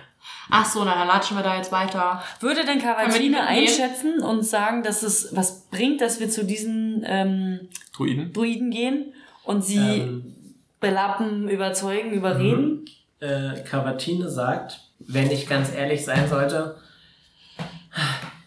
Ach 0.49 0.65
so, 0.65 0.83
na, 0.83 0.95
dann 0.95 1.07
latschen 1.07 1.37
wir 1.37 1.43
da 1.43 1.55
jetzt 1.55 1.71
weiter. 1.71 2.21
Würde 2.39 2.65
denn 2.65 2.77
mitnehmen? 2.77 3.35
einschätzen 3.35 4.21
und 4.21 4.43
sagen, 4.43 4.81
dass 4.81 5.03
es 5.03 5.35
was 5.35 5.67
bringt, 5.69 6.01
dass 6.01 6.19
wir 6.19 6.29
zu 6.29 6.43
diesen 6.43 7.03
ähm, 7.05 7.69
Druiden. 7.95 8.33
Druiden 8.33 8.71
gehen 8.71 9.13
und 9.43 9.63
sie 9.63 9.77
Ähm, 9.99 10.35
belappen, 10.79 11.47
überzeugen, 11.47 12.11
überreden? 12.11 12.85
äh, 13.19 13.61
Cavatine 13.63 14.29
sagt, 14.29 14.79
wenn 14.99 15.29
ich 15.29 15.47
ganz 15.47 15.73
ehrlich 15.73 16.03
sein 16.05 16.27
sollte, 16.27 16.75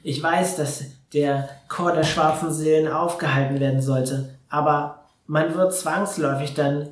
ich 0.03 0.23
weiß, 0.23 0.57
dass 0.57 0.85
der 1.13 1.49
Chor 1.69 1.93
der 1.93 2.05
schwarzen 2.05 2.53
Seelen 2.53 2.89
aufgehalten 2.89 3.61
werden 3.61 3.81
sollte, 3.83 4.35
aber 4.49 5.00
man 5.31 5.55
wird 5.55 5.73
zwangsläufig 5.73 6.55
dann 6.55 6.89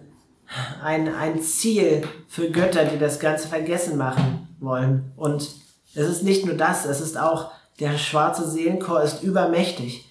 ein, 0.80 1.12
ein 1.12 1.40
Ziel 1.42 2.06
für 2.28 2.52
Götter, 2.52 2.84
die 2.84 2.96
das 2.96 3.18
Ganze 3.18 3.48
vergessen 3.48 3.98
machen 3.98 4.46
wollen. 4.60 5.12
Und 5.16 5.42
es 5.92 6.08
ist 6.08 6.22
nicht 6.22 6.46
nur 6.46 6.54
das, 6.54 6.84
es 6.84 7.00
ist 7.00 7.18
auch, 7.18 7.50
der 7.80 7.98
schwarze 7.98 8.48
Seelenchor 8.48 9.02
ist 9.02 9.24
übermächtig. 9.24 10.04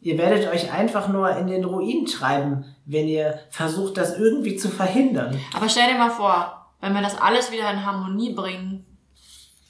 Ihr 0.00 0.18
werdet 0.18 0.48
euch 0.52 0.72
einfach 0.72 1.08
nur 1.08 1.36
in 1.36 1.48
den 1.48 1.64
Ruin 1.64 2.06
treiben, 2.06 2.64
wenn 2.84 3.08
ihr 3.08 3.40
versucht, 3.50 3.96
das 3.96 4.16
irgendwie 4.16 4.54
zu 4.54 4.68
verhindern. 4.68 5.36
Aber 5.52 5.68
stell 5.68 5.92
dir 5.92 5.98
mal 5.98 6.10
vor, 6.10 6.68
wenn 6.80 6.94
wir 6.94 7.02
das 7.02 7.20
alles 7.20 7.50
wieder 7.50 7.68
in 7.72 7.84
Harmonie 7.84 8.34
bringen. 8.34 8.86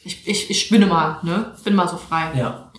Ich, 0.02 0.28
ich, 0.28 0.50
ich 0.50 0.60
spinne 0.60 0.84
mal, 0.84 1.20
ne? 1.22 1.54
Ich 1.56 1.64
bin 1.64 1.74
mal 1.74 1.88
so 1.88 1.96
frei. 1.96 2.32
Ja. 2.36 2.70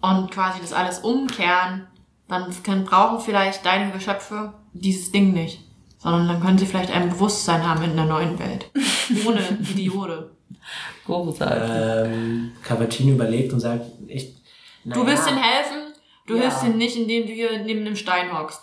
Und 0.00 0.32
quasi 0.32 0.58
das 0.60 0.72
alles 0.72 0.98
umkehren, 0.98 1.86
dann 2.28 2.52
können, 2.62 2.84
brauchen 2.84 3.20
vielleicht 3.20 3.64
deine 3.64 3.92
Geschöpfe 3.92 4.52
dieses 4.72 5.12
Ding 5.12 5.32
nicht. 5.32 5.60
Sondern 5.98 6.28
dann 6.28 6.40
können 6.40 6.58
sie 6.58 6.66
vielleicht 6.66 6.90
ein 6.92 7.10
Bewusstsein 7.10 7.66
haben 7.66 7.82
in 7.82 7.96
der 7.96 8.04
neuen 8.04 8.38
Welt. 8.38 8.70
Ohne 9.26 9.40
die 9.60 9.74
Diode. 9.74 10.30
Großartig. 11.04 11.70
Ähm, 11.72 12.52
Cavatini 12.62 13.12
überlegt 13.12 13.52
und 13.52 13.60
sagt, 13.60 13.86
ich. 14.06 14.34
Du 14.84 14.90
naja, 14.90 15.06
willst 15.06 15.28
ihnen 15.28 15.38
helfen, 15.38 15.94
du 16.26 16.34
Ja. 16.36 16.42
hilfst 16.42 16.64
ihnen 16.64 16.78
nicht, 16.78 16.96
indem 16.96 17.26
du 17.26 17.32
hier 17.32 17.62
neben 17.64 17.84
dem 17.84 17.96
Stein 17.96 18.36
hockst. 18.36 18.62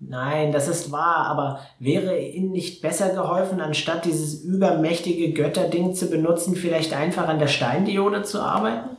Nein, 0.00 0.50
das 0.50 0.66
ist 0.66 0.90
wahr, 0.90 1.26
aber 1.26 1.60
wäre 1.78 2.18
ihnen 2.18 2.50
nicht 2.50 2.82
besser 2.82 3.10
geholfen, 3.10 3.60
anstatt 3.60 4.04
dieses 4.04 4.42
übermächtige 4.42 5.32
Götterding 5.32 5.94
zu 5.94 6.10
benutzen, 6.10 6.56
vielleicht 6.56 6.92
einfach 6.92 7.28
an 7.28 7.38
der 7.38 7.46
Steindiode 7.46 8.24
zu 8.24 8.40
arbeiten? 8.40 8.96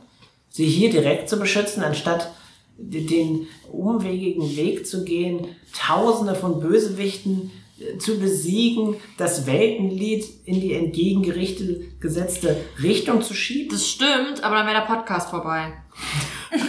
Sie 0.48 0.64
hier 0.64 0.90
direkt 0.90 1.28
zu 1.28 1.38
beschützen, 1.38 1.82
anstatt 1.82 2.30
den 2.76 3.46
umwegigen 3.70 4.56
Weg 4.56 4.86
zu 4.86 5.04
gehen, 5.04 5.48
Tausende 5.72 6.34
von 6.34 6.60
Bösewichten 6.60 7.50
äh, 7.78 7.98
zu 7.98 8.18
besiegen, 8.18 8.96
das 9.16 9.46
Weltenlied 9.46 10.24
in 10.44 10.60
die 10.60 10.74
entgegengerichtete 10.74 11.80
gesetzte 12.00 12.56
Richtung 12.82 13.22
zu 13.22 13.34
schieben? 13.34 13.70
Das 13.70 13.86
stimmt, 13.88 14.42
aber 14.42 14.56
dann 14.56 14.66
wäre 14.66 14.80
der 14.80 14.86
Podcast 14.94 15.30
vorbei. 15.30 15.72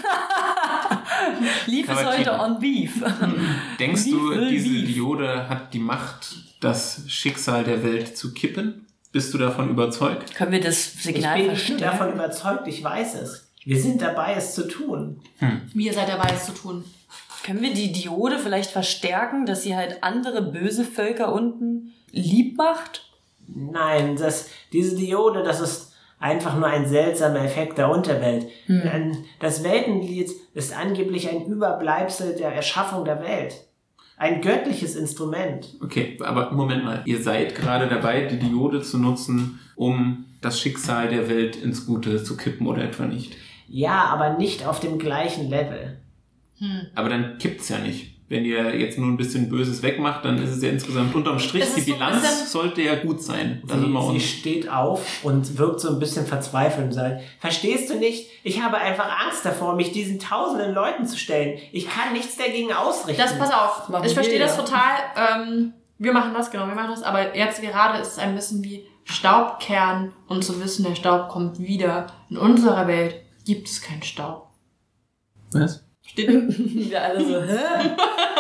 Lief 1.68 1.90
es 1.90 2.06
heute 2.06 2.32
on 2.40 2.60
Beef. 2.60 3.04
Denkst 3.80 4.06
Wie 4.06 4.12
du, 4.12 4.46
diese 4.50 4.70
Beef? 4.70 4.94
Diode 4.94 5.50
hat 5.50 5.74
die 5.74 5.80
Macht, 5.80 6.36
das 6.62 7.04
Schicksal 7.08 7.64
der 7.64 7.84
Welt 7.84 8.18
zu 8.18 8.34
kippen? 8.34 8.86
Bist 9.12 9.34
du 9.34 9.38
davon 9.38 9.70
überzeugt? 9.70 10.36
Können 10.36 10.52
wir 10.52 10.60
das 10.62 10.94
Ich 10.96 11.04
Signal 11.04 11.38
bin 11.38 11.48
nicht 11.48 11.62
verstehen? 11.62 11.78
davon 11.78 12.14
überzeugt, 12.14 12.68
ich 12.68 12.84
weiß 12.84 13.16
es. 13.16 13.45
Wir 13.66 13.80
sind 13.82 14.02
dabei, 14.02 14.36
es 14.38 14.54
zu 14.54 14.68
tun. 14.68 15.20
Wie 15.74 15.88
ihr 15.88 15.94
seid 15.94 16.08
dabei, 16.10 16.30
es 16.34 16.46
zu 16.46 16.54
tun. 16.54 16.84
Können 17.44 17.62
wir 17.62 17.74
die 17.74 17.92
Diode 17.92 18.40
vielleicht 18.40 18.72
verstärken, 18.72 19.46
dass 19.46 19.64
sie 19.64 19.76
halt 19.76 20.04
andere 20.04 20.42
böse 20.42 20.84
Völker 20.84 21.34
unten 21.34 21.94
lieb 22.12 22.58
macht? 22.58 23.10
Nein, 23.48 24.16
das, 24.16 24.50
diese 24.74 24.96
Diode, 24.96 25.44
das 25.44 25.60
ist 25.62 25.94
einfach 26.20 26.56
nur 26.58 26.68
ein 26.68 26.88
seltsamer 26.88 27.42
Effekt 27.44 27.78
der 27.78 27.90
Unterwelt. 27.92 28.48
Ein- 28.68 29.26
Das 29.40 29.64
Weltenlied 29.64 30.32
ist 30.56 30.76
angeblich 30.76 31.30
ein 31.30 31.46
Überbleibsel 31.46 32.36
der 32.36 32.50
Erschaffung 32.54 33.06
der 33.06 33.22
Welt. 33.22 33.56
Ein 34.18 34.42
göttliches 34.42 34.96
Instrument. 34.96 35.76
Okay, 35.84 36.18
aber 36.24 36.52
Moment 36.52 36.86
mal. 36.86 37.02
Ihr 37.06 37.22
seid 37.22 37.54
gerade 37.54 37.88
dabei, 37.88 38.22
die 38.26 38.40
Diode 38.40 38.82
zu 38.82 38.98
nutzen, 38.98 39.60
um 39.76 40.26
das 40.42 40.60
Schicksal 40.60 41.10
der 41.10 41.28
Welt 41.30 41.58
ins 41.58 41.86
Gute 41.86 42.24
zu 42.24 42.38
kippen 42.38 42.66
oder 42.66 42.84
etwa 42.84 43.06
nicht. 43.06 43.36
Ja, 43.68 44.06
aber 44.06 44.38
nicht 44.38 44.66
auf 44.66 44.80
dem 44.80 45.00
gleichen 45.00 45.50
Level. 45.50 45.98
Aber 46.96 47.10
dann 47.10 47.38
kippt's 47.38 47.70
ja 47.70 47.80
nicht. 47.80 48.12
wenn 48.28 48.44
ihr 48.44 48.76
jetzt 48.80 48.98
nur 48.98 49.08
ein 49.08 49.18
bisschen 49.18 49.50
Böses 49.50 49.84
wegmacht, 49.84 50.26
dann 50.26 50.42
ist 50.42 50.50
es 50.50 50.64
ja 50.64 50.70
insgesamt 50.70 51.14
unterm 51.14 51.38
Strich, 51.38 51.62
Es 51.62 51.76
die 51.76 51.82
so 51.82 51.94
Bilanz 51.94 52.22
bisschen- 52.22 52.48
sollte 52.48 52.82
ja 52.82 52.96
gut 52.96 53.22
sein. 53.22 53.62
Da 53.68 53.78
Sie, 53.78 54.20
sie 54.20 54.20
steht 54.20 54.68
auf 54.68 55.24
und 55.24 55.60
wirkt 55.60 55.80
so 55.80 55.90
ein 55.90 56.00
bisschen 56.00 56.26
verzweifelt 56.26 56.88
und 56.88 56.92
sagt, 56.94 57.22
verstehst 57.40 57.92
du 57.92 58.00
nicht? 58.00 58.28
Ich 58.44 58.64
habe 58.64 58.78
einfach 58.78 59.06
Angst 59.26 59.46
davor, 59.46 59.76
mich 59.76 59.92
diesen 59.92 60.18
tausenden 60.18 60.74
Leuten 60.74 61.06
zu 61.06 61.20
stellen. 61.20 61.60
Ich 61.72 61.88
kann 61.88 62.14
nichts 62.14 62.36
dagegen 62.36 62.74
ausrichten. 62.74 63.22
Das, 63.22 63.38
pass 63.38 63.52
auf, 63.54 63.90
machen 63.90 64.06
ich 64.08 64.14
verstehe 64.16 64.40
das 64.40 64.58
total. 64.58 64.96
Ähm, 65.16 65.74
wir 66.00 66.12
machen 66.12 66.34
das, 66.34 66.50
genau, 66.50 66.66
wir 66.68 66.74
machen 66.76 66.92
das. 66.96 67.04
Aber 67.04 67.36
jetzt 67.38 67.62
gerade 67.62 68.00
ist 68.00 68.14
es 68.14 68.18
ein 68.18 68.34
bisschen 68.34 68.64
wie 68.64 68.88
Staubkern 69.04 70.14
und 70.28 70.44
zu 70.44 70.60
wissen, 70.64 70.84
der 70.84 70.96
Staub 70.96 71.30
kommt 71.30 71.60
wieder. 71.60 72.08
In 72.32 72.38
unserer 72.38 72.88
Welt 72.88 73.16
gibt 73.46 73.68
es 73.68 73.82
keinen 73.82 74.04
Staub. 74.04 74.50
Was? 75.52 75.86
Steht 76.08 76.28
Wir 76.30 77.02
alle 77.02 77.26
so, 77.26 77.42
hä? 77.48 77.96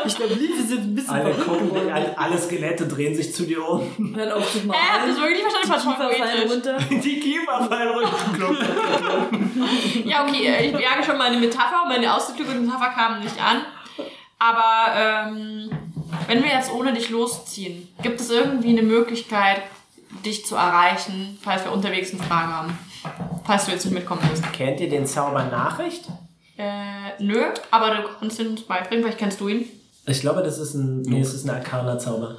Ich 0.06 0.16
glaube, 0.16 0.36
Lief 0.36 0.60
ist 0.60 0.72
jetzt 0.72 0.82
ein 0.82 0.93
bisschen 0.95 1.10
alle, 1.14 1.34
gucken, 1.34 1.91
alle, 1.91 2.18
alle 2.18 2.38
Skelette 2.38 2.88
drehen 2.88 3.16
sich 3.16 3.34
zu 3.34 3.43
dir 3.43 3.68
um. 3.68 4.16
Hören 4.16 4.32
auf 4.32 4.51
zu 4.51 4.68
machen. 4.68 4.80
Hä? 4.80 4.99
Das 5.08 5.16
ist 5.16 5.22
wirklich 5.22 5.43
wahrscheinlich 5.43 5.82
Die 5.82 5.88
mal 5.88 6.10
Kiefer 6.10 6.26
fallen 6.26 6.51
runter. 6.51 6.78
Die 6.89 7.20
Kiefer 7.20 7.64
fallen 7.68 7.89
runter. 7.89 9.28
Ja, 10.06 10.24
okay, 10.28 10.45
äh, 10.45 10.66
ich 10.68 10.80
jage 10.80 11.03
schon 11.03 11.18
mal 11.18 11.32
eine 11.32 11.38
Metapher. 11.38 11.86
Meine 11.88 12.14
ausgeklügelte 12.14 12.60
Metapher 12.60 12.89
kam 12.89 13.20
nicht 13.22 13.41
an. 13.41 13.62
Aber 14.38 14.93
ähm, 14.95 15.72
wenn 16.28 16.43
wir 16.43 16.51
jetzt 16.51 16.72
ohne 16.72 16.93
dich 16.93 17.10
losziehen, 17.10 17.88
gibt 18.03 18.20
es 18.20 18.30
irgendwie 18.30 18.70
eine 18.70 18.84
Möglichkeit, 18.84 19.64
dich 20.24 20.45
zu 20.45 20.56
erreichen, 20.56 21.39
falls 21.41 21.64
wir 21.64 21.72
unterwegs 21.72 22.14
eine 22.14 22.22
Frage 22.22 22.53
haben? 22.53 22.78
Falls 23.45 23.66
du 23.66 23.72
jetzt 23.72 23.86
nicht 23.86 23.93
mitkommen 23.93 24.22
willst. 24.28 24.43
Kennt 24.53 24.80
ihr 24.80 24.89
den 24.89 25.06
Zauber 25.06 25.43
Nachricht? 25.45 26.06
Äh, 26.58 27.22
nö, 27.22 27.41
aber 27.72 27.95
du 27.95 28.01
kannst 28.20 28.39
ihn 28.39 28.47
uns 28.47 28.62
beibringen, 28.62 29.03
vielleicht 29.03 29.20
kennst 29.20 29.39
du 29.41 29.47
ihn. 29.49 29.66
Ich 30.08 30.22
glaube, 30.22 30.41
das 30.41 30.58
ist 30.58 30.74
ein, 30.74 31.01
nee, 31.01 31.20
es 31.20 31.34
ist 31.34 31.45
ein 31.45 31.49
arkaner 31.49 31.97
Zauber. 31.97 32.38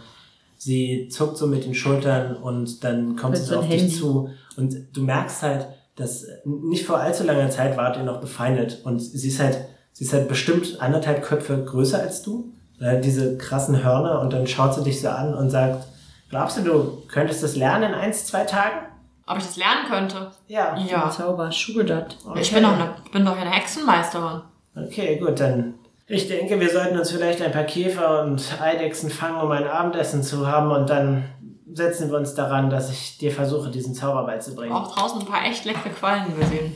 Sie 0.56 1.08
zuckt 1.10 1.36
so 1.36 1.46
mit 1.46 1.64
den 1.64 1.74
Schultern 1.74 2.36
und 2.36 2.82
dann 2.82 3.16
kommt 3.16 3.32
Mit 3.32 3.42
sie 3.42 3.46
so 3.46 3.54
so 3.54 3.58
auf 3.60 3.64
einem 3.64 3.78
dich 3.78 3.96
zu 3.96 4.30
und 4.56 4.74
du 4.94 5.02
merkst 5.02 5.42
halt, 5.42 5.66
dass 5.96 6.26
nicht 6.44 6.86
vor 6.86 6.98
allzu 6.98 7.24
langer 7.24 7.50
Zeit 7.50 7.76
wart 7.76 7.96
ihr 7.96 8.04
noch 8.04 8.20
befeindet 8.20 8.80
und 8.84 9.00
sie 9.00 9.28
ist 9.28 9.40
halt, 9.40 9.58
sie 9.92 10.04
ist 10.04 10.12
halt 10.12 10.28
bestimmt 10.28 10.80
anderthalb 10.80 11.22
Köpfe 11.22 11.62
größer 11.62 12.00
als 12.00 12.22
du, 12.22 12.52
äh, 12.80 13.00
diese 13.00 13.36
krassen 13.36 13.84
Hörner 13.84 14.20
und 14.20 14.32
dann 14.32 14.46
schaut 14.46 14.74
sie 14.74 14.82
dich 14.82 15.00
so 15.00 15.08
an 15.08 15.34
und 15.34 15.50
sagt, 15.50 15.86
glaubst 16.30 16.56
du, 16.56 16.62
du 16.62 17.02
könntest 17.08 17.42
das 17.42 17.56
lernen 17.56 17.92
in 17.92 17.94
eins, 17.94 18.26
zwei 18.26 18.44
Tagen? 18.44 18.86
Ob 19.26 19.38
ich 19.38 19.44
das 19.44 19.56
lernen 19.56 19.86
könnte? 19.88 20.30
Ja. 20.46 20.76
Ja. 20.76 21.10
Zauber, 21.10 21.50
Sugardat. 21.50 22.16
Ich 22.36 22.52
bin 22.52 22.62
doch, 22.62 22.72
eine, 22.72 22.94
bin 23.12 23.24
doch 23.24 23.36
eine 23.36 23.50
Hexenmeisterin. 23.50 24.42
Okay, 24.76 25.16
gut, 25.16 25.40
dann. 25.40 25.74
Ich 26.06 26.28
denke, 26.28 26.60
wir 26.60 26.70
sollten 26.70 26.96
uns 26.96 27.10
vielleicht 27.10 27.42
ein 27.42 27.50
paar 27.50 27.64
Käfer 27.64 28.22
und 28.22 28.60
Eidechsen 28.60 29.10
fangen, 29.10 29.40
um 29.40 29.50
ein 29.50 29.66
Abendessen 29.66 30.22
zu 30.22 30.46
haben 30.46 30.70
und 30.70 30.88
dann 30.88 31.24
setzen 31.72 32.10
wir 32.10 32.18
uns 32.18 32.34
daran, 32.34 32.70
dass 32.70 32.90
ich 32.90 33.18
dir 33.18 33.32
versuche, 33.32 33.70
diesen 33.70 33.94
Zauber 33.94 34.24
beizubringen. 34.24 34.72
Auch 34.72 34.94
draußen 34.94 35.20
ein 35.20 35.26
paar 35.26 35.44
echt 35.44 35.64
leckere 35.64 35.90
Quallen 35.90 36.38
gesehen. 36.38 36.72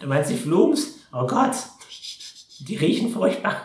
Du 0.00 0.06
meinst 0.06 0.30
die 0.30 0.36
Flums? 0.36 1.00
Oh 1.12 1.26
Gott. 1.26 1.54
Die 2.60 2.76
riechen 2.76 3.10
furchtbar. 3.10 3.56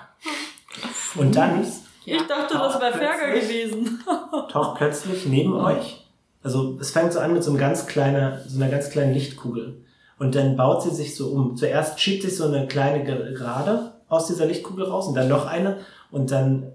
Und 1.15 1.35
dann. 1.35 1.65
Ich 2.05 2.27
dachte, 2.27 2.53
das 2.55 2.81
wäre 2.81 2.93
Ferger 2.93 3.39
gewesen. 3.39 4.03
taucht 4.51 4.77
plötzlich 4.77 5.25
neben 5.25 5.53
euch, 5.53 6.04
also 6.45 6.77
es 6.79 6.91
fängt 6.91 7.11
so 7.11 7.19
an 7.19 7.33
mit 7.33 7.43
so, 7.43 7.49
einem 7.49 7.59
ganz 7.59 7.87
kleiner, 7.87 8.39
so 8.47 8.61
einer 8.61 8.71
ganz 8.71 8.91
kleinen 8.91 9.13
Lichtkugel. 9.13 9.81
Und 10.19 10.35
dann 10.35 10.55
baut 10.55 10.83
sie 10.83 10.91
sich 10.91 11.15
so 11.15 11.29
um. 11.29 11.57
Zuerst 11.57 11.99
schiebt 11.99 12.21
sich 12.21 12.37
so 12.37 12.45
eine 12.45 12.67
kleine 12.67 13.03
Ge- 13.03 13.33
Gerade 13.33 13.93
aus 14.07 14.27
dieser 14.27 14.45
Lichtkugel 14.45 14.85
raus 14.85 15.07
und 15.07 15.15
dann 15.15 15.27
noch 15.27 15.47
eine 15.47 15.77
und 16.11 16.31
dann 16.31 16.71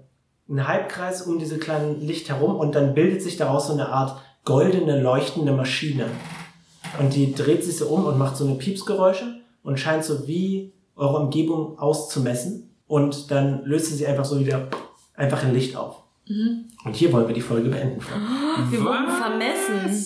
ein 0.49 0.67
Halbkreis 0.67 1.21
um 1.21 1.39
diese 1.39 1.57
kleinen 1.57 2.05
Licht 2.05 2.27
herum 2.27 2.57
und 2.57 2.75
dann 2.75 2.93
bildet 2.93 3.23
sich 3.23 3.37
daraus 3.37 3.67
so 3.67 3.73
eine 3.73 3.87
Art 3.89 4.19
goldene, 4.43 5.01
leuchtende 5.01 5.53
Maschine. 5.53 6.05
Und 6.99 7.15
die 7.15 7.33
dreht 7.33 7.63
sich 7.63 7.77
so 7.77 7.87
um 7.87 8.05
und 8.05 8.17
macht 8.17 8.35
so 8.35 8.45
eine 8.45 8.55
Piepsgeräusche 8.55 9.39
und 9.63 9.79
scheint 9.79 10.03
so 10.03 10.27
wie 10.27 10.73
eure 10.97 11.17
Umgebung 11.17 11.79
auszumessen. 11.79 12.75
Und 12.87 13.31
dann 13.31 13.63
löst 13.63 13.85
sie 13.85 13.95
sich 13.95 14.07
einfach 14.07 14.25
so 14.25 14.37
wieder 14.37 14.67
einfach 15.15 15.43
in 15.43 15.53
Licht 15.53 15.77
auf. 15.77 16.00
Und 16.83 16.95
hier 16.95 17.11
wollen 17.11 17.27
wir 17.27 17.35
die 17.35 17.41
Folge 17.41 17.69
beenden. 17.69 18.01
Frank. 18.01 18.21
Wir 18.71 18.81
wurden 18.83 19.07
Was? 19.07 19.17
vermessen. 19.17 20.05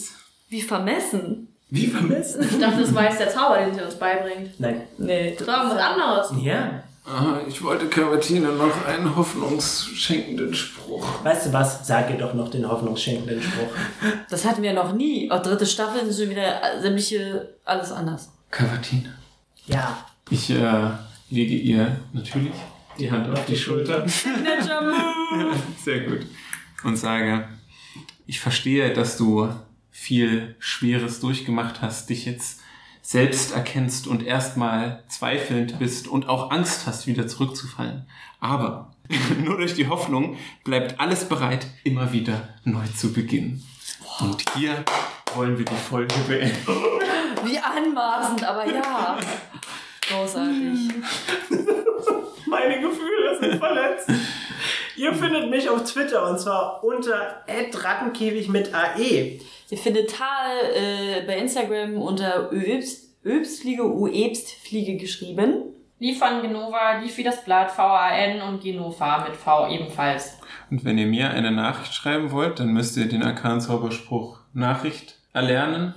Wie 0.49 0.61
vermessen? 0.61 1.47
Wie 1.69 1.87
vermessen? 1.87 2.43
Ich 2.43 2.59
dachte, 2.59 2.81
das 2.81 2.93
war 2.93 3.03
jetzt 3.03 3.19
der 3.19 3.29
Zauber, 3.29 3.57
den 3.57 3.73
sie 3.73 3.81
uns 3.81 3.95
beibringt. 3.95 4.59
Nein. 4.59 4.81
Nee. 4.97 5.35
Das 5.37 5.47
war 5.47 5.69
was 5.69 5.77
anderes. 5.77 6.31
Ja. 6.41 6.83
Ah, 7.07 7.37
ich 7.47 7.61
wollte 7.63 7.87
Cavatine 7.87 8.49
noch 8.49 8.85
einen 8.85 9.15
hoffnungsschenkenden 9.15 10.53
Spruch. 10.53 11.23
Weißt 11.23 11.45
du 11.47 11.53
was? 11.53 11.85
Sag 11.85 12.09
ihr 12.09 12.17
doch 12.17 12.33
noch 12.33 12.49
den 12.49 12.67
hoffnungsschenkenden 12.67 13.41
Spruch. 13.41 13.69
Das 14.29 14.43
hatten 14.45 14.63
wir 14.63 14.73
noch 14.73 14.93
nie. 14.93 15.29
Auch 15.29 15.41
dritte 15.41 15.65
Staffel 15.65 16.07
ist 16.07 16.19
schon 16.19 16.29
wieder 16.29 16.59
sämtliche 16.81 17.55
alles 17.63 17.91
anders. 17.91 18.31
Cavatine. 18.49 19.13
Ja. 19.67 19.97
Ich 20.29 20.49
äh, 20.49 20.89
lege 21.29 21.55
ihr 21.55 21.97
natürlich 22.13 22.53
die 22.97 23.11
Hand 23.11 23.29
auf 23.29 23.45
die 23.45 23.55
Schulter. 23.55 24.07
Signature 24.07 24.81
Move. 24.81 25.55
Sehr 25.83 26.01
gut. 26.01 26.25
Und 26.83 26.97
sage, 26.97 27.47
ich 28.25 28.39
verstehe, 28.39 28.93
dass 28.93 29.17
du 29.17 29.49
viel 29.91 30.55
Schweres 30.59 31.19
durchgemacht 31.19 31.81
hast, 31.81 32.09
dich 32.09 32.25
jetzt 32.25 32.61
selbst 33.01 33.53
erkennst 33.53 34.07
und 34.07 34.25
erstmal 34.25 35.03
zweifelnd 35.07 35.77
bist 35.77 36.07
und 36.07 36.27
auch 36.27 36.51
Angst 36.51 36.87
hast, 36.87 37.05
wieder 37.05 37.27
zurückzufallen. 37.27 38.07
Aber 38.39 38.93
nur 39.43 39.57
durch 39.57 39.75
die 39.75 39.87
Hoffnung 39.87 40.37
bleibt 40.63 40.99
alles 40.99 41.25
bereit, 41.29 41.67
immer 41.83 42.11
wieder 42.11 42.49
neu 42.63 42.85
zu 42.95 43.13
beginnen. 43.13 43.63
Und 44.19 44.43
hier 44.55 44.83
wollen 45.35 45.57
wir 45.57 45.65
die 45.65 45.75
Folge 45.75 46.15
beenden. 46.27 46.55
Wie 47.43 47.59
anmaßend, 47.59 48.43
aber 48.43 48.65
ja. 48.67 49.17
Großartig. 50.09 50.89
Meine 52.47 52.79
Gefühle 52.79 53.39
sind 53.39 53.55
verletzt. 53.55 54.09
Ihr 54.97 55.13
findet 55.13 55.49
mich 55.49 55.69
auf 55.69 55.83
Twitter 55.83 56.29
und 56.29 56.39
zwar 56.39 56.83
unter 56.83 57.43
rattenkäfig 57.47 58.49
mit. 58.49 58.73
AE. 58.73 59.39
Ihr 59.69 59.77
findet 59.77 60.11
Tal 60.11 60.51
äh, 60.73 61.25
bei 61.25 61.37
Instagram 61.37 62.01
unter 62.01 62.51
Öbst, 62.51 63.15
Öbstfliege, 63.25 63.83
Uebstfliege 63.83 64.97
geschrieben. 64.97 65.63
Lief 65.99 66.19
von 66.19 66.41
Genova, 66.41 66.99
lief 66.99 67.17
wie 67.17 67.23
das 67.23 67.43
Blatt, 67.43 67.71
V-A-N 67.71 68.41
und 68.41 68.61
Genova 68.61 69.25
mit 69.27 69.35
V 69.35 69.69
ebenfalls. 69.69 70.37
Und 70.69 70.83
wenn 70.85 70.97
ihr 70.97 71.07
mir 71.07 71.29
eine 71.29 71.51
Nachricht 71.51 71.93
schreiben 71.93 72.31
wollt, 72.31 72.59
dann 72.59 72.69
müsst 72.69 72.97
ihr 72.97 73.07
den 73.07 73.23
Arkan-Zauberspruch 73.23 74.39
Nachricht 74.53 75.15
erlernen. 75.33 75.93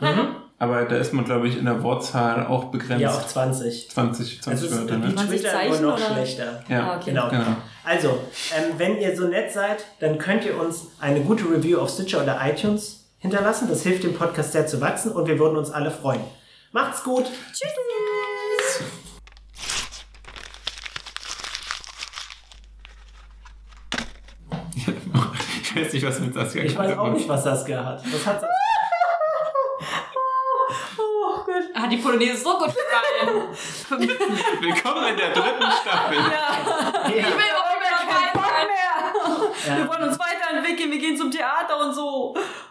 Aber 0.60 0.84
da 0.86 0.96
ist 0.96 1.12
man, 1.14 1.24
glaube 1.24 1.46
ich, 1.46 1.56
in 1.56 1.66
der 1.66 1.82
Wortzahl 1.84 2.46
auch 2.46 2.64
begrenzt. 2.64 3.00
Ja, 3.00 3.10
auf 3.10 3.26
20. 3.28 3.90
20, 3.90 4.38
Es 4.38 4.40
20 4.42 4.68
ist 4.70 4.76
Wörter. 4.76 4.98
Ne? 4.98 5.14
20 5.14 5.28
Twitter 5.40 5.52
nur 5.52 5.60
Zeichen, 5.70 5.82
noch 5.84 5.96
oder? 5.96 6.06
schlechter. 6.14 6.64
Ja, 6.68 6.80
Ah, 6.82 6.96
okay. 6.96 7.10
Genau. 7.10 7.28
genau. 7.30 7.44
Also, 7.84 8.08
ähm, 8.56 8.64
wenn 8.76 8.98
ihr 8.98 9.16
so 9.16 9.28
nett 9.28 9.52
seid, 9.52 9.84
dann 10.00 10.18
könnt 10.18 10.44
ihr 10.44 10.58
uns 10.60 10.88
eine 11.00 11.20
gute 11.20 11.44
Review 11.44 11.78
auf 11.78 11.90
Stitcher 11.90 12.22
oder 12.22 12.38
iTunes 12.44 13.04
hinterlassen. 13.18 13.68
Das 13.68 13.82
hilft 13.82 14.02
dem 14.02 14.14
Podcast 14.14 14.52
sehr 14.52 14.66
zu 14.66 14.80
wachsen 14.80 15.12
und 15.12 15.28
wir 15.28 15.38
würden 15.38 15.56
uns 15.56 15.70
alle 15.70 15.90
freuen. 15.92 16.20
Macht's 16.72 17.04
gut. 17.04 17.24
Tschüss. 17.52 18.82
Ich 25.62 25.76
weiß 25.76 25.92
nicht, 25.92 26.06
was 26.06 26.20
mit 26.20 26.34
Saskia 26.34 26.62
Ich 26.64 26.76
weiß 26.76 26.86
gerade 26.88 27.00
auch 27.00 27.04
war. 27.06 27.12
nicht, 27.12 27.28
was 27.28 27.44
Saskia 27.44 27.84
hat. 27.84 28.02
Was 28.12 28.26
hat 28.26 28.40
Saskia? 28.40 28.48
Oh 30.98 31.44
Gott. 31.44 31.67
Hat 31.78 31.92
die 31.92 31.98
Polonaise 31.98 32.42
so 32.42 32.58
gut 32.58 32.74
gefallen. 32.74 33.48
Willkommen 34.60 35.04
in 35.08 35.16
der 35.16 35.30
dritten 35.30 35.70
Staffel. 35.80 36.16
Ja. 36.16 37.08
Ich 37.08 37.14
will 37.14 37.22
auch 37.22 37.70
nicht 37.70 37.80
mehr 37.80 37.92
dabei 38.00 38.42
sein. 39.64 39.76
Wir 39.76 39.88
wollen 39.88 40.08
uns 40.08 40.18
weiterentwickeln, 40.18 40.90
wir 40.90 40.98
gehen 40.98 41.16
zum 41.16 41.30
Theater 41.30 41.78
und 41.78 41.94
so. 41.94 42.34